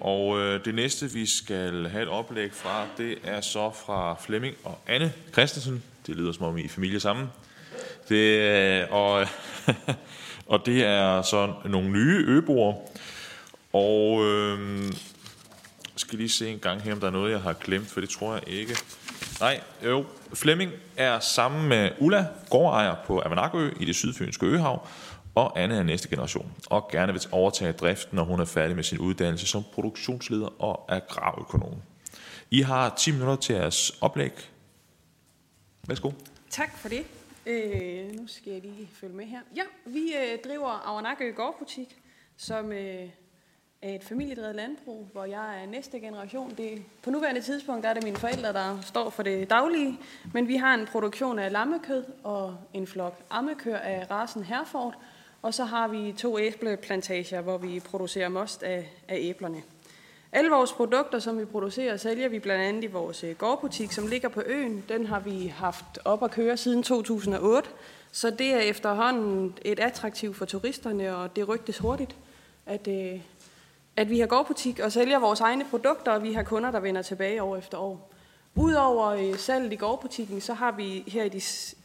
[0.00, 4.56] Og øh, det næste, vi skal have et oplæg fra, det er så fra Flemming
[4.64, 5.82] og Anne Christensen.
[6.06, 7.26] Det lyder som om I er familie sammen.
[8.08, 9.26] Det, øh, og,
[10.52, 12.74] og det er så nogle nye øboer.
[13.72, 14.92] Og øh,
[15.96, 18.08] skal lige se en gang her, om der er noget, jeg har glemt, for det
[18.08, 18.76] tror jeg ikke.
[19.40, 20.04] Nej, jo.
[20.34, 24.86] Flemming er sammen med Ulla, gårdejer på Avanakø i det sydfynske øhav,
[25.34, 28.84] og Anne er næste generation, og gerne vil overtage driften, når hun er færdig med
[28.84, 31.74] sin uddannelse som produktionsleder og agrarøkonom.
[32.50, 34.32] I har 10 minutter til jeres oplæg.
[35.88, 36.10] Værsgo.
[36.50, 37.06] Tak for det.
[37.46, 39.40] Øh, nu skal jeg lige følge med her.
[39.56, 41.96] Ja, vi øh, driver Avernakø Gårdbutik,
[42.36, 43.08] som øh,
[43.82, 46.54] er et familiedrevet landbrug, hvor jeg er næste generation.
[46.56, 49.98] Det, på nuværende tidspunkt er det mine forældre, der står for det daglige,
[50.32, 54.94] men vi har en produktion af lammekød og en flok ammekør af rasen Herford,
[55.44, 59.62] og så har vi to æbleplantager, hvor vi producerer most af, af æblerne.
[60.32, 64.06] Alle vores produkter, som vi producerer, sælger vi blandt andet i vores øh, gårdbutik, som
[64.06, 64.84] ligger på øen.
[64.88, 67.68] Den har vi haft op at køre siden 2008,
[68.12, 72.16] så det er efterhånden et attraktiv for turisterne, og det rygtes hurtigt,
[72.66, 73.20] at, øh,
[73.96, 77.02] at vi har gårdbutik og sælger vores egne produkter, og vi har kunder, der vender
[77.02, 78.10] tilbage år efter år.
[78.54, 81.40] Udover øh, salget i gårdbutikken, så har vi her i de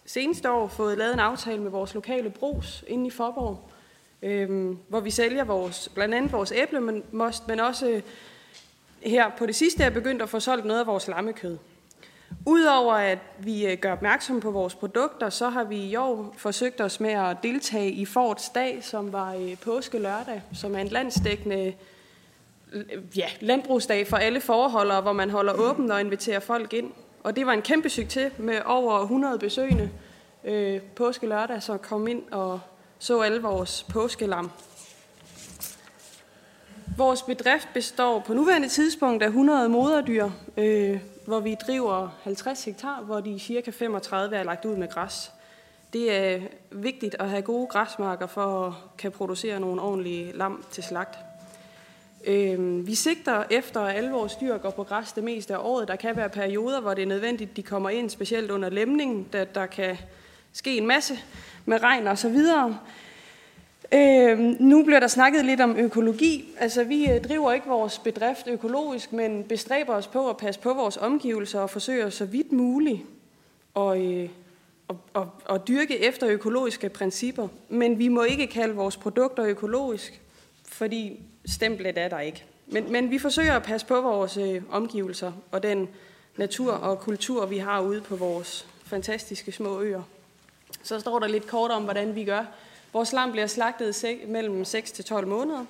[0.09, 3.69] seneste år fået lavet en aftale med vores lokale brus inde i Forborg,
[4.21, 8.01] øh, hvor vi sælger vores, blandt andet vores æblemost, men også øh,
[9.01, 11.57] her på det sidste er begyndt at få solgt noget af vores lammekød.
[12.45, 16.81] Udover at vi øh, gør opmærksom på vores produkter, så har vi i år forsøgt
[16.81, 20.87] os med at deltage i Forts Dag, som var øh, påske lørdag, som er en
[20.87, 21.73] landsdækkende
[23.15, 26.91] ja, landbrugsdag for alle forholdere, hvor man holder åben og inviterer folk ind.
[27.23, 29.89] Og det var en kæmpe succes med over 100 besøgende
[30.43, 32.59] øh, påske lørdag, så kom ind og
[32.99, 34.51] så alle vores påskelam.
[36.97, 43.01] Vores bedrift består på nuværende tidspunkt af 100 moderdyr, øh, hvor vi driver 50 hektar,
[43.01, 45.31] hvor de cirka 35 er lagt ud med græs.
[45.93, 46.39] Det er
[46.71, 51.28] vigtigt at have gode græsmarker for at kan producere nogle ordentlige lam til slagt.
[52.25, 55.87] Øh, vi sigter efter, at alle vores dyr går på græs det meste af året.
[55.87, 59.45] Der kan være perioder, hvor det er nødvendigt, de kommer ind, specielt under lemningen, da
[59.55, 59.97] der kan
[60.53, 61.19] ske en masse
[61.65, 62.79] med regn og så videre.
[63.93, 66.45] Øh, nu bliver der snakket lidt om økologi.
[66.59, 70.73] Altså, vi øh, driver ikke vores bedrift økologisk, men bestræber os på at passe på
[70.73, 73.01] vores omgivelser og forsøger så vidt muligt
[73.75, 74.29] at, øh,
[74.89, 77.47] at, at, at dyrke efter økologiske principper.
[77.69, 80.21] Men vi må ikke kalde vores produkter økologisk,
[80.67, 81.19] fordi
[81.49, 82.43] stemplet er der ikke.
[82.67, 85.89] Men, men vi forsøger at passe på vores øh, omgivelser og den
[86.37, 90.01] natur og kultur, vi har ude på vores fantastiske små øer.
[90.83, 92.45] Så står der lidt kort om, hvordan vi gør.
[92.93, 95.65] Vores lam bliver slagtet mellem 6 til 12 måneder,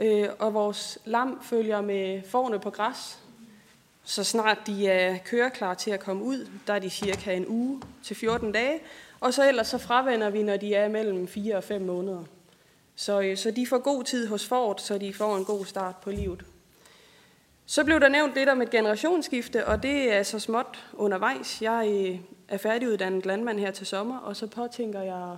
[0.00, 3.18] øh, og vores lam følger med forne på græs.
[4.04, 7.82] Så snart de er køreklar til at komme ud, der er de cirka en uge
[8.04, 8.80] til 14 dage,
[9.20, 12.24] og så ellers så fravender vi, når de er mellem 4 og 5 måneder.
[12.96, 15.96] Så, øh, så de får god tid hos Ford, så de får en god start
[15.96, 16.44] på livet.
[17.66, 21.62] Så blev der nævnt lidt om et generationsskifte, og det er så småt undervejs.
[21.62, 22.18] Jeg øh,
[22.48, 25.36] er færdiguddannet landmand her til sommer, og så påtænker jeg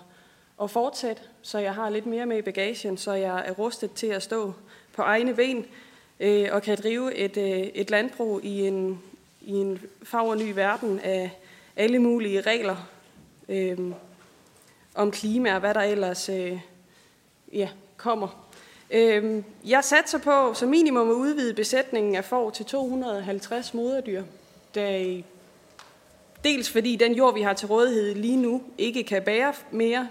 [0.62, 4.06] at fortsætte, så jeg har lidt mere med i bagagen, så jeg er rustet til
[4.06, 4.52] at stå
[4.92, 5.66] på egne ben
[6.20, 9.02] øh, og kan drive et, øh, et landbrug i en,
[9.40, 9.80] i en
[10.36, 11.30] ny verden af
[11.76, 12.76] alle mulige regler
[13.48, 13.78] øh,
[14.94, 16.60] om klima og hvad der ellers øh,
[17.56, 18.46] ja, kommer.
[18.90, 24.22] Øhm, jeg satser på som minimum at udvide besætningen af får til 250 moderdyr.
[24.74, 25.16] da
[26.44, 30.08] dels fordi den jord, vi har til rådighed lige nu, ikke kan bære mere,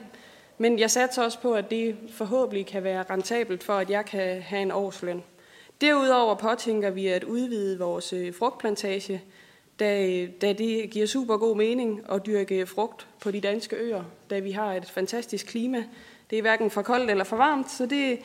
[0.57, 4.41] men jeg satser også på, at det forhåbentlig kan være rentabelt for, at jeg kan
[4.41, 5.23] have en årsløn.
[5.81, 9.22] Derudover påtænker vi at udvide vores øh, frugtplantage,
[9.80, 14.39] da, da det giver super god mening at dyrke frugt på de danske øer, da
[14.39, 15.84] vi har et fantastisk klima.
[16.30, 18.19] Det er hverken for koldt eller for varmt, så det,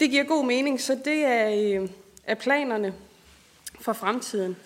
[0.00, 0.80] det giver god mening.
[0.80, 1.88] Så det er, øh,
[2.26, 2.94] er planerne
[3.80, 4.56] for fremtiden.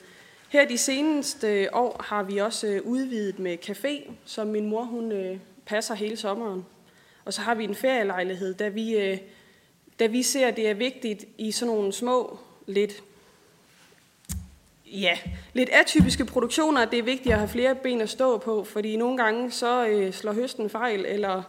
[0.49, 5.13] Her de seneste år har vi også øh, udvidet med café, som min mor hun
[5.13, 6.67] øh, passer hele sommeren.
[7.25, 9.19] Og så har vi en ferielejlighed, da vi,
[9.99, 13.03] da vi ser, at det er vigtigt i sådan nogle små, lidt,
[14.87, 15.19] ja,
[15.53, 18.97] lidt atypiske produktioner, at det er vigtigt at have flere ben at stå på, fordi
[18.97, 21.43] nogle gange så øh, slår høsten fejl, eller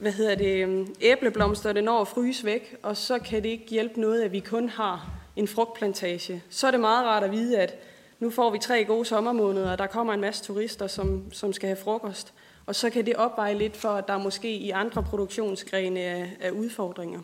[0.00, 3.66] hvad hedder det, øhm, æbleblomster, det når at fryse væk, og så kan det ikke
[3.68, 6.42] hjælpe noget, at vi kun har en frugtplantage.
[6.50, 7.74] Så er det meget rart at vide, at
[8.20, 11.66] nu får vi tre gode sommermåneder, og der kommer en masse turister, som, som skal
[11.66, 12.32] have frokost.
[12.66, 16.50] Og så kan det opveje lidt for, at der måske i andre produktionsgrene er, er
[16.50, 17.20] udfordringer.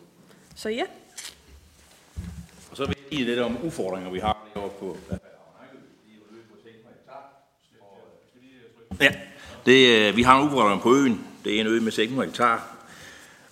[0.55, 0.83] Så ja.
[2.71, 4.97] Og så vil jeg sige lidt om udfordringer, vi har herovre på
[9.01, 9.15] Ja,
[9.65, 11.27] det, øh, vi har en udfordring på øen.
[11.47, 12.75] Det er en ø med 600 hektar.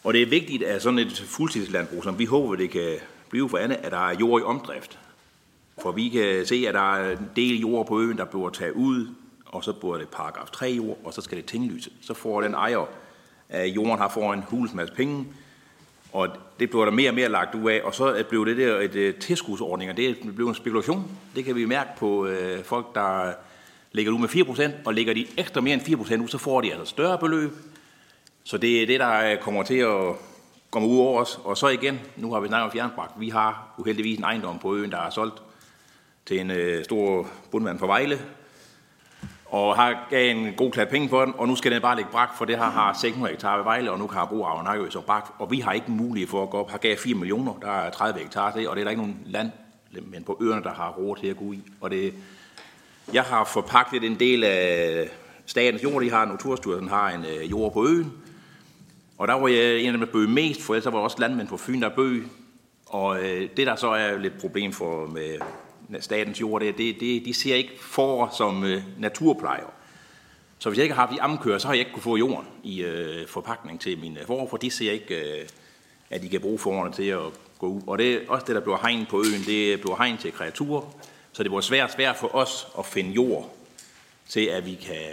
[0.04, 2.98] Og det er vigtigt, at sådan et fuldtidslandbrug, som vi håber, det kan
[3.30, 5.00] blive for andet, at der er jord i omdrift.
[5.82, 8.74] For vi kan se, at der er en del jord på øen, der bliver taget
[8.74, 9.08] ud
[9.56, 11.90] og så burde det paragraf 3 jord, og så skal det tinglyse.
[12.02, 12.86] Så får den ejer
[13.50, 15.28] af jorden har får en hulens masse penge,
[16.14, 18.80] og det bliver der mere og mere lagt ud af, og så blev det der
[18.80, 21.12] et, øh, tilskudsordning, og det blev en spekulation.
[21.36, 23.34] Det kan vi mærke på øh, folk, der
[23.92, 26.72] ligger ud med 4%, og ligger de ekstra mere end 4% ud, så får de
[26.72, 27.52] altså større beløb.
[28.48, 30.16] Så det er det, der øh, kommer til at
[30.72, 31.40] komme ud over os.
[31.44, 33.20] Og så igen, nu har vi snakket om fjernbragt.
[33.20, 35.42] Vi har uheldigvis en ejendom på øen, der er solgt
[36.26, 38.20] til en øh, stor bundmand fra Vejle,
[39.46, 42.12] og har gav en god klat penge for den, og nu skal den bare ligge
[42.12, 45.04] brak, for det her har 600 hektar ved Vejle, og nu kan bruge Avnakø som
[45.04, 46.72] brak, og vi har ikke mulighed for at gå op.
[46.72, 49.20] Har gav 4 millioner, der er 30 hektar til, og det er der ikke nogen
[49.26, 49.52] land,
[49.92, 51.62] men på øerne, der har råd til at gå i.
[51.82, 52.14] Og det,
[53.14, 55.10] jeg har forpagtet en del af
[55.46, 58.14] statens jord, de har, Naturstyrelsen har en øh, jord på øen,
[59.18, 61.48] og der var jeg en af dem, der bøg mest, for ellers var også landmænd
[61.48, 62.24] på Fyn, der bøg.
[62.86, 65.40] Og øh, det, der så er lidt problem for med
[66.00, 69.74] statens jord, det, det, det, de ser ikke for som øh, naturplejer.
[70.60, 72.48] Så hvis jeg ikke har haft de amkører, så har jeg ikke kunne få jorden
[72.64, 75.48] i øh, forpakning til mine øh, for, for de ser ikke, øh,
[76.10, 77.20] at de kan bruge forerne til at
[77.60, 77.82] gå ud.
[77.88, 80.96] Og det er også det, der bliver hegn på øen, det bliver hegn til kreaturer,
[81.34, 83.56] så det var svært, svært for os at finde jord
[84.28, 85.12] til, at vi kan...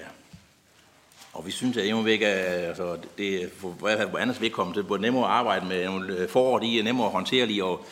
[1.33, 5.25] Og vi synes, at det væk, altså, det for, hvad andet vedkommende, det er nemmere
[5.25, 7.87] at arbejde med nogle forår, de er nemmere at håndtere lige, og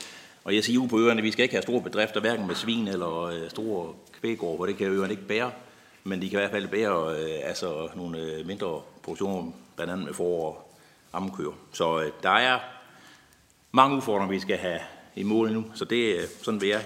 [0.45, 2.89] og jeg siger på øerne, at vi skal ikke have store bedrifter, hverken med svin
[2.89, 5.53] eller øh, store kvægård, hvor det kan øerne ikke bære.
[6.05, 10.07] Men de kan i hvert fald bære øh, altså nogle øh, mindre produktioner, blandt andet
[10.07, 10.77] med forår og
[11.13, 11.53] ammekøer.
[11.73, 12.59] Så øh, der er
[13.73, 14.81] mange udfordringer, vi skal have
[15.17, 15.65] i mål nu.
[15.75, 16.85] Så det er øh, sådan, vil jeg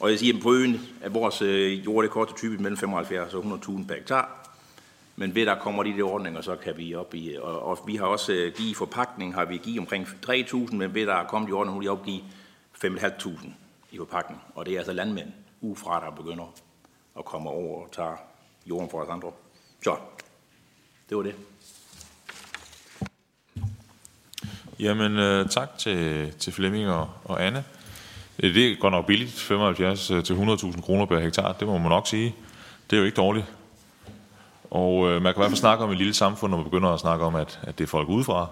[0.00, 3.34] Og jeg siger, at på øen, at vores øh, jord det koster typisk mellem 75
[3.34, 4.37] og 100.000 per hektar.
[5.18, 7.96] Men ved der kommer de der ordninger, så kan vi op i, og, og vi
[7.96, 11.48] har også uh, givet forpakning, har vi givet omkring 3.000, men ved der er kommet
[11.48, 12.22] de ordninger, nu er de opgive
[12.84, 13.48] 5.500
[13.92, 14.40] i forpakning.
[14.54, 15.28] Og det er altså landmænd
[15.60, 16.54] ufra, der begynder
[17.18, 18.16] at komme over og tage
[18.66, 19.32] jorden for os andre.
[19.84, 19.96] Så,
[21.08, 21.34] det var det.
[24.78, 27.64] Jamen, øh, tak til, til Flemming og, og Anne.
[28.40, 32.06] Det går nok billigt, 75 øh, til 100.000 kroner per hektar, det må man nok
[32.06, 32.34] sige.
[32.90, 33.57] Det er jo ikke dårligt.
[34.70, 36.88] Og øh, man kan i hvert fald snakke om et lille samfund, når man begynder
[36.88, 38.46] at snakke om, at, at det er folk udefra,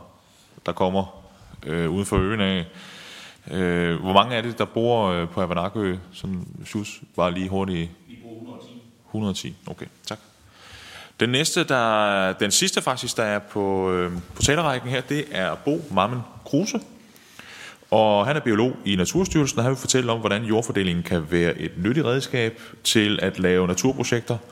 [0.67, 1.23] der kommer
[1.67, 2.67] øh, uden for øen af.
[3.51, 5.97] Øh, hvor mange er det, der bor øh, på Avanakø?
[6.13, 7.91] Sådan, Sjus, bare lige hurtigt.
[8.09, 8.83] Vi bor 110.
[9.07, 10.19] 110, okay, tak.
[11.21, 15.55] Den næste, der, den sidste faktisk, der er på, øh, på talerrækken her, det er
[15.55, 16.81] Bo Mammen Kruse.
[17.91, 21.59] Og han er biolog i Naturstyrelsen, og han vil fortælle om, hvordan jordfordelingen kan være
[21.59, 24.39] et nyttigt redskab til at lave naturprojekter–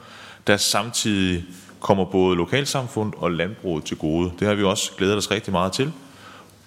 [0.47, 1.45] der samtidig
[1.81, 4.33] kommer både lokalsamfund og landbruget til gode.
[4.39, 5.93] Det har vi også glædet os rigtig meget til.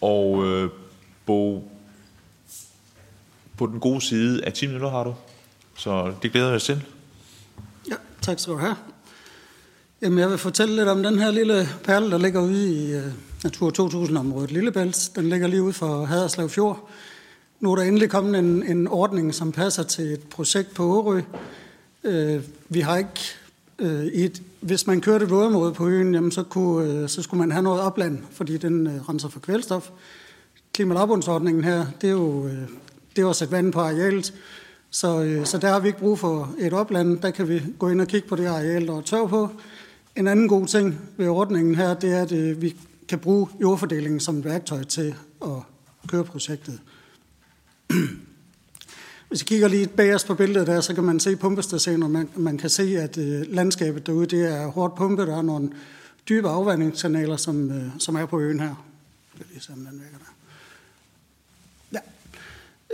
[0.01, 0.69] Og øh,
[1.25, 1.71] Bo,
[3.57, 5.15] på den gode side af 10 minutter har du.
[5.75, 6.83] Så det glæder jeg til.
[7.89, 8.75] Ja, tak skal du have.
[10.01, 13.03] Jamen, jeg vil fortælle lidt om den her lille perle, der ligger ude i uh,
[13.43, 15.11] Natur 2000-området Lillebælt.
[15.15, 16.89] Den ligger lige ude for Haderslev Fjord.
[17.59, 21.21] Nu er der endelig kommet en, en ordning, som passer til et projekt på Årø.
[22.03, 23.09] Uh, vi har ikke
[23.79, 27.39] øh, et, hvis man kørte et vådområde på øen, jamen, så, kunne, øh, så skulle
[27.39, 29.89] man have noget opland, fordi den øh, renser for kvælstof.
[30.73, 32.67] Klimalabundsordningen her, det er jo øh,
[33.17, 34.33] det er at sætte vand på arealet.
[34.89, 37.19] Så, øh, så der har vi ikke brug for et opland.
[37.19, 39.49] Der kan vi gå ind og kigge på det areal, der er tør på.
[40.15, 42.75] En anden god ting ved ordningen her, det er, at øh, vi
[43.09, 45.61] kan bruge jordfordelingen som et værktøj til at
[46.07, 46.79] køre projektet.
[49.29, 52.07] Hvis vi kigger lige bagerst på billedet der, så kan man se pumpestationer.
[52.07, 55.27] Man, man kan se, at øh, landskabet derude det er hårdt pumpet.
[55.27, 55.69] Der er nogle
[56.29, 58.85] dybe afvandingskanaler, som, øh, som er på øen her.
[59.33, 60.37] Det er lige se, om den virker der.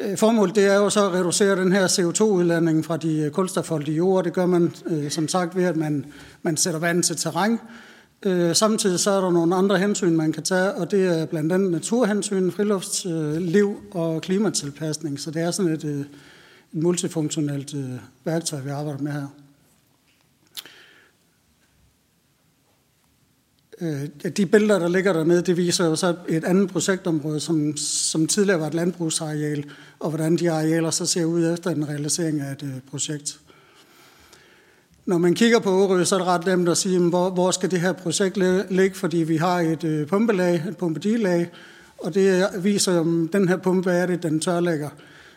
[0.02, 4.24] Øh, formålet det er jo så at reducere den her CO2-udladning fra de kulstofholdige jord.
[4.24, 6.06] Det gør man øh, som sagt ved, at man,
[6.42, 7.60] man sætter vand til terræn.
[8.26, 11.52] Øh, samtidig så er der nogle andre hensyn, man kan tage, og det er blandt
[11.52, 15.20] andet naturhensyn, friluftsliv og klimatilpasning.
[15.20, 16.06] Så det er sådan et, øh, et
[16.72, 17.90] multifunktionelt øh,
[18.26, 19.28] værktøj, vi arbejder med her.
[23.82, 28.28] Øh, de billeder, der ligger dernede, det viser jo så et andet projektområde, som, som
[28.28, 29.66] tidligere var et landbrugsareal,
[30.00, 33.40] og hvordan de arealer så ser ud efter en realisering af et øh, projekt.
[35.06, 37.72] Når man kigger på Årø, så er det ret nemt at sige, hvor, hvor skal
[37.72, 38.38] det her projekt
[38.70, 41.52] ligge, fordi vi har et øh, pumpelag, et pumpedilag,
[41.98, 44.90] og det viser, om den her pumpe er det, den tørlægger.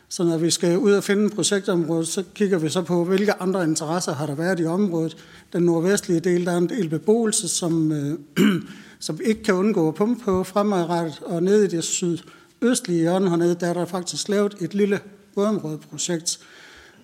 [0.09, 3.43] Så når vi skal ud og finde projektområdet, projektområde, så kigger vi så på, hvilke
[3.43, 5.17] andre interesser har der været i området.
[5.53, 8.19] Den nordvestlige del, der er en del beboelse, som, øh,
[9.01, 13.57] som ikke kan undgå at pumpe på fremadrettet, og nede i det sydøstlige hjørne hernede,
[13.61, 15.01] der er der faktisk lavet et lille
[15.37, 16.41] vådområdeprojekt,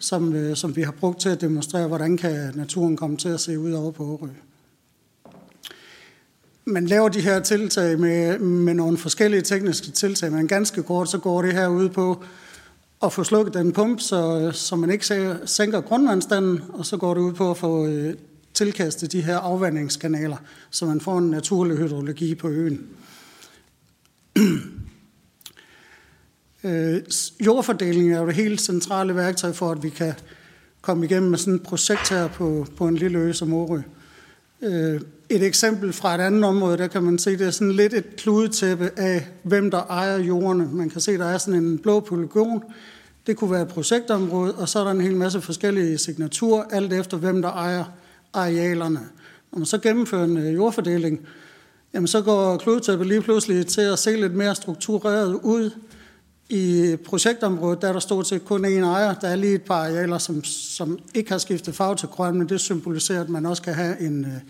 [0.02, 3.40] som, øh, som vi har brugt til at demonstrere, hvordan kan naturen komme til at
[3.40, 4.28] se ud over på Årø.
[6.64, 11.18] Man laver de her tiltag med, med nogle forskellige tekniske tiltag, men ganske kort, så
[11.18, 12.24] går det her ud på
[13.02, 17.20] at få slukket den pump, så, så man ikke sænker grundvandstanden, og så går det
[17.20, 18.14] ud på at få øh,
[18.54, 20.36] tilkastet de her afvandingskanaler,
[20.70, 22.86] så man får en naturlig hydrologi på øen
[26.64, 27.02] øh,
[27.46, 30.14] jordfordeling er jo det helt centrale værktøj for, at vi kan
[30.80, 33.80] komme igennem med sådan et projekt her på, på en lille ø som Årø.
[34.62, 37.94] Øh, et eksempel fra et andet område, der kan man se, det er sådan lidt
[37.94, 40.68] et kludetæppe af, hvem der ejer jordene.
[40.72, 42.62] Man kan se, der er sådan en blå polygon.
[43.26, 46.92] Det kunne være et projektområde, og så er der en hel masse forskellige signaturer, alt
[46.92, 47.84] efter hvem der ejer
[48.32, 49.00] arealerne.
[49.52, 51.20] Når man så gennemfører en øh, jordfordeling,
[51.94, 55.70] jamen så går kludetæppet lige pludselig til at se lidt mere struktureret ud.
[56.52, 59.14] I projektområdet der er der stort set kun én ejer.
[59.14, 62.48] Der er lige et par arealer, som, som ikke har skiftet farve til grøn, men
[62.48, 64.40] det symboliserer, at man også kan have en, øh,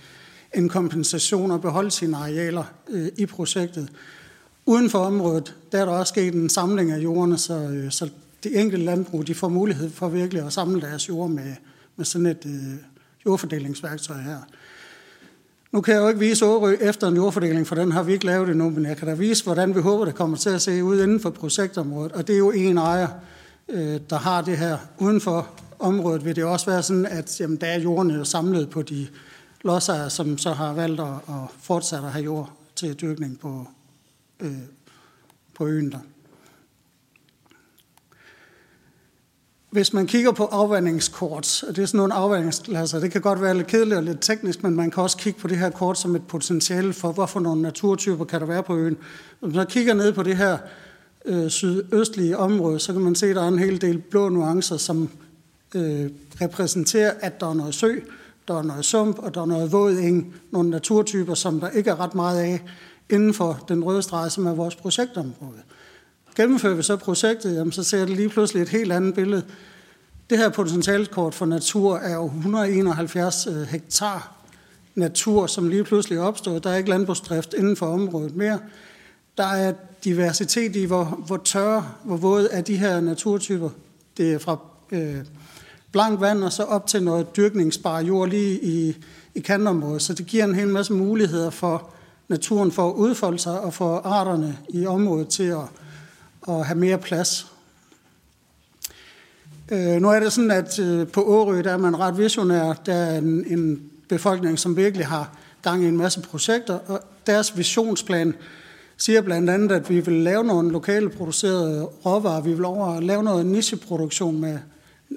[0.55, 3.89] en kompensation og beholde sine arealer øh, i projektet.
[4.67, 8.09] Uden for området, der er der også sket en samling af jordene, så, øh, så
[8.45, 11.55] de enkelte landbrug de får mulighed for virkelig at samle deres jord med,
[11.97, 12.75] med sådan et øh,
[13.27, 14.39] jordfordelingsværktøj her.
[15.73, 18.27] Nu kan jeg jo ikke vise Årø efter en jordfordeling, for den har vi ikke
[18.27, 20.85] lavet endnu, men jeg kan da vise, hvordan vi håber, det kommer til at se
[20.85, 22.13] ud inden for projektområdet.
[22.13, 23.09] Og det er jo en ejer,
[23.69, 24.79] øh, der har det her.
[24.99, 28.83] Uden for området vil det også være sådan, at jamen, der er jorden samlet på
[28.83, 29.07] de
[29.63, 33.67] lodsejere, som så har valgt at, at fortsætte at have jord til dyrkning på,
[34.41, 34.53] øh,
[35.55, 35.99] på øen der.
[39.73, 43.57] Hvis man kigger på afvandingskort, og det er sådan nogle afvandingsklasser, det kan godt være
[43.57, 46.17] lidt kedeligt og lidt teknisk, men man kan også kigge på det her kort som
[46.17, 48.97] et potentiale for, hvorfor nogle naturtyper kan der være på øen.
[49.41, 50.59] Hvis man kigger ned på det her
[51.25, 54.77] øh, sydøstlige område, så kan man se, at der er en hel del blå nuancer,
[54.77, 55.09] som
[55.75, 57.95] øh, repræsenterer, at der er noget sø,
[58.49, 61.91] der er noget sump, og der er noget våd eng, nogle naturtyper, som der ikke
[61.91, 62.63] er ret meget af
[63.11, 65.59] inden for den røde streg, som er vores projektområde.
[66.37, 69.45] Gennemfører vi så projektet, jamen, så ser det lige pludselig et helt andet billede.
[70.31, 74.33] Det her potentialkort for natur er jo 171 øh, hektar
[74.95, 76.65] natur, som lige pludselig er opstået.
[76.65, 78.59] Der er ikke landbrugsdrift inden for området mere.
[79.37, 79.73] Der er
[80.05, 83.71] diversitet i, hvor, hvor tørre, hvor våde er de her naturtyper.
[84.17, 84.59] Det er fra
[84.93, 85.17] øh,
[85.93, 88.97] blank vand og så op til noget dyrkningsbar jord lige i,
[89.35, 90.03] i kantområdet.
[90.03, 91.91] Så det giver en hel masse muligheder for
[92.29, 95.65] naturen for at udfolde sig og for arterne i området til at,
[96.43, 97.47] og have mere plads.
[99.73, 102.73] Øh, nu er det sådan, at øh, på Årø, der er man ret visionær.
[102.87, 107.57] Der er en, en befolkning, som virkelig har gang i en masse projekter, og deres
[107.57, 108.35] visionsplan
[108.97, 112.41] siger blandt andet, at vi vil lave nogle lokale producerede råvarer.
[112.41, 114.59] Vi vil over lave noget nicheproduktion med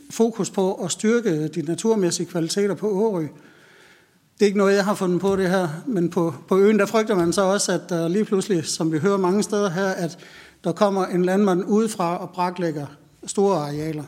[0.10, 3.22] fokus på at styrke de naturmæssige kvaliteter på Årø.
[4.40, 6.86] Det er ikke noget, jeg har fundet på det her, men på, på øen, der
[6.86, 10.18] frygter man så også, at der lige pludselig, som vi hører mange steder her, at
[10.66, 12.86] der kommer en landmand udefra og braklægger
[13.26, 14.04] store arealer.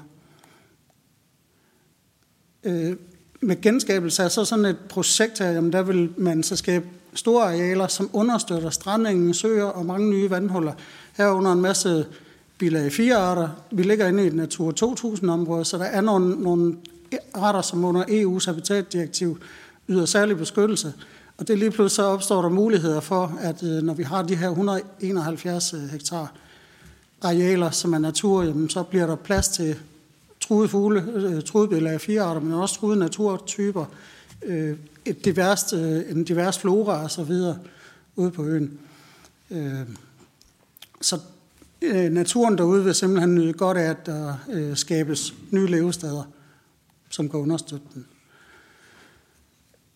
[2.64, 2.96] Øh,
[3.42, 7.44] med genskabelse af så sådan et projekt her, jamen der vil man så skabe store
[7.44, 10.74] arealer, som understøtter strandingen, søer og mange nye vandhuller.
[11.18, 12.06] Herunder en masse
[12.58, 13.50] bilag 4-arter.
[13.72, 16.78] Vi ligger inde i et Natur 2000-område, så der er nogle, nogle
[17.34, 19.40] arter, som under EU's habitatdirektiv
[19.90, 20.94] yder særlig beskyttelse.
[21.38, 24.36] Og det lige pludselig så opstår der muligheder for, at øh, når vi har de
[24.36, 26.34] her 171 øh, hektar
[27.22, 29.76] arealer, som er natur, jamen, så bliver der plads til
[30.40, 33.86] truede fugle, øh, truede bilag 4-arter, men også truede naturtyper,
[34.44, 37.60] øh, et diverst, øh, en divers flora og så videre
[38.16, 38.80] ude på øen.
[41.02, 41.20] Så
[42.12, 44.36] naturen derude vil simpelthen nyde godt af, at der
[44.76, 46.24] skabes nye levesteder,
[47.10, 48.06] som kan understøtte den.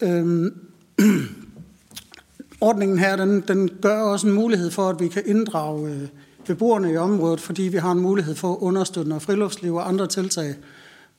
[0.01, 0.67] Øhm,
[2.61, 6.07] ordningen her, den, den gør også en mulighed for, at vi kan inddrage øh,
[6.45, 10.07] beboerne i området, fordi vi har en mulighed for at understøtte noget friluftsliv og andre
[10.07, 10.55] tiltag.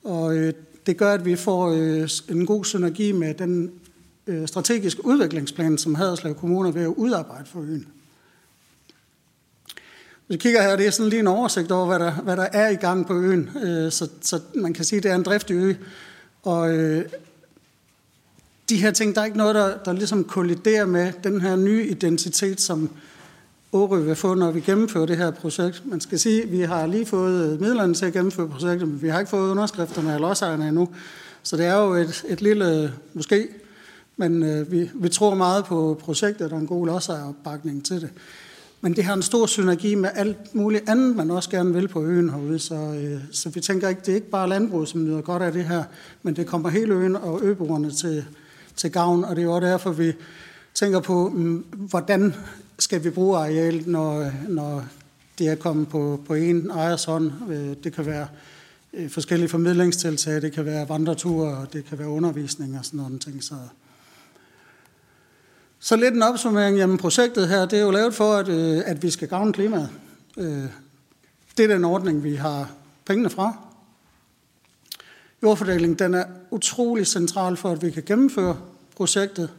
[0.03, 0.53] Og øh,
[0.85, 3.71] det gør, at vi får øh, en god synergi med den
[4.27, 7.87] øh, strategiske udviklingsplan, som Haderslev Kommune er ved at udarbejde for øen.
[10.27, 12.47] Hvis vi kigger her, det er sådan lige en oversigt over, hvad der, hvad der
[12.53, 13.49] er i gang på øen.
[13.63, 15.73] Øh, så, så man kan sige, at det er en driftig ø.
[16.43, 17.05] Og øh,
[18.69, 21.87] de her ting, der er ikke noget, der, der ligesom kolliderer med den her nye
[21.87, 22.89] identitet, som
[23.73, 25.83] Årø vil få, når vi gennemfører det her projekt.
[25.85, 29.09] Man skal sige, at vi har lige fået midlerne til at gennemføre projektet, men vi
[29.09, 30.89] har ikke fået underskrifterne af lodsejerne endnu.
[31.43, 33.47] Så det er jo et, et lille øh, måske,
[34.17, 38.09] men øh, vi, vi tror meget på projektet, og en god lodsejeropbakning til det.
[38.81, 42.03] Men det har en stor synergi med alt muligt andet, man også gerne vil på
[42.03, 42.59] øen herude.
[42.59, 45.51] Så, øh, så vi tænker ikke, det er ikke bare landbruget, som nyder godt af
[45.51, 45.83] det her,
[46.23, 48.25] men det kommer hele øen og øboerne til,
[48.75, 50.13] til gavn, og det er jo derfor, vi
[50.73, 52.33] tænker på, mm, hvordan
[52.79, 54.85] skal vi bruge arealet, når, når
[55.39, 57.31] det er kommet på, på en ejers hånd.
[57.49, 58.27] Øh, det kan være
[58.93, 63.43] øh, forskellige formidlingstiltag, det kan være vandreture, det kan være undervisning og sådan nogle ting.
[63.43, 63.55] Så,
[65.79, 66.77] så lidt en opsummering.
[66.77, 69.89] Jamen, projektet her, det er jo lavet for, at, øh, at vi skal gavne klimaet.
[71.57, 72.71] Det er den ordning, vi har
[73.05, 73.57] pengene fra.
[75.43, 78.57] Jordfordeling, den er utrolig central for, at vi kan gennemføre
[78.95, 79.49] projektet.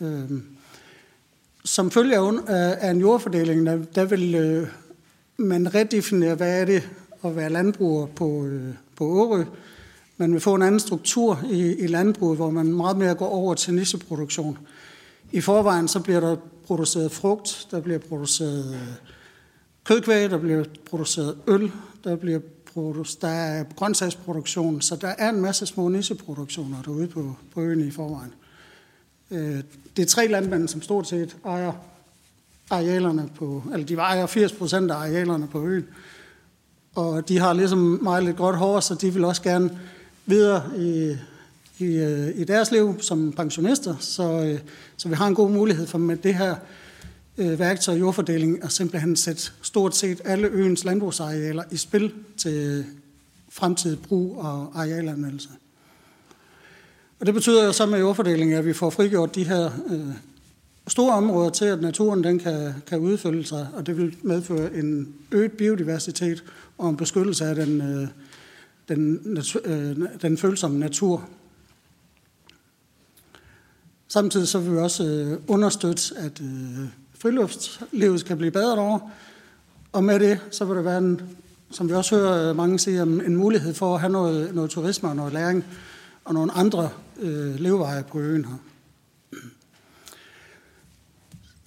[0.00, 0.30] Øh,
[1.66, 4.68] som følge øh, af en jordfordeling, der, der vil øh,
[5.36, 6.88] man redefinere, hvad er det
[7.24, 9.44] at være landbruger på, øh, på Årø.
[10.16, 13.54] Man vil få en anden struktur i, i landbruget, hvor man meget mere går over
[13.54, 14.58] til nisseproduktion.
[15.32, 16.36] I forvejen så bliver der
[16.66, 18.88] produceret frugt, der bliver produceret øh,
[19.84, 21.72] kødkvæg, der bliver produceret øl,
[22.04, 22.40] der bliver
[23.20, 27.90] der er grøntsagsproduktion, så der er en masse små nisseproduktioner derude på, på øen i
[27.90, 28.32] forvejen.
[29.30, 29.62] Øh,
[29.96, 31.72] det er tre landmænd, som stort set ejer
[32.70, 35.86] arealerne på, eller de ejer 80 procent af arealerne på øen.
[36.94, 39.78] Og de har ligesom meget lidt godt hår, så de vil også gerne
[40.26, 41.16] videre i,
[41.78, 43.96] i, øh, i deres liv som pensionister.
[44.00, 44.58] Så, øh,
[44.96, 46.54] så vi har en god mulighed for med det her
[47.38, 52.84] øh, værktøj i jordfordeling at simpelthen sætte stort set alle øens landbrugsarealer i spil til
[53.50, 55.48] fremtidig brug og arealanvendelse.
[57.20, 60.14] Og det betyder jo så med jordfordelingen, at vi får frigjort de her øh,
[60.88, 65.14] store områder til, at naturen den kan, kan udfylde sig, og det vil medføre en
[65.32, 66.44] øget biodiversitet
[66.78, 68.08] og en beskyttelse af den, øh,
[68.88, 71.28] den, natu, øh, den følsomme natur.
[74.08, 76.86] Samtidig så vil vi også øh, understøtte, at øh,
[77.18, 79.00] friluftslivet kan blive bedre derovre.
[79.92, 81.20] Og med det, så vil der være en,
[81.70, 85.16] som vi også hører mange sige, en mulighed for at have noget, noget turisme og
[85.16, 85.64] noget læring
[86.24, 86.90] og nogle andre
[87.20, 88.56] øh, leveveje på øen her.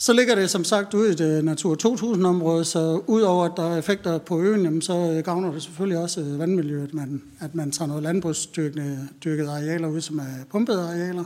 [0.02, 3.78] Så ligger det som sagt ude i det Natur 2000-område, så udover at der er
[3.78, 7.56] effekter på øen, jamen, så øh, gavner det selvfølgelig også øh, vandmiljøet, at man, at
[7.56, 11.24] man tager noget landbrugsdyrket arealer ud, som er pumpede arealer.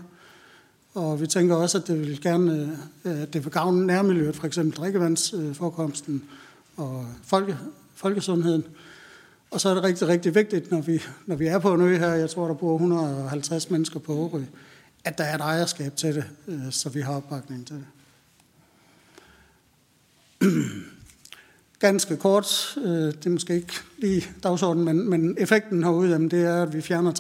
[0.94, 4.78] Og vi tænker også, at det vil gerne at det vil gavne nærmiljøet, for eksempel
[4.78, 6.24] drikkevandsforekomsten
[6.78, 7.58] og folke,
[7.96, 8.64] folkesundheden.
[9.54, 11.98] Og så er det rigtig, rigtig vigtigt, når vi, når vi er på en ø
[11.98, 14.42] her, jeg tror, der bor 150 mennesker på Årø,
[15.04, 17.86] at der er et ejerskab til det, øh, så vi har opbakning til det.
[21.80, 26.44] Ganske kort, øh, det er måske ikke lige dagsordenen, men, men effekten herude, jamen, det
[26.44, 27.12] er, at vi fjerner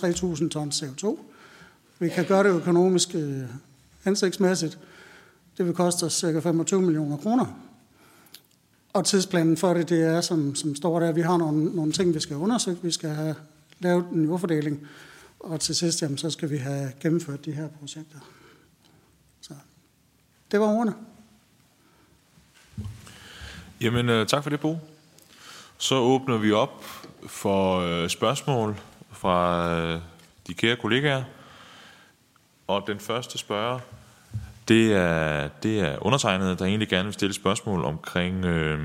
[0.44, 1.18] 3.000 tons CO2.
[2.00, 3.42] Vi kan gøre det økonomisk øh,
[4.04, 4.80] hensigtsmæssigt,
[5.58, 6.40] Det vil koste os ca.
[6.40, 7.73] 25 millioner kroner.
[8.94, 12.14] Og tidsplanen for det, det er, som, som står der, vi har nogle, nogle ting,
[12.14, 12.78] vi skal undersøge.
[12.82, 13.36] Vi skal have
[13.80, 14.88] lavet en jordfordeling,
[15.40, 18.20] og til sidst, jamen, så skal vi have gennemført de her projekter.
[19.41, 19.53] Så
[20.52, 20.94] det var ordene.
[23.82, 24.78] Jamen, øh, tak for det, Bo.
[25.78, 26.84] Så åbner vi op
[27.28, 28.80] for øh, spørgsmål
[29.11, 30.02] fra øh,
[30.48, 31.24] de kære kollegaer.
[32.68, 33.80] Og den første spørger,
[34.68, 38.80] det er, det er undertegnet, der egentlig gerne vil stille spørgsmål omkring øh,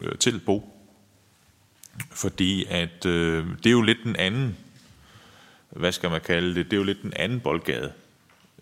[0.00, 0.74] øh, til Bo.
[2.10, 4.56] Fordi at øh, det er jo lidt den anden,
[5.70, 7.92] hvad skal man kalde det, det er jo lidt den anden boldgade,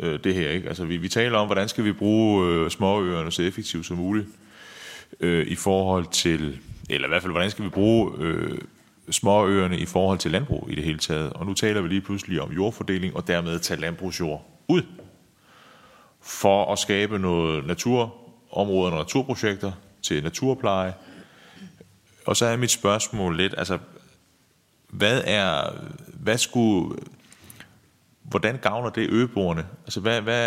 [0.01, 0.51] øh, det her.
[0.51, 0.69] Ikke?
[0.69, 4.27] Altså vi, vi taler om, hvordan skal vi bruge øh, småøerne så effektivt som muligt
[5.21, 6.59] øh, i forhold til,
[6.91, 8.59] eller i hvert fald, hvordan skal vi bruge øh,
[9.11, 11.33] småøerne i forhold til landbrug i det hele taget.
[11.33, 14.83] Og nu taler vi lige pludselig om jordfordeling, og dermed tage landbrugsjord ud
[16.27, 19.73] for at skabe noget naturområder og naturprojekter
[20.03, 20.95] til naturpleje.
[22.27, 23.79] Og så er mit spørgsmål lidt, altså,
[24.89, 25.71] hvad er,
[26.09, 26.97] hvad skulle,
[28.23, 29.67] hvordan gavner det øboerne?
[29.85, 30.43] Altså, hvad, hvad,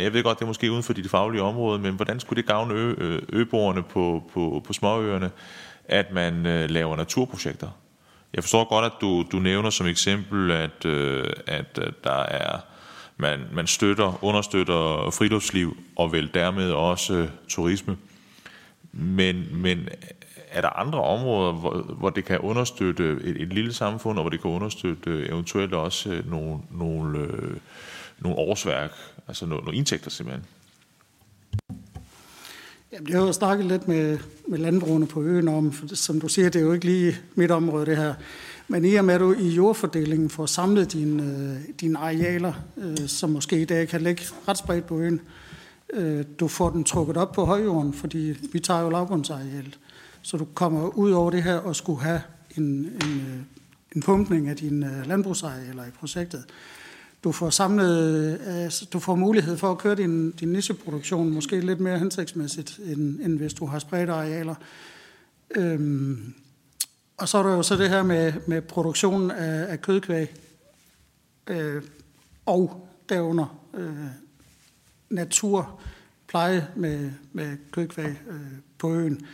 [0.00, 2.48] jeg ved godt, det er måske uden for de faglige områder, men hvordan skulle det
[2.48, 5.30] gavne ø, øboerne på, på, på småøerne,
[5.84, 7.68] at man øh, laver naturprojekter?
[8.34, 12.60] Jeg forstår godt, at du, du nævner som eksempel, at, øh, at der er,
[13.18, 17.96] man, man støtter, understøtter friluftsliv og vel dermed også øh, turisme.
[18.92, 19.88] Men, men
[20.50, 24.30] er der andre områder, hvor, hvor det kan understøtte et, et lille samfund, og hvor
[24.30, 27.56] det kan understøtte eventuelt også øh, nogle, nogle, øh,
[28.18, 28.90] nogle årsværk,
[29.28, 30.44] altså nogle, nogle indtægter simpelthen?
[32.92, 36.28] Jamen, jeg har jo snakket lidt med, med landbrugene på øen om, for som du
[36.28, 38.14] siger, det er jo ikke lige mit område det her.
[38.70, 43.06] Men i og med, at du i jordfordelingen får samlet dine, øh, dine arealer, øh,
[43.06, 45.20] som måske i dag kan ligge ret spredt på øen,
[45.92, 49.78] øh, du får den trukket op på højjorden, fordi vi tager jo lavbundsarealet.
[50.22, 52.20] Så du kommer ud over det her og skulle have
[52.56, 53.40] en, en, øh,
[53.96, 56.44] en pumpning af dine øh, landbrugsarealer i projektet.
[57.24, 61.80] Du får samlet, altså, du får mulighed for at køre din, din nicheproduktion måske lidt
[61.80, 64.54] mere hensigtsmæssigt, end, end hvis du har spredt arealer.
[65.56, 66.34] Øhm,
[67.18, 70.34] og så er der jo så det her med, med produktionen af, af kødkvæg,
[71.46, 71.82] øh,
[72.46, 74.06] og derunder øh,
[75.10, 78.40] naturpleje med, med kødkvæg øh,
[78.78, 79.26] på øen,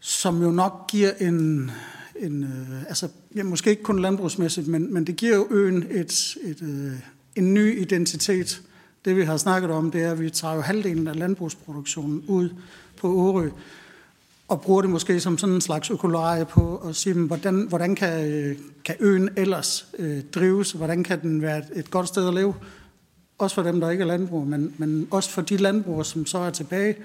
[0.00, 1.70] som jo nok giver en,
[2.16, 6.36] en øh, altså ja, måske ikke kun landbrugsmæssigt, men, men det giver jo øen et,
[6.42, 6.92] et, øh,
[7.36, 8.62] en ny identitet.
[9.04, 12.50] Det vi har snakket om, det er, at vi tager jo halvdelen af landbrugsproduktionen ud
[12.96, 13.50] på Årø,
[14.48, 18.32] og bruger det måske som sådan en slags økologie på at sige, hvordan, hvordan kan,
[18.32, 22.34] øh, kan øen ellers øh, drives, hvordan kan den være et, et godt sted at
[22.34, 22.54] leve,
[23.38, 26.38] også for dem, der ikke er landbrug, men, men også for de landbrugere, som så
[26.38, 26.96] er tilbage,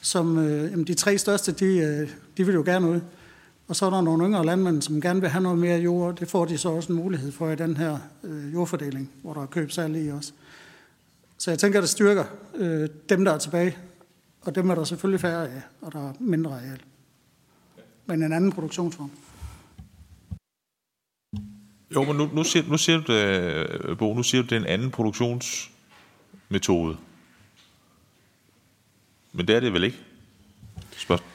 [0.00, 3.00] som øh, jamen de tre største, de, øh, de vil jo gerne ud.
[3.68, 6.16] Og så er der nogle yngre landmænd, som gerne vil have noget mere jord.
[6.16, 9.42] Det får de så også en mulighed for i den her øh, jordfordeling, hvor der
[9.42, 10.32] er købsalg i også.
[11.38, 13.76] Så jeg tænker, at det styrker øh, dem, der er tilbage.
[14.42, 16.80] Og dem er der selvfølgelig færre af, og der er mindre areal.
[18.06, 19.10] Men en anden produktionsform.
[21.94, 24.60] Jo, men nu, nu, siger, nu siger du det, Bo, nu siger du, det er
[24.60, 26.96] en anden produktionsmetode.
[29.32, 29.98] Men det er det vel ikke?
[30.96, 31.28] Spørgsmål.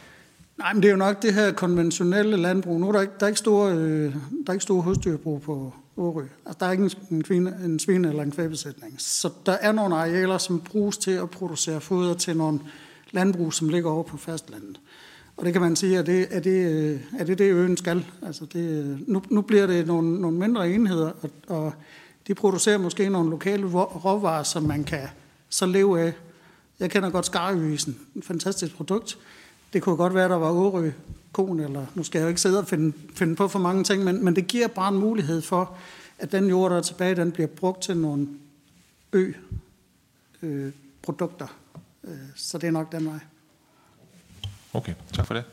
[0.58, 2.80] Nej, men det er jo nok det her konventionelle landbrug.
[2.80, 5.74] Nu er der ikke, der er ikke store, øh, der er ikke store husdyrbrug på
[5.98, 6.26] Årø.
[6.46, 8.96] Altså, der er ikke en, kvinde, en svine eller en kvæbesætning.
[8.98, 12.60] Så der er nogle arealer, som bruges til at producere foder til nogle
[13.12, 14.80] landbrug, som ligger over på fastlandet.
[15.38, 18.06] Og det kan man sige, at det er det, øh, er det, det øen skal.
[18.22, 21.74] Altså det, øh, nu, nu bliver det nogle, nogle mindre enheder, og, og
[22.28, 25.08] de producerer måske nogle lokale råvarer, som man kan
[25.50, 26.14] så leve af.
[26.80, 29.18] Jeg kender godt skarøisen, en fantastisk produkt.
[29.74, 30.92] Det kunne godt være, at der var Årø
[31.32, 34.04] kon, eller nu skal jeg jo ikke sidde og finde, finde på for mange ting,
[34.04, 35.78] men, men det giver bare en mulighed for,
[36.20, 38.28] at den jord, der er tilbage, den bliver brugt til nogle
[40.44, 41.46] ø-produkter.
[41.46, 41.52] Øh,
[42.36, 43.20] så det er nok den vej.
[44.74, 45.44] Okay, tak for det.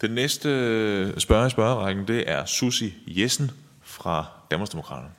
[0.00, 3.50] Den næste spørger i spørgerækken, det er Susi Jessen
[3.82, 5.10] fra Danmarksdemokraterne.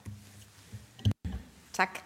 [1.73, 1.99] Tak.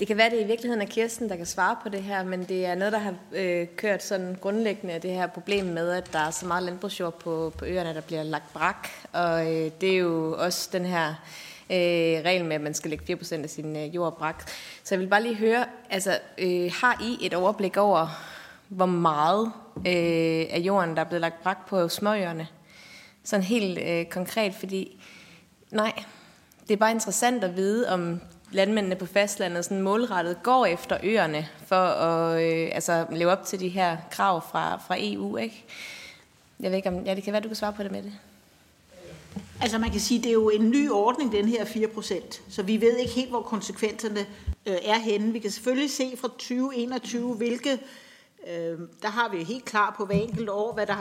[0.00, 2.44] Det kan være, det i virkeligheden er Kirsten, der kan svare på det her, men
[2.44, 6.18] det er noget, der har øh, kørt sådan grundlæggende det her problem med, at der
[6.18, 8.88] er så meget landbrugsjord på, på øerne, der bliver lagt brak.
[9.12, 11.14] Og øh, det er jo også den her
[11.70, 14.50] øh, regel med, at man skal lægge 4% af sin øh, jord brak.
[14.84, 18.08] Så jeg vil bare lige høre, altså, øh, har I et overblik over,
[18.68, 22.48] hvor meget øh, af jorden, der er blevet lagt brak på småøerne?
[23.24, 25.02] Sådan helt øh, konkret, fordi
[25.70, 25.92] nej,
[26.68, 28.20] det er bare interessant at vide, om
[28.50, 33.60] landmændene på fastlandet sådan målrettet går efter øerne for at øh, altså, leve op til
[33.60, 35.64] de her krav fra, fra EU, ikke?
[36.60, 38.12] Jeg ved ikke, om ja, det kan være, du kan svare på det med det.
[39.60, 42.80] Altså man kan sige, det er jo en ny ordning, den her 4%, så vi
[42.80, 44.20] ved ikke helt, hvor konsekvenserne
[44.66, 45.32] øh, er henne.
[45.32, 47.78] Vi kan selvfølgelig se fra 2021, hvilke,
[48.48, 50.96] øh, der har vi helt klar på hver enkelt år, hvad der,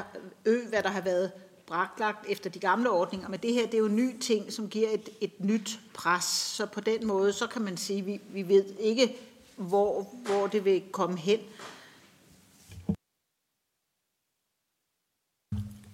[0.45, 1.31] ø, hvad der har været
[1.67, 4.69] bragtlagt efter de gamle ordninger, men det her det er jo en ny ting, som
[4.69, 6.23] giver et, et nyt pres.
[6.23, 9.15] Så på den måde, så kan man sige, at vi, vi ved ikke,
[9.55, 11.39] hvor, hvor det vil komme hen.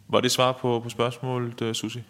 [0.07, 2.03] Var det svar på, på spørgsmålet, uh, Susie?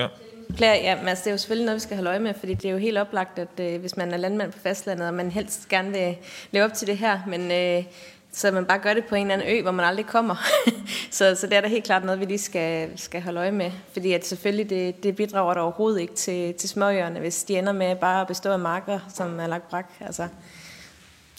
[0.00, 0.08] Ja.
[0.56, 2.54] Klar, ja, men altså, det er jo selvfølgelig noget, vi skal holde øje med, fordi
[2.54, 5.30] det er jo helt oplagt, at øh, hvis man er landmand på fastlandet, og man
[5.30, 6.16] helst gerne vil
[6.50, 7.84] leve op til det her, men øh,
[8.32, 10.36] så man bare gør det på en eller anden ø, hvor man aldrig kommer.
[11.10, 13.70] så, så det er da helt klart noget, vi lige skal, skal holde øje med.
[13.92, 17.72] Fordi at selvfølgelig, det, det bidrager der overhovedet ikke til, til småøerne, hvis de ender
[17.72, 19.86] med bare at bestå af marker, som er lagt brak.
[20.00, 20.28] Altså,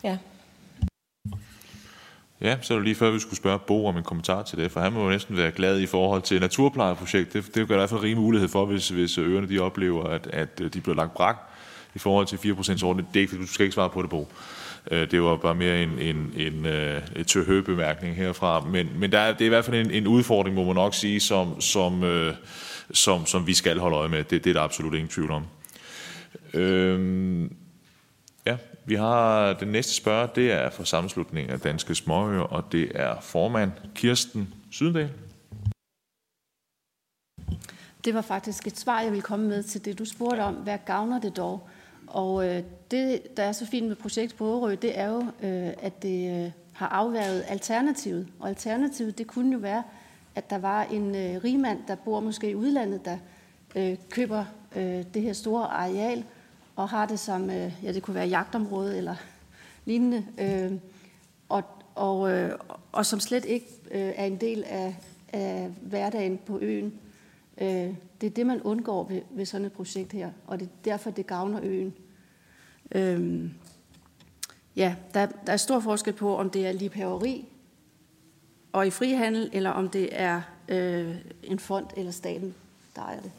[0.03, 0.17] ja.
[2.41, 4.71] Ja, så er det lige før, vi skulle spørge Bo om en kommentar til det,
[4.71, 7.33] for han må jo næsten være glad i forhold til naturplejeprojekt.
[7.33, 10.27] Det, det gør i hvert fald rig mulighed for, hvis, hvis øerne de oplever, at,
[10.27, 11.37] at øh, de bliver lagt brak
[11.95, 13.07] i forhold til 4% ordning.
[13.13, 14.27] Det er ikke, du skal ikke svare på det, Bo.
[14.91, 16.65] Øh, det var bare mere en, en, en, en
[17.15, 18.65] et tøhø-bemærkning herfra.
[18.65, 20.93] Men, men der er, det er i hvert fald en, en udfordring, må man nok
[20.93, 22.33] sige, som, som, øh,
[22.91, 24.23] som, som vi skal holde øje med.
[24.23, 25.43] Det, det er der absolut ingen tvivl om.
[26.53, 27.55] Øhm,
[28.91, 33.21] vi har den næste spørger, det er fra sammenslutningen af Danske Småøer, og det er
[33.21, 35.09] formand Kirsten Sydendal.
[38.05, 40.53] Det var faktisk et svar, jeg vil komme med til det, du spurgte om.
[40.53, 41.69] Hvad gavner det dog?
[42.07, 45.73] Og øh, det, der er så fint med projekt på Årø, det er jo, øh,
[45.81, 48.27] at det øh, har afværget alternativet.
[48.39, 49.83] Og alternativet, det kunne jo være,
[50.35, 53.17] at der var en øh, rigmand, der bor måske i udlandet, der
[53.75, 54.45] øh, køber
[54.75, 56.23] øh, det her store areal
[56.81, 59.15] og har det som, øh, ja, det kunne være jagtområde eller
[59.85, 60.79] lignende, øh,
[61.49, 61.63] og,
[61.95, 62.59] og, øh,
[62.91, 64.95] og som slet ikke øh, er en del af,
[65.33, 66.99] af hverdagen på øen.
[67.57, 70.71] Øh, det er det, man undgår ved, ved sådan et projekt her, og det er
[70.85, 71.93] derfor, det gavner øen.
[72.91, 73.51] Øh,
[74.75, 77.45] ja, der, der er stor forskel på, om det er liebhaveri
[78.71, 82.55] og i frihandel, eller om det er øh, en fond eller staten,
[82.95, 83.31] der ejer det.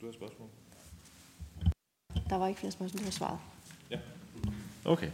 [0.00, 0.48] Du har spørgsmål?
[2.32, 3.38] Der var ikke flere spørgsmål, det var svaret.
[3.90, 3.96] Ja.
[4.84, 5.08] Okay.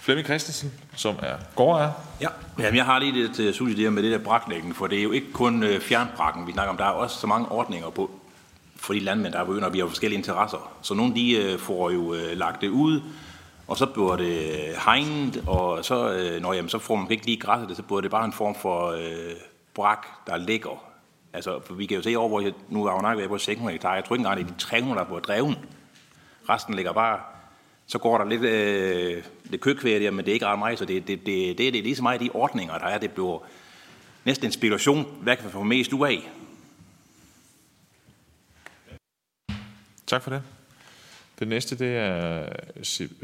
[0.00, 1.92] Flemming Christensen, som er gårdejer.
[2.20, 2.28] Ja,
[2.58, 5.02] Jamen, jeg har lige lidt uh, Susie der med det der braklægning, for det er
[5.02, 6.76] jo ikke kun uh, fjernbrakken, vi snakker om.
[6.76, 8.10] Der er også så mange ordninger på,
[8.76, 10.72] for de landmænd, der er på øen, og vi har forskellige interesser.
[10.82, 13.00] Så nogle de uh, får jo uh, lagt det ud,
[13.68, 14.48] og så bliver det
[14.84, 18.00] hegnet, og så, uh, når, jamen, så får man ikke lige græsset det, så bliver
[18.00, 19.36] det bare en form for uh,
[19.74, 20.84] brak, der ligger.
[21.32, 23.94] Altså, for vi kan jo se over, hvor jeg, nu er jeg på 600 hektar.
[23.94, 25.56] Jeg tror ikke engang, det er de 300, der bliver dreven.
[26.48, 27.20] Resten ligger bare
[27.86, 30.84] så går der lidt, øh, lidt køkvæg der, men det er ikke ret meget, så
[30.84, 32.98] det, det, det, det, det er lige så meget de ordninger, der er.
[32.98, 33.46] Det bliver
[34.24, 35.18] næsten en spekulation.
[35.22, 36.30] Hvad kan vi få mest ud af?
[40.06, 40.42] Tak for det.
[41.38, 42.48] Den næste, det er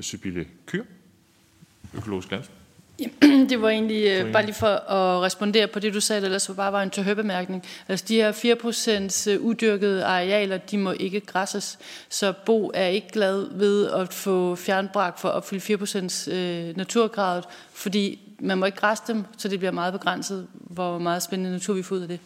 [0.01, 0.85] Sibylle Kyr,
[1.95, 2.55] økologisk landskab.
[3.51, 6.55] det var egentlig øh, bare lige for at respondere på det, du sagde, ellers var
[6.55, 7.65] bare var en tørhøbemærkning.
[7.89, 8.33] Altså de her
[9.27, 14.15] 4% øh, udyrkede arealer, de må ikke græsses, så Bo er ikke glad ved at
[14.15, 19.49] få fjernbrak for at opfylde 4% øh, naturgradet, fordi man må ikke græsse dem, så
[19.49, 22.21] det bliver meget begrænset, hvor meget spændende natur vi får ud af det.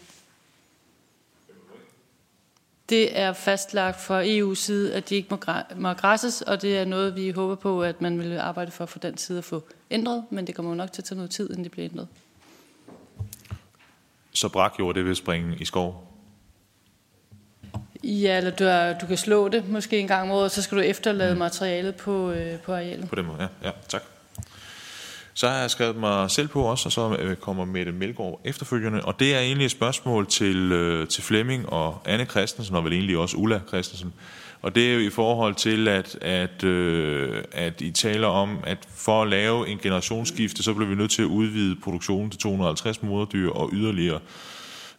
[2.88, 5.38] Det er fastlagt fra EU's side, at de ikke må,
[5.76, 8.98] må græsses, og det er noget, vi håber på, at man vil arbejde for for
[8.98, 11.64] den side at få ændret, men det kommer nok til at tage noget tid, inden
[11.64, 12.08] det bliver ændret.
[14.32, 16.12] Så brakjord, det vil springe i skov?
[18.04, 20.78] Ja, eller du, er, du kan slå det måske en gang om året, så skal
[20.78, 21.38] du efterlade mm.
[21.38, 23.08] materialet på, øh, på arealet.
[23.08, 23.48] På den måde, ja.
[23.68, 24.02] ja tak.
[25.34, 29.04] Så har jeg skrevet mig selv på også, og så øh, kommer Mette Melgaard efterfølgende.
[29.04, 32.92] Og det er egentlig et spørgsmål til, øh, til Flemming og Anne Christensen, og vel
[32.92, 34.12] egentlig også Ulla Christensen.
[34.62, 38.78] Og det er jo i forhold til, at, at, øh, at I taler om, at
[38.96, 43.02] for at lave en generationsskifte, så bliver vi nødt til at udvide produktionen til 250
[43.02, 44.20] moderdyr og yderligere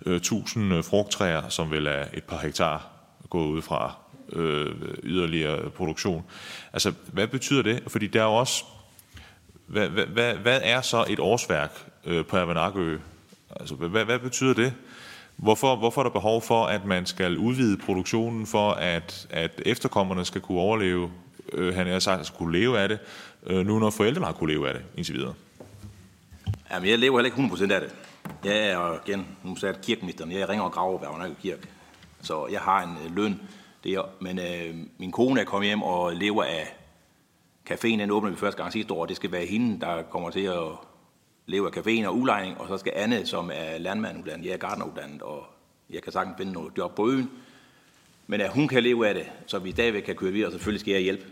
[0.06, 2.88] øh, 1000 øh, frugttræer, som vel er et par hektar
[3.30, 3.96] gået ud fra
[4.34, 6.24] øh, yderligere produktion.
[6.74, 7.84] Altså, hvad betyder det?
[7.88, 8.64] Fordi der er jo også
[9.74, 12.98] hvad, hvad, hvad er så et årsværk øh, på Avanakø?
[13.60, 14.74] Altså, hvad, hvad betyder det?
[15.36, 20.26] Hvorfor, hvorfor er der behov for, at man skal udvide produktionen, for at, at efterkommerne
[20.26, 21.12] skal kunne overleve,
[21.54, 23.00] øh, han er sagt, altså, at skulle leve af det,
[23.46, 25.34] øh, nu når forældrene har kunne leve af det, indtil videre?
[26.72, 27.96] Jamen, jeg lever heller ikke 100% af det.
[28.44, 31.68] Jeg er igen, nu sagde kirkeministeren, jeg ringer og graver ved Avanakø Kirke.
[32.22, 33.40] Så jeg har en øh, løn,
[33.84, 36.76] der, men øh, min kone er kommet hjem og lever af
[37.70, 38.00] caféen.
[38.00, 39.06] Den åbner vi første gang sidste år.
[39.06, 40.64] Det skal være hende, der kommer til at
[41.46, 42.58] leve af caféen og udlejning.
[42.58, 45.46] Og så skal Anne, som er landmanduddannet, jeg er gardneruddannet, og
[45.90, 47.32] jeg kan sagtens finde noget job på øen.
[48.28, 50.80] Men at hun kan leve af det, så vi stadigvæk kan køre videre, og selvfølgelig
[50.80, 51.26] skal jeg hjælpe.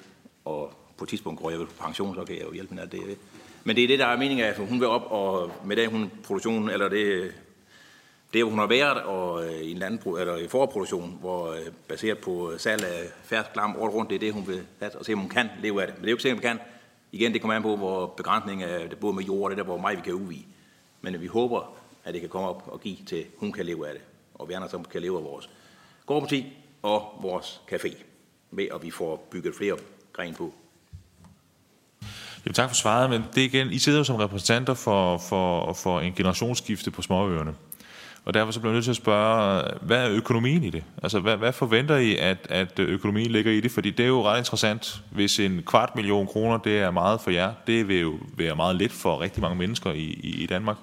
[0.45, 2.91] Og på et tidspunkt går jeg på pension, så kan jeg jo hjælpe med alt
[2.91, 3.17] det.
[3.63, 5.89] Men det er det, der er meningen af, at hun vil op, og med det
[5.89, 7.33] hun produktionen, eller det,
[8.33, 11.59] det, hvor hun har været og, øh, i en landbrug, eller i forproduktion, hvor øh,
[11.87, 14.95] baseret på øh, salg af færdig lam året rundt, det er det, hun vil have,
[14.95, 15.95] og se, om hun kan leve af det.
[15.95, 16.59] Men det er jo ikke sikkert, hun kan.
[17.11, 19.63] Igen, det kommer an på, hvor begrænsning er det både med jord og det der,
[19.63, 20.43] hvor meget vi kan udvide.
[21.01, 23.93] Men vi håber, at det kan komme op og give til, hun kan leve af
[23.93, 24.01] det.
[24.35, 25.49] Og vi andre som kan leve af vores
[26.05, 26.45] gårdbutik
[26.81, 27.95] og vores café.
[28.51, 29.77] Med at vi får bygget flere
[30.13, 30.53] gren på.
[32.45, 35.99] Jamen, tak for svaret, men det igen, I sidder jo som repræsentanter for, for, for
[35.99, 37.55] en generationsskifte på småøerne.
[38.25, 40.83] Og derfor så bliver jeg nødt til at spørge, hvad er økonomien i det?
[41.03, 43.71] Altså, hvad, hvad forventer I, at, at økonomien ligger i det?
[43.71, 45.01] Fordi det er jo ret interessant.
[45.11, 48.75] Hvis en kvart million kroner, det er meget for jer, det vil jo være meget
[48.75, 50.77] lidt for rigtig mange mennesker i, i, i Danmark.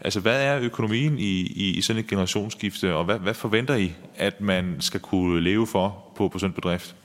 [0.00, 3.94] Altså, hvad er økonomien i, i, i sådan et generationsskifte, og hvad, hvad forventer I,
[4.16, 6.96] at man skal kunne leve for på, på sådan et bedrift?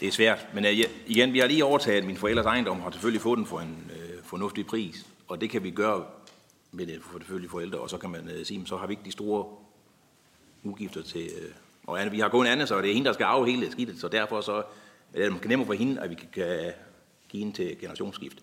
[0.00, 0.70] Det er svært, men uh,
[1.06, 4.24] igen, vi har lige overtaget min forældres ejendom, har selvfølgelig fået den for en uh,
[4.24, 6.02] fornuftig pris, og det kan vi gøre
[6.72, 9.04] med det øh, selvfølgelig forældre, og så kan man øh, sige, så har vi ikke
[9.04, 9.46] de store
[10.62, 11.30] udgifter til...
[11.42, 11.50] Øh,
[11.86, 14.00] og Anne, vi har kun Anne, så det er hende, der skal arve hele skidtet,
[14.00, 14.62] så derfor så
[15.14, 16.72] er det nemmere for hende, at vi kan, kan
[17.28, 18.38] give hende til generationsskift.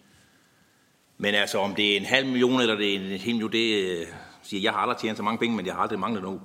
[1.17, 3.99] Men altså, om det er en halv million, eller det er en hel million, det
[3.99, 4.07] øh,
[4.43, 6.41] siger, jeg har aldrig tjent så mange penge, men jeg har aldrig manglet nogen.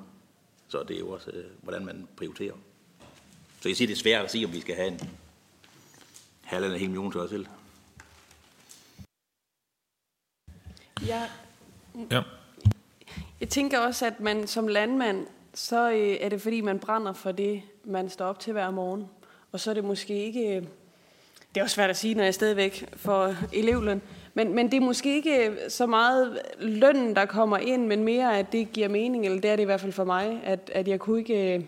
[0.69, 2.55] Så det er jo også, øh, hvordan man prioriterer.
[3.61, 5.01] Så jeg siger, det er svært at sige, om vi skal have en
[6.43, 7.47] halv eller en hel million til os selv.
[11.07, 11.29] Ja.
[12.11, 12.23] Ja.
[13.41, 17.33] Jeg tænker også, at man som landmand, så øh, er det fordi, man brænder for
[17.33, 19.07] det, man står op til hver morgen.
[19.53, 20.57] Og så er det måske ikke...
[20.57, 20.63] Øh,
[21.55, 24.03] det er også svært at sige, når jeg er stadigvæk for elevløn.
[24.35, 28.53] Men, men det er måske ikke så meget lønnen, der kommer ind, men mere, at
[28.53, 31.01] det giver mening, eller det er det i hvert fald for mig, at, at jeg
[31.01, 31.55] kunne ikke...
[31.55, 31.65] Øh,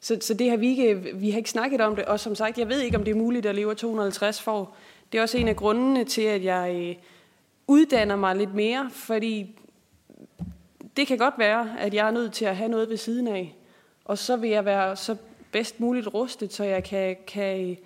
[0.00, 2.58] så, så det har vi ikke, vi har ikke snakket om det, og som sagt,
[2.58, 4.74] jeg ved ikke, om det er muligt at leve 250 for.
[5.12, 6.94] Det er også en af grundene til, at jeg øh,
[7.66, 9.58] uddanner mig lidt mere, fordi
[10.96, 13.56] det kan godt være, at jeg er nødt til at have noget ved siden af,
[14.04, 15.16] og så vil jeg være så
[15.52, 17.76] bedst muligt rustet, så jeg kan, kan,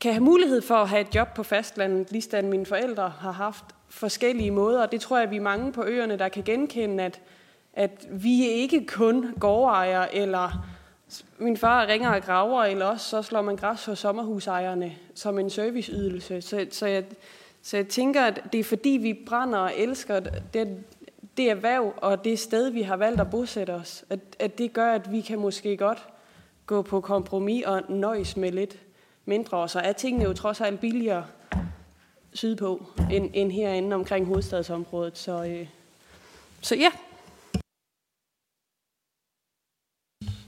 [0.00, 3.64] kan have mulighed for at have et job på fastlandet, ligesom mine forældre har haft
[3.88, 4.82] forskellige måder.
[4.82, 7.20] Og det tror jeg, vi er mange på øerne, der kan genkende, at,
[7.72, 10.66] at vi ikke kun gårdejere eller
[11.38, 15.50] min far ringer og graver, eller også så slår man græs hos sommerhusejerne som en
[15.50, 16.42] serviceydelse.
[16.42, 17.04] Så, så, jeg,
[17.66, 20.84] så jeg tænker, at det er fordi, vi brænder og elsker det,
[21.36, 24.92] det erhverv og det sted, vi har valgt at bosætte os, at, at det gør,
[24.92, 25.98] at vi kan måske godt
[26.66, 28.76] gå på kompromis og nøjes med lidt
[29.24, 29.58] mindre.
[29.58, 31.26] Og så er tingene jo trods alt billigere
[32.32, 35.18] sydpå, end, end herinde omkring hovedstadsområdet.
[35.18, 35.68] Så, øh,
[36.60, 36.90] så ja,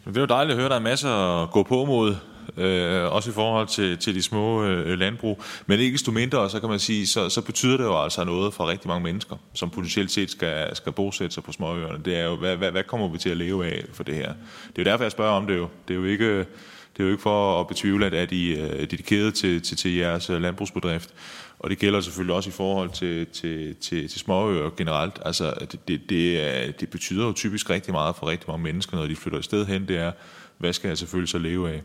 [0.04, 2.14] Det er jo dejligt at høre, at der er masser at gå på mod,
[2.58, 5.42] øh, også i forhold til, til de små øh, landbrug.
[5.66, 8.54] Men ikke desto mindre, så kan man sige, så, så betyder det jo altså noget
[8.54, 12.04] for rigtig mange mennesker, som potentielt set skal, skal bosætte sig på småøerne.
[12.04, 14.32] Det er jo, hvad, hvad, hvad kommer vi til at leve af for det her?
[14.76, 15.68] Det er jo derfor, jeg spørger om det jo.
[15.88, 18.86] Det er jo ikke, det er jo ikke for at betvivle, at, at I er
[18.86, 21.10] dedikeret til, til, til jeres øh, landbrugsbedrift.
[21.58, 25.18] Og det gælder selvfølgelig også i forhold til, til, til, til småøer generelt.
[25.24, 28.96] Altså, det, det, det, er, det betyder jo typisk rigtig meget for rigtig mange mennesker,
[28.96, 29.88] når de flytter et sted hen.
[29.88, 30.12] Det er,
[30.58, 31.82] hvad skal jeg selvfølgelig så leve af?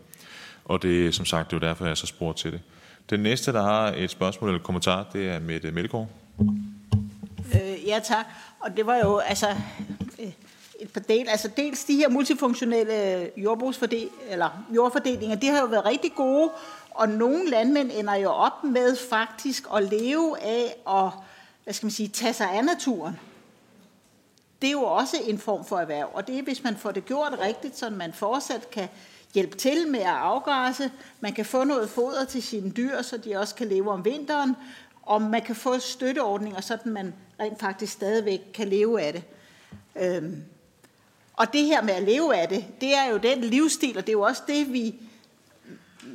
[0.65, 2.61] Og det er som sagt, det er derfor, jeg så spurgte til det.
[3.09, 6.07] Den næste, der har et spørgsmål eller kommentar, det er Mette Melgaard.
[7.53, 8.25] Øh, ja, tak.
[8.59, 9.49] Og det var jo altså
[10.19, 10.31] øh,
[10.79, 11.29] et par del.
[11.29, 16.51] Altså dels de her multifunktionelle jordbrugsfordel, eller jordfordelinger, de har jo været rigtig gode,
[16.91, 21.11] og nogle landmænd ender jo op med faktisk at leve af at
[21.63, 23.19] hvad skal man sige, tage sig af naturen.
[24.61, 27.05] Det er jo også en form for erhverv, og det er, hvis man får det
[27.05, 28.87] gjort rigtigt, så man fortsat kan
[29.33, 33.35] hjælpe til med at afgræsse, man kan få noget foder til sine dyr, så de
[33.35, 34.55] også kan leve om vinteren,
[35.01, 39.23] og man kan få støtteordninger, så man rent faktisk stadigvæk kan leve af det.
[39.95, 40.43] Øhm.
[41.33, 44.09] Og det her med at leve af det, det er jo den livsstil, og det
[44.09, 44.95] er jo også det, vi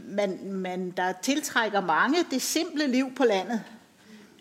[0.09, 3.62] man, man, der tiltrækker mange det simple liv på landet,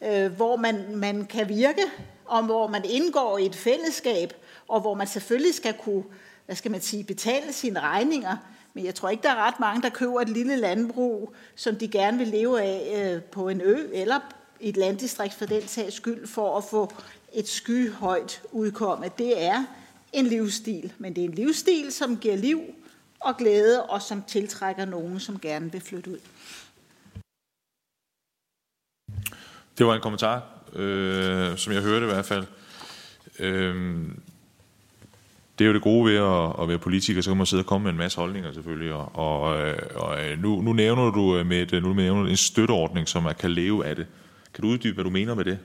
[0.02, 1.82] øh, hvor man, man kan virke,
[2.26, 4.34] og hvor man indgår i et fællesskab,
[4.68, 6.04] og hvor man selvfølgelig skal kunne
[6.48, 8.38] hvad skal man sige, betale sine regninger.
[8.78, 11.88] Men jeg tror ikke, der er ret mange, der køber et lille landbrug, som de
[11.88, 14.20] gerne vil leve af øh, på en ø, eller
[14.60, 16.94] et landdistrikt for den sags skyld, for at få
[17.34, 19.10] et skyhøjt udkomme.
[19.18, 19.66] Det er
[20.14, 22.62] en livsstil, men det er en livsstil, som giver liv
[23.20, 26.20] og glæde, og som tiltrækker nogen, som gerne vil flytte ud.
[29.78, 30.44] Det var en kommentar,
[30.74, 32.46] øh, som jeg hørte i hvert fald.
[33.40, 34.06] Øh,
[35.60, 37.66] det er jo det gode ved at, at være politiker, så kan man sidde og
[37.66, 38.94] komme med en masse holdninger selvfølgelig.
[38.94, 42.30] Og, og, øh, og øh, nu, nu nævner du øh, med, et, nu nævner du
[42.30, 44.08] en støtteordning, som man kan leve af det.
[44.54, 45.60] Kan du uddybe, hvad du mener med det?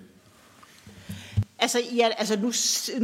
[1.58, 2.52] Altså, ja, altså nu,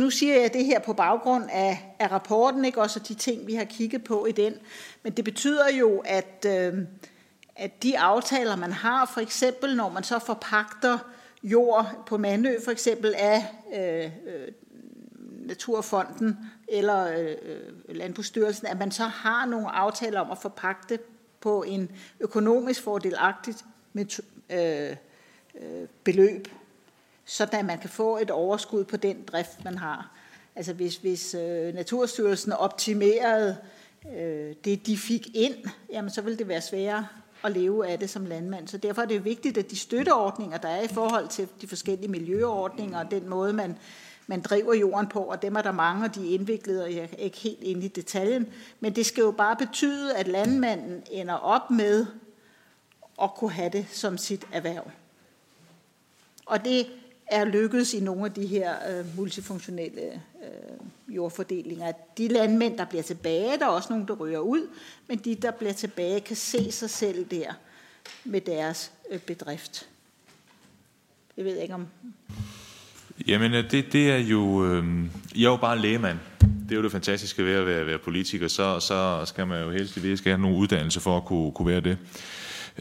[0.02, 2.80] nu siger jeg det her på baggrund af, af rapporten, ikke?
[2.80, 4.54] også de ting, vi har kigget på i den.
[5.02, 6.74] Men det betyder jo, at, øh,
[7.56, 10.98] at de aftaler, man har, for eksempel når man så forpagter
[11.42, 13.44] jord på Mandø, for eksempel af
[13.76, 14.10] øh,
[15.46, 16.38] Naturfonden
[16.68, 20.98] eller øh, øh, Landbrugsstyrelsen, at man så har nogle aftaler om at forpagte
[21.40, 21.90] på en
[22.20, 24.20] økonomisk fordelagtigt med,
[24.50, 24.96] øh,
[25.62, 26.48] øh, beløb
[27.28, 30.10] sådan at man kan få et overskud på den drift, man har.
[30.56, 33.56] Altså hvis, hvis øh, Naturstyrelsen optimerede
[34.16, 35.54] øh, det, de fik ind,
[35.92, 37.06] jamen så ville det være sværere
[37.44, 38.68] at leve af det som landmand.
[38.68, 42.10] Så derfor er det vigtigt, at de støtteordninger, der er i forhold til de forskellige
[42.10, 43.78] miljøordninger, og den måde, man,
[44.30, 47.02] man driver jorden på, og dem er der mange, og de er indviklede, og jeg
[47.12, 48.52] er ikke helt inde i detaljen.
[48.80, 52.06] Men det skal jo bare betyde, at landmanden ender op med
[53.22, 54.90] at kunne have det som sit erhverv.
[56.46, 56.86] Og det
[57.26, 61.92] er lykkedes i nogle af de her øh, multifunktionelle øh, jordfordelinger.
[62.18, 64.68] De landmænd, der bliver tilbage, der er også nogle, der ryger ud,
[65.06, 67.52] men de, der bliver tilbage, kan se sig selv der
[68.24, 69.88] med deres øh, bedrift.
[71.36, 71.86] Jeg ved ikke om...
[73.26, 74.66] Jamen, øh, det, det er jo...
[74.66, 74.84] Øh,
[75.36, 76.18] jeg er jo bare lægemand.
[76.40, 78.48] Det er jo det fantastiske ved at være, være politiker.
[78.48, 81.68] Så, så skal man jo helst i skal have nogle uddannelse for at kunne, kunne
[81.68, 81.98] være det.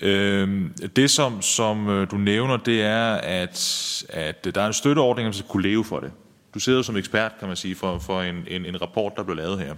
[0.02, 0.62] Øh,
[0.96, 5.34] det, som, som øh, du nævner, det er, at, at der er en støtteordning, man
[5.34, 6.12] skal kunne leve for det.
[6.54, 9.36] Du sidder som ekspert, kan man sige, for, for en, en, en rapport, der blev
[9.36, 9.76] lavet her.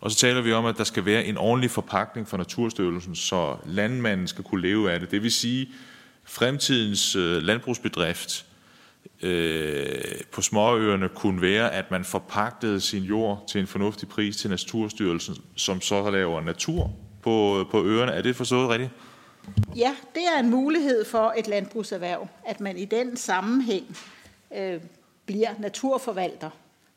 [0.00, 3.56] Og så taler vi om, at der skal være en ordentlig forpakning for Naturstyrelsen, så
[3.66, 5.10] landmanden skal kunne leve af det.
[5.10, 5.68] Det vil sige,
[6.24, 8.46] fremtidens øh, landbrugsbedrift
[9.22, 14.50] øh, på småøerne kunne være, at man forpagtede sin jord til en fornuftig pris til
[14.50, 16.90] Naturstyrelsen, som så laver natur
[17.22, 18.12] på, på øerne.
[18.12, 18.90] Er det forstået rigtigt?
[19.76, 23.96] Ja, det er en mulighed for et landbrugserhverv, at man i den sammenhæng
[24.56, 24.80] øh,
[25.26, 26.50] bliver naturforvalter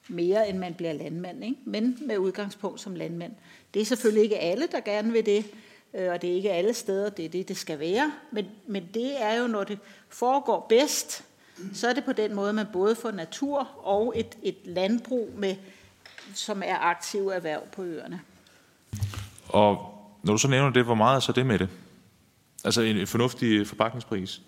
[0.08, 1.58] mere, end man bliver landmand, ikke?
[1.66, 3.32] men med udgangspunkt som landmand.
[3.74, 5.46] Det er selvfølgelig ikke alle, der gerne vil det,
[5.94, 8.90] øh, og det er ikke alle steder, det er det, det skal være, men, men
[8.94, 9.80] det er jo, når det
[10.10, 11.24] foregår bedst,
[11.74, 15.56] så er det på den måde, man både får natur og et, et landbrug, med,
[16.34, 18.22] som er aktive erhverv på øerne.
[19.50, 21.70] Og når du så nævner det, hvor meget er så det med det?
[22.64, 24.42] Altså en, en fornuftig forpakningspris.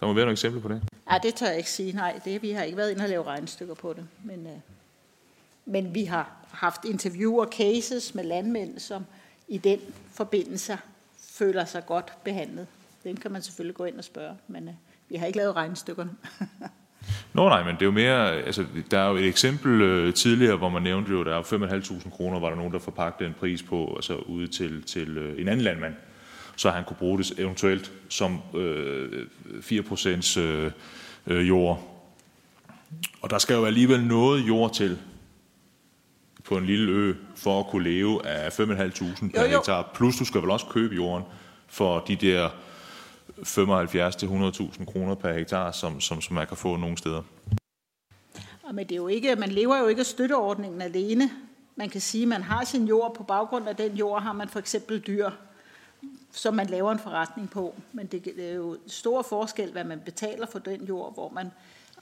[0.00, 0.82] Der må være nogle eksempler på det.
[1.10, 1.92] Ja, det tør jeg ikke sige.
[1.92, 4.06] Nej, det, vi har ikke været inde og lave regnestykker på det.
[4.24, 4.52] Men, øh,
[5.64, 9.06] men vi har haft interview og cases med landmænd, som
[9.48, 9.80] i den
[10.12, 10.78] forbindelse
[11.18, 12.66] føler sig godt behandlet.
[13.04, 14.74] Dem kan man selvfølgelig gå ind og spørge, men øh,
[15.08, 16.10] vi har ikke lavet regnestykkerne.
[17.32, 20.56] Nå nej, men det er jo mere, altså der er jo et eksempel øh, tidligere,
[20.56, 23.62] hvor man nævnte jo, der er 5.500 kroner, var der nogen, der forpagtede en pris
[23.62, 25.94] på, altså ude til, til øh, en anden landmand,
[26.56, 29.26] så han kunne bruge det eventuelt som øh,
[29.58, 30.70] 4% øh,
[31.26, 31.92] øh, jord.
[33.22, 34.98] Og der skal jo alligevel noget jord til
[36.44, 39.90] på en lille ø, for at kunne leve af 5.500 per hektar.
[39.94, 41.24] Plus du skal vel også købe jorden
[41.68, 42.50] for de der
[43.38, 47.22] 75-100.000 kroner per hektar, som, som, som man kan få nogle steder.
[48.72, 51.30] Men det er jo ikke, man lever jo ikke af støtteordningen alene.
[51.76, 54.48] Man kan sige, at man har sin jord, på baggrund af den jord har man
[54.48, 55.30] for eksempel dyr
[56.32, 57.74] som man laver en forretning på.
[57.92, 61.50] Men det er jo stor forskel, hvad man betaler for den jord, hvor man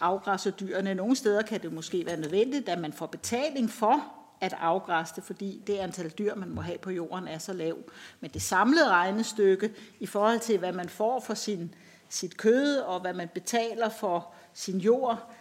[0.00, 0.94] afgræsser dyrene.
[0.94, 4.04] Nogle steder kan det måske være nødvendigt, at man får betaling for
[4.40, 7.76] at afgræsse det, fordi det antal dyr, man må have på jorden, er så lav.
[8.20, 11.74] Men det samlede regnestykke i forhold til, hvad man får for sin,
[12.08, 15.32] sit kød, og hvad man betaler for sin jord,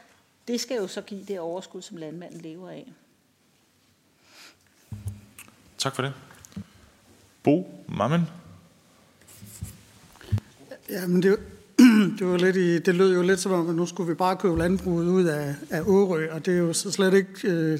[0.48, 2.94] det skal jo så give det overskud, som landmanden lever af.
[5.78, 6.14] Tak for det.
[7.44, 8.30] Bo Mammen.
[10.90, 11.40] Ja, men det,
[12.20, 14.38] det, var lidt i, det lød jo lidt som om, at nu skulle vi bare
[14.38, 17.80] købe landbruget ud af, af Årø, og det er jo så slet ikke øh,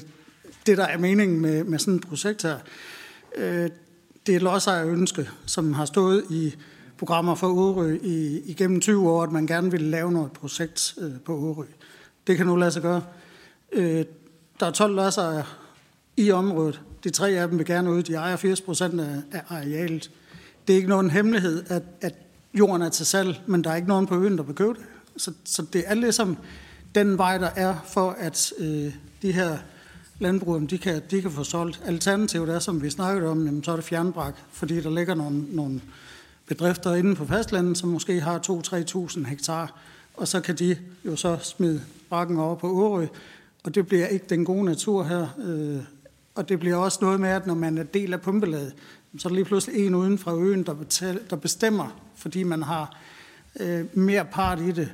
[0.66, 2.58] det, der er meningen med, med sådan et projekt her.
[3.36, 3.70] Øh,
[4.26, 6.54] det er et ønske, som har stået i
[6.98, 11.12] programmer for Årø i, igennem 20 år, at man gerne ville lave noget projekt øh,
[11.24, 11.64] på Årø.
[12.26, 13.02] Det kan nu lade sig gøre.
[13.72, 14.04] Øh,
[14.60, 15.44] der er 12 lodsejere
[16.16, 16.80] i området.
[17.04, 18.02] De tre af dem vil gerne ud.
[18.02, 20.10] De ejer 80 procent af, af arealet.
[20.66, 22.14] Det er ikke nogen hemmelighed, at, at
[22.54, 24.84] jorden er til salg, men der er ikke nogen på øen, der vil købe det.
[25.16, 26.36] Så, så det er ligesom
[26.94, 29.58] den vej, der er for, at øh, de her
[30.18, 31.82] landbrug, de kan, de kan få solgt.
[31.84, 35.44] Alternativet er, som vi snakkede om, jamen, så er det fjernbrak, fordi der ligger nogle,
[35.48, 35.80] nogle
[36.46, 38.38] bedrifter inde på fastlandet, som måske har
[39.18, 39.80] 2-3.000 hektar,
[40.14, 43.06] og så kan de jo så smide brakken over på Årø,
[43.64, 45.26] og det bliver ikke den gode natur her.
[45.38, 45.84] Øh,
[46.34, 48.74] og det bliver også noget med, at når man er del af pumpelaget,
[49.18, 52.62] så er der lige pludselig en uden fra øen, der, betal, der bestemmer, fordi man
[52.62, 53.00] har
[53.60, 54.92] øh, mere part i det.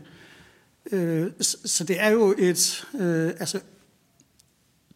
[0.92, 1.30] Øh,
[1.64, 3.60] så det er jo et, øh, altså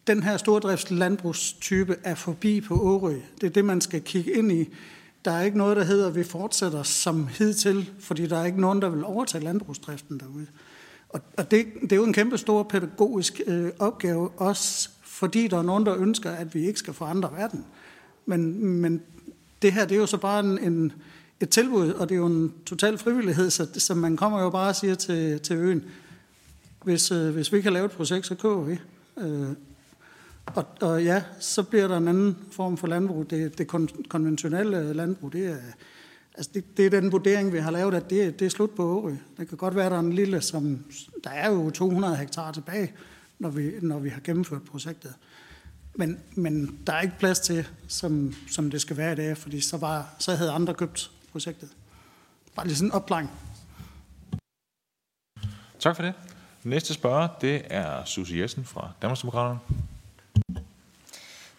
[0.06, 3.14] den her stordriftslandbrugstype er forbi på Årø.
[3.40, 4.68] Det er det, man skal kigge ind i.
[5.24, 8.60] Der er ikke noget, der hedder, at vi fortsætter som hidtil, fordi der er ikke
[8.60, 10.46] nogen, der vil overtage landbrugsdriften derude.
[11.08, 15.58] Og, og det, det er jo en kæmpe stor pædagogisk øh, opgave, også fordi der
[15.58, 17.64] er nogen, der ønsker, at vi ikke skal forandre verden.
[18.26, 19.02] Men, men
[19.62, 20.92] det her, det er jo så bare en, en,
[21.40, 24.68] et tilbud, og det er jo en total frivillighed, så, så man kommer jo bare
[24.68, 25.84] og siger til, til øen,
[26.84, 28.78] hvis, øh, hvis vi kan lave et projekt, så køber vi.
[29.20, 29.48] Øh,
[30.46, 33.30] og, og ja, så bliver der en anden form for landbrug.
[33.30, 35.56] Det, det kon, konventionelle landbrug, det er,
[36.34, 38.98] altså det, det er den vurdering, vi har lavet, at det, det er slut på
[38.98, 39.16] Årø.
[39.38, 40.84] Det kan godt være, at der er en lille, som,
[41.24, 42.92] der er jo 200 hektar tilbage,
[43.38, 45.14] når vi, når vi har gennemført projektet.
[45.94, 49.60] Men, men der er ikke plads til, som, som det skal være i dag, fordi
[49.60, 51.68] så, var, så havde andre købt projektet.
[52.56, 53.30] Bare lige sådan en opklaring.
[55.78, 56.14] Tak for det.
[56.64, 59.58] Næste spørger, det er Susie Jessen fra Danmarksdemokraterne.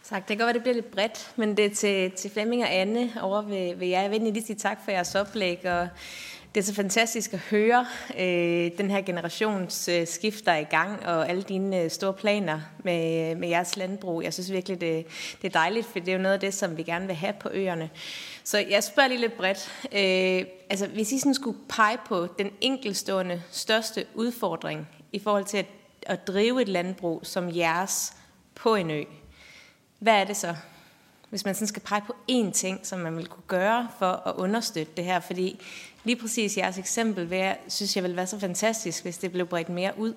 [0.10, 0.28] Tak.
[0.28, 2.74] Det kan godt være, det bliver lidt bredt, men det er til, til Flemming og
[2.74, 4.02] Anne over ved, ved jer.
[4.02, 5.88] Jeg vil lige sige tak for jeres oplæg, og
[6.56, 7.86] det er så fantastisk at høre
[8.20, 12.14] øh, den her generations øh, skift, der er i gang, og alle dine øh, store
[12.14, 14.24] planer med, øh, med jeres landbrug.
[14.24, 15.06] Jeg synes virkelig, det,
[15.42, 17.34] det er dejligt, for det er jo noget af det, som vi gerne vil have
[17.40, 17.90] på øerne.
[18.44, 19.72] Så jeg spørger lige lidt bredt.
[19.86, 25.58] Øh, altså, hvis I sådan skulle pege på den enkelstående største udfordring i forhold til
[25.58, 25.68] at,
[26.06, 28.14] at drive et landbrug som jeres
[28.56, 29.04] på en ø,
[30.00, 30.56] hvad er det så?
[31.30, 34.36] Hvis man sådan skal pege på én ting, som man vil kunne gøre for at
[34.36, 35.62] understøtte det her, fordi
[36.04, 39.46] lige præcis jeres eksempel, vil jeg, synes jeg vil være så fantastisk, hvis det blev
[39.46, 40.14] bredt mere ud.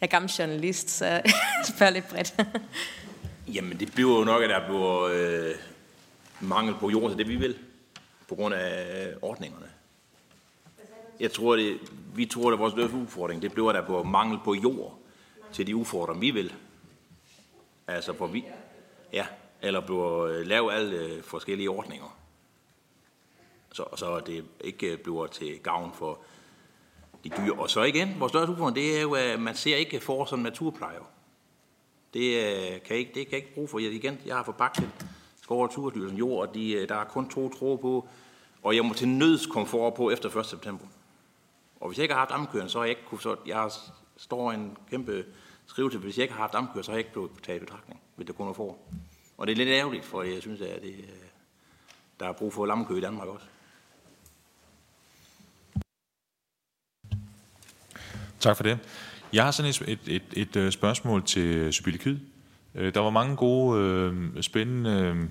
[0.00, 1.22] Jeg er gammel journalist, så jeg
[1.74, 2.34] spørger lidt bredt.
[3.54, 5.54] Jamen, det bliver jo nok, at der bliver øh,
[6.40, 7.58] mangel på jord til det, vi vil,
[8.28, 9.66] på grund af ordningerne.
[11.20, 11.78] Jeg tror, det,
[12.14, 14.98] vi tror, at vores største udfordring, det bliver, der på mangel på jord
[15.52, 16.54] til de udfordringer, vi vil.
[17.86, 18.44] Altså, for vi,
[19.12, 19.26] ja,
[19.62, 22.18] eller bliver øh, lave alle øh, forskellige ordninger.
[23.72, 26.18] Så, så det ikke øh, bliver til gavn for
[27.24, 27.52] de dyr.
[27.52, 30.38] Og så igen, vores største udfordring, det er jo, at man ser ikke for som
[30.38, 31.10] naturplejer.
[32.14, 33.78] Det øh, kan ikke, det kan ikke bruge for.
[33.78, 34.90] Jeg, igen, jeg har forpakket
[35.42, 38.08] Skov- og Turstyrelsen jord, og de, der er kun to tråd på,
[38.62, 40.46] og jeg må til nøds komfort på efter 1.
[40.46, 40.86] september.
[41.80, 43.70] Og hvis jeg ikke har haft amkøren, så har jeg ikke kunne, så jeg
[44.16, 45.24] står en kæmpe
[45.66, 48.00] skrivelse, hvis jeg ikke har haft amkøren, så har jeg ikke blevet taget i betragtning,
[48.16, 48.78] hvis det kun er for.
[49.36, 51.08] Og det er lidt ærgerligt, for jeg synes, at det, øh,
[52.20, 53.46] der er brug for lammekø i Danmark også.
[58.40, 58.78] Tak for det.
[59.32, 62.18] Jeg har sådan et, et, et, et øh, spørgsmål til øh, Sybille Kyd.
[62.74, 65.28] Der var mange gode, øh, spændende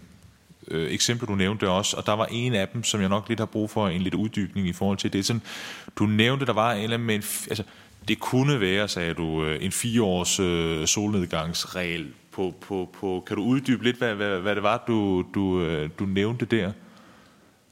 [0.68, 3.40] øh, eksempler, du nævnte også, og der var en af dem, som jeg nok lidt
[3.40, 5.14] har brug for en lidt uddybning i forhold til.
[5.14, 5.42] Det er sådan,
[6.00, 7.64] du nævnte, der var en eller anden med en, altså,
[8.08, 12.08] det kunne være, sagde du, øh, en fireårs øh, solnedgangsregel.
[12.32, 15.90] På, på, på, kan du uddybe lidt, hvad, hvad, hvad det var, du, du, øh,
[16.00, 16.72] du nævnte der?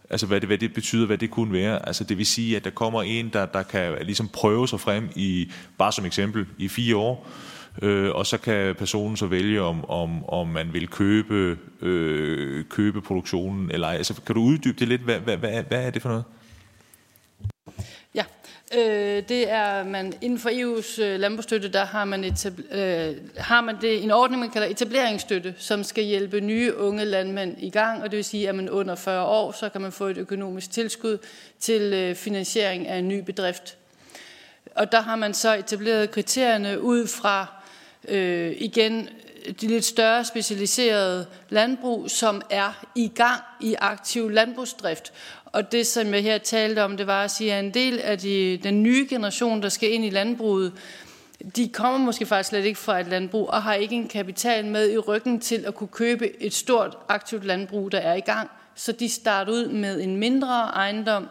[0.10, 1.88] Altså hvad det, hvad det betyder, hvad det kunne være.
[1.88, 5.10] Altså det vil sige, at der kommer en, der, der kan ligesom prøve sig frem
[5.16, 9.62] i, bare som eksempel, i fire år, øh, Øh, og så kan personen så vælge,
[9.62, 13.96] om, om, om man vil købe, øh, købe produktionen eller ej.
[13.96, 15.02] Altså kan du uddybe det lidt?
[15.02, 16.24] Hvad, hvad, hvad, hvad er det for noget?
[18.16, 18.24] Ja,
[18.78, 23.62] øh, det er man inden for EU's øh, landbrugsstøtte, der har man, etab- øh, har
[23.62, 28.04] man det en ordning, man kalder etableringsstøtte, som skal hjælpe nye unge landmænd i gang,
[28.04, 30.72] og det vil sige, at man under 40 år, så kan man få et økonomisk
[30.72, 31.18] tilskud
[31.60, 33.78] til øh, finansiering af en ny bedrift.
[34.76, 37.63] Og der har man så etableret kriterierne ud fra
[38.08, 39.10] øh, igen
[39.62, 45.14] de lidt større specialiserede landbrug, som er i gang i aktiv landbrugsdrift.
[45.46, 48.20] Og det, som jeg her talte om, det var at sige, at en del af
[48.20, 50.74] de, den nye generation, der skal ind i landbruget,
[51.56, 54.92] de kommer måske faktisk slet ikke fra et landbrug og har ikke en kapital med
[54.92, 58.50] i ryggen til at kunne købe et stort aktivt landbrug, der er i gang.
[58.76, 61.28] Så de starter ud med en mindre ejendom,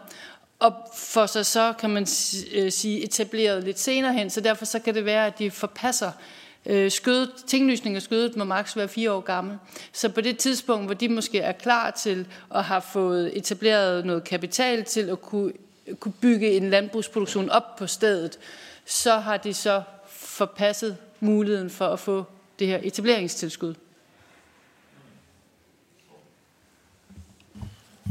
[0.59, 2.07] og for sig så, kan man
[2.53, 4.29] øh, sige, etableret lidt senere hen.
[4.29, 8.35] Så derfor så kan det være, at de forpasser Øh, Øh, skødet, tinglysning af skødet
[8.35, 9.57] må maks være fire år gammel.
[9.93, 14.23] Så på det tidspunkt, hvor de måske er klar til at have fået etableret noget
[14.23, 15.53] kapital til at kunne,
[15.99, 18.39] kunne bygge en landbrugsproduktion op på stedet,
[18.85, 22.25] så har de så forpasset muligheden for at få
[22.59, 23.75] det her etableringstilskud.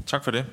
[0.06, 0.44] Tak for det.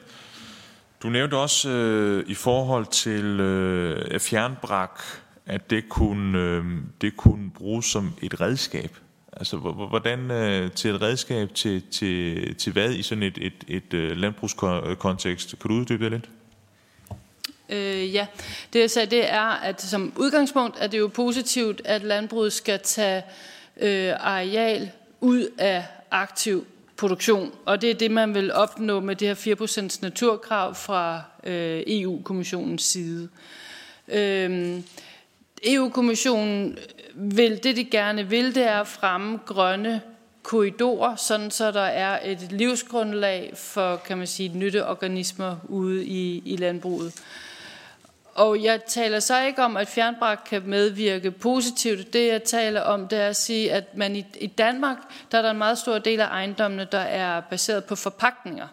[1.03, 5.01] Du nævnte også øh, i forhold til øh, fjernbrak,
[5.49, 6.63] at det kunne, øh,
[7.01, 8.95] det kunne bruges som et redskab.
[9.33, 9.57] Altså,
[9.89, 14.17] hvordan øh, til et redskab til, til, til hvad i sådan et, et, et et
[14.17, 15.59] landbrugskontekst?
[15.61, 16.29] Kan du uddybe det lidt?
[17.69, 18.27] Øh, ja,
[18.73, 22.79] det jeg sagde, det er, at som udgangspunkt er det jo positivt, at landbruget skal
[22.83, 23.23] tage
[23.81, 29.27] øh, areal ud af aktiv produktion, og det er det, man vil opnå med det
[29.27, 33.29] her 4% naturkrav fra øh, EU-kommissionens side.
[34.07, 34.81] Øh,
[35.63, 40.01] EU-kommissionen øh, vil, det de gerne vil, det er at fremme grønne
[40.43, 46.55] korridorer, sådan så der er et livsgrundlag for, kan man sige, nytteorganismer ude i, i
[46.55, 47.13] landbruget.
[48.35, 52.13] Og jeg taler så ikke om, at fjernbrak kan medvirke positivt.
[52.13, 54.97] Det, jeg taler om, det er at sige, at man i, i Danmark,
[55.31, 58.67] der er der en meget stor del af ejendommene, der er baseret på forpagtninger.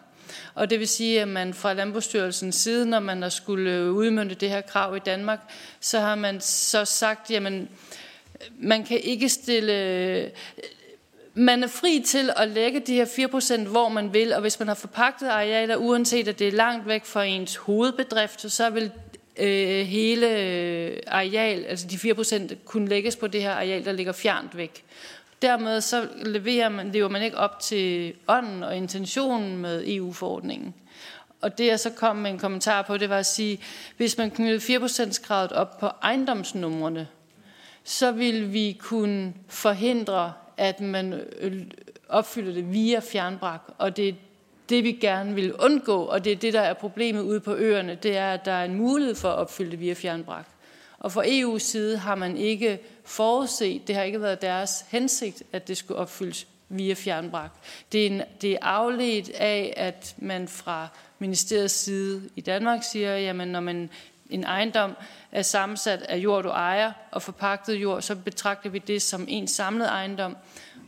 [0.55, 4.35] Og det vil sige, at man fra Landbrugsstyrelsens side, når man har skulle øh, udmynde
[4.35, 5.39] det her krav i Danmark,
[5.79, 7.69] så har man så sagt, jamen,
[8.59, 10.29] man kan ikke stille øh,
[11.37, 14.67] man er fri til at lægge de her 4%, hvor man vil, og hvis man
[14.67, 18.91] har forpagtet arealer, uanset at det er langt væk fra ens hovedbedrift, så vil
[19.37, 24.11] øh, hele øh, areal, altså de 4%, kunne lægges på det her areal, der ligger
[24.11, 24.83] fjernt væk.
[25.41, 30.73] Dermed så leverer man, lever man ikke op til ånden og intentionen med EU-forordningen.
[31.41, 33.59] Og det jeg så kom med en kommentar på, det var at sige,
[33.97, 37.07] hvis man knyttede 4%-kravet op på ejendomsnumrene,
[37.83, 41.61] så vil vi kunne forhindre, at man øh,
[42.09, 43.61] opfylder det via fjernbrak.
[43.77, 44.13] Og det er
[44.69, 47.95] det, vi gerne vil undgå, og det er det, der er problemet ude på øerne,
[47.95, 50.45] det er, at der er en mulighed for at opfylde det via fjernbrak.
[50.99, 55.67] Og fra EU's side har man ikke forudset, det har ikke været deres hensigt, at
[55.67, 57.51] det skulle opfyldes via fjernbrak.
[57.91, 60.87] Det er, en, det er afledt af, at man fra
[61.19, 63.89] ministeriets side i Danmark siger, jamen når man
[64.29, 64.95] en ejendom
[65.31, 69.47] er sammensat af jord, du ejer, og forpagtet jord, så betragter vi det som en
[69.47, 70.37] samlet ejendom,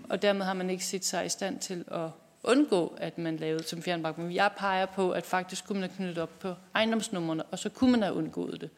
[0.10, 2.10] og dermed har man ikke set sig i stand til at
[2.44, 4.18] undgå, at man lavede som fjernbrak.
[4.18, 7.70] Men jeg peger på, at faktisk kunne man have knyttet op på ejendomsnummerne, og så
[7.70, 8.70] kunne man have undgået det.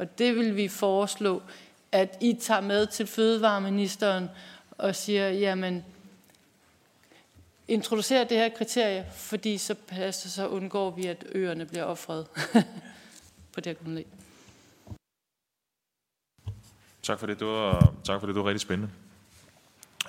[0.00, 1.42] Og det vil vi foreslå,
[1.92, 4.28] at I tager med til fødevareministeren
[4.70, 5.84] og siger, jamen,
[7.68, 12.26] introducere det her kriterie, fordi så, passer, så undgår vi, at øerne bliver offret
[13.52, 14.06] på det her grundlag.
[17.02, 17.38] Tak for det.
[17.38, 18.34] Det var, tak for det.
[18.34, 18.92] Det var rigtig spændende.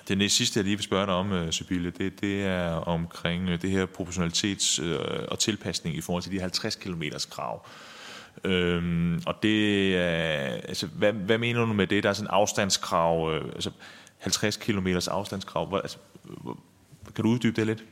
[0.08, 3.48] Det næste sidste, jeg lige vil spørge dig om, Sybille, Sibylle, det, det er omkring
[3.48, 7.66] øh, det her proportionalitets- øh, og tilpasning i forhold til de 50 km krav.
[8.44, 10.38] Øhm, og det er,
[10.68, 12.02] altså, hvad, hvad mener du med det?
[12.02, 13.70] Der er sådan en afstandskrav, øh, altså
[14.18, 15.66] 50 km afstandskrav.
[15.66, 16.58] Hvor, altså, hvor,
[17.14, 17.84] kan du uddybe det lidt?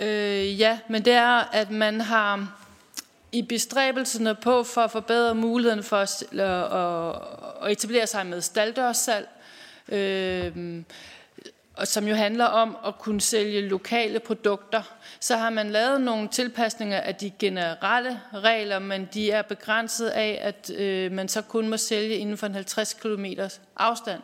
[0.00, 2.56] Øh, ja, men det er, at man har
[3.32, 7.22] i bestræbelserne på for at forbedre muligheden for at, at,
[7.62, 9.28] at etablere sig med staldørssalg,
[9.88, 10.82] øh,
[11.76, 14.82] og som jo handler om at kunne sælge lokale produkter,
[15.20, 20.38] så har man lavet nogle tilpasninger af de generelle regler, men de er begrænset af,
[20.42, 23.24] at øh, man så kun må sælge inden for en 50 km
[23.76, 24.20] afstand.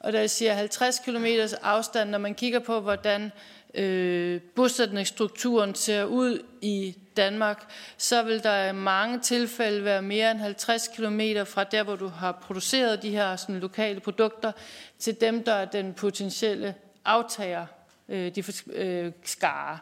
[0.00, 1.26] Og da jeg siger 50 km
[1.62, 3.32] afstand, når man kigger på, hvordan
[3.76, 10.40] øh, bosætningsstrukturen ser ud i Danmark, så vil der i mange tilfælde være mere end
[10.40, 14.52] 50 km fra der, hvor du har produceret de her sådan, lokale produkter,
[14.98, 16.74] til dem, der er den potentielle
[17.04, 17.66] aftager,
[18.08, 19.78] øh, de øh, skare.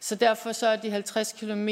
[0.00, 1.68] Så derfor så er de 50 km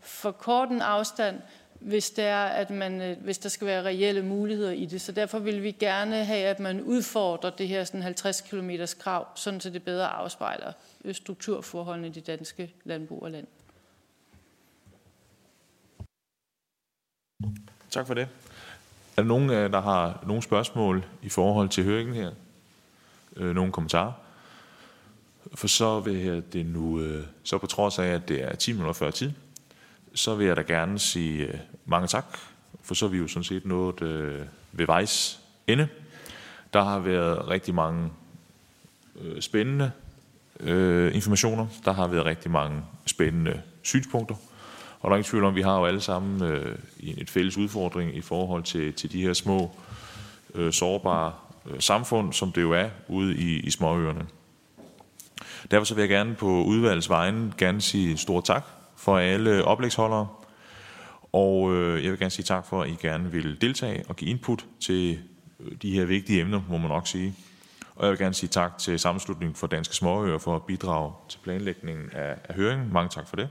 [0.00, 1.40] for kort en afstand,
[1.80, 5.00] hvis, det er, at man, øh, hvis der skal være reelle muligheder i det.
[5.00, 9.26] Så derfor vil vi gerne have, at man udfordrer det her sådan 50 km krav,
[9.34, 10.72] sådan så det bedre afspejler
[11.04, 13.46] øh, strukturforholdene i det danske landbrug og land.
[17.90, 18.28] Tak for det.
[19.16, 22.30] Er der nogen, øh, der har nogle spørgsmål i forhold til høringen her?
[23.36, 24.12] Nogle kommentarer?
[25.54, 27.02] For så vil jeg det nu,
[27.44, 29.32] så på trods af, at det er 10 minutter før tid,
[30.14, 31.54] så vil jeg da gerne sige øh,
[31.86, 32.38] mange tak,
[32.82, 34.40] for så er vi jo sådan set nået øh,
[34.72, 35.88] ved vejs ende.
[36.72, 38.10] Der har været rigtig mange
[39.20, 39.90] øh, spændende
[40.60, 41.66] øh, informationer.
[41.84, 44.34] Der har været rigtig mange spændende synspunkter.
[45.00, 47.56] Og der er ingen tvivl om, at vi har jo alle sammen øh, et fælles
[47.56, 49.76] udfordring i forhold til, til de her små,
[50.54, 51.32] øh, sårbare
[51.70, 54.26] øh, samfund, som det jo er ude i, i småøerne.
[55.70, 58.64] Derfor så vil jeg gerne på udvalgets vegne gerne sige stor tak
[59.00, 60.28] for alle oplægsholdere.
[61.32, 64.30] Og øh, jeg vil gerne sige tak for, at I gerne vil deltage og give
[64.30, 65.18] input til
[65.60, 67.34] øh, de her vigtige emner, må man nok sige.
[67.96, 71.38] Og jeg vil gerne sige tak til Sammenslutningen for Danske Småøer for at bidrage til
[71.38, 72.92] planlægningen af, af høringen.
[72.92, 73.48] Mange tak for det.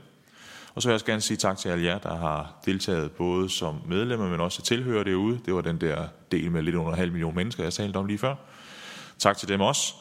[0.74, 3.50] Og så vil jeg også gerne sige tak til alle jer, der har deltaget både
[3.50, 5.40] som medlemmer, men også tilhører derude.
[5.46, 8.18] Det var den der del med lidt under halv million mennesker, jeg talte om lige
[8.18, 8.34] før.
[9.18, 9.94] Tak til dem også.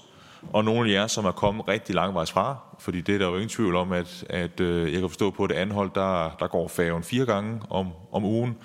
[0.53, 3.33] Og nogle af jer, som er kommet rigtig langvejs fra, fordi det er der jo
[3.33, 6.67] ingen tvivl om, at, at øh, jeg kan forstå på det anhold, der, der går
[6.67, 8.57] færgen fire gange om, om ugen,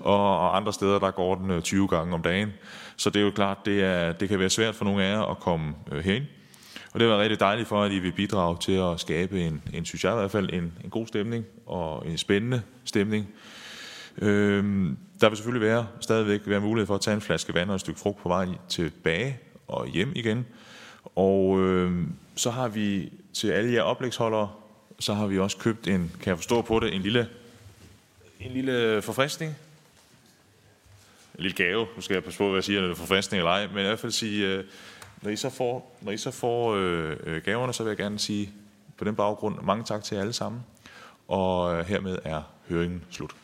[0.00, 2.52] og, og andre steder, der går den øh, 20 gange om dagen.
[2.96, 5.22] Så det er jo klart, det, er, det kan være svært for nogle af jer
[5.22, 6.24] at komme øh, herind.
[6.94, 9.84] Og det var rigtig dejligt for, at I vil bidrage til at skabe en, en
[9.84, 13.28] synes jeg i hvert fald, en, en god stemning og en spændende stemning.
[14.18, 17.74] Øhm, der vil selvfølgelig være, stadigvæk være mulighed for at tage en flaske vand og
[17.74, 19.38] et stykke frugt på vej tilbage
[19.68, 20.46] og hjem igen.
[21.16, 24.50] Og øh, så har vi til alle jer oplægsholdere,
[24.98, 27.28] så har vi også købt en, kan jeg forstå på det, en lille,
[28.40, 29.56] en lille forfriskning.
[31.34, 31.86] En lille gave.
[31.96, 33.66] Nu skal jeg passe på, hvad jeg siger, når det er forfriskning eller ej.
[33.66, 34.64] Men i hvert fald sige, øh,
[35.22, 38.18] når I så får, når I så får øh, øh gaverne, så vil jeg gerne
[38.18, 38.50] sige
[38.96, 40.60] på den baggrund mange tak til jer alle sammen.
[41.28, 43.34] Og øh, hermed er høringen slut.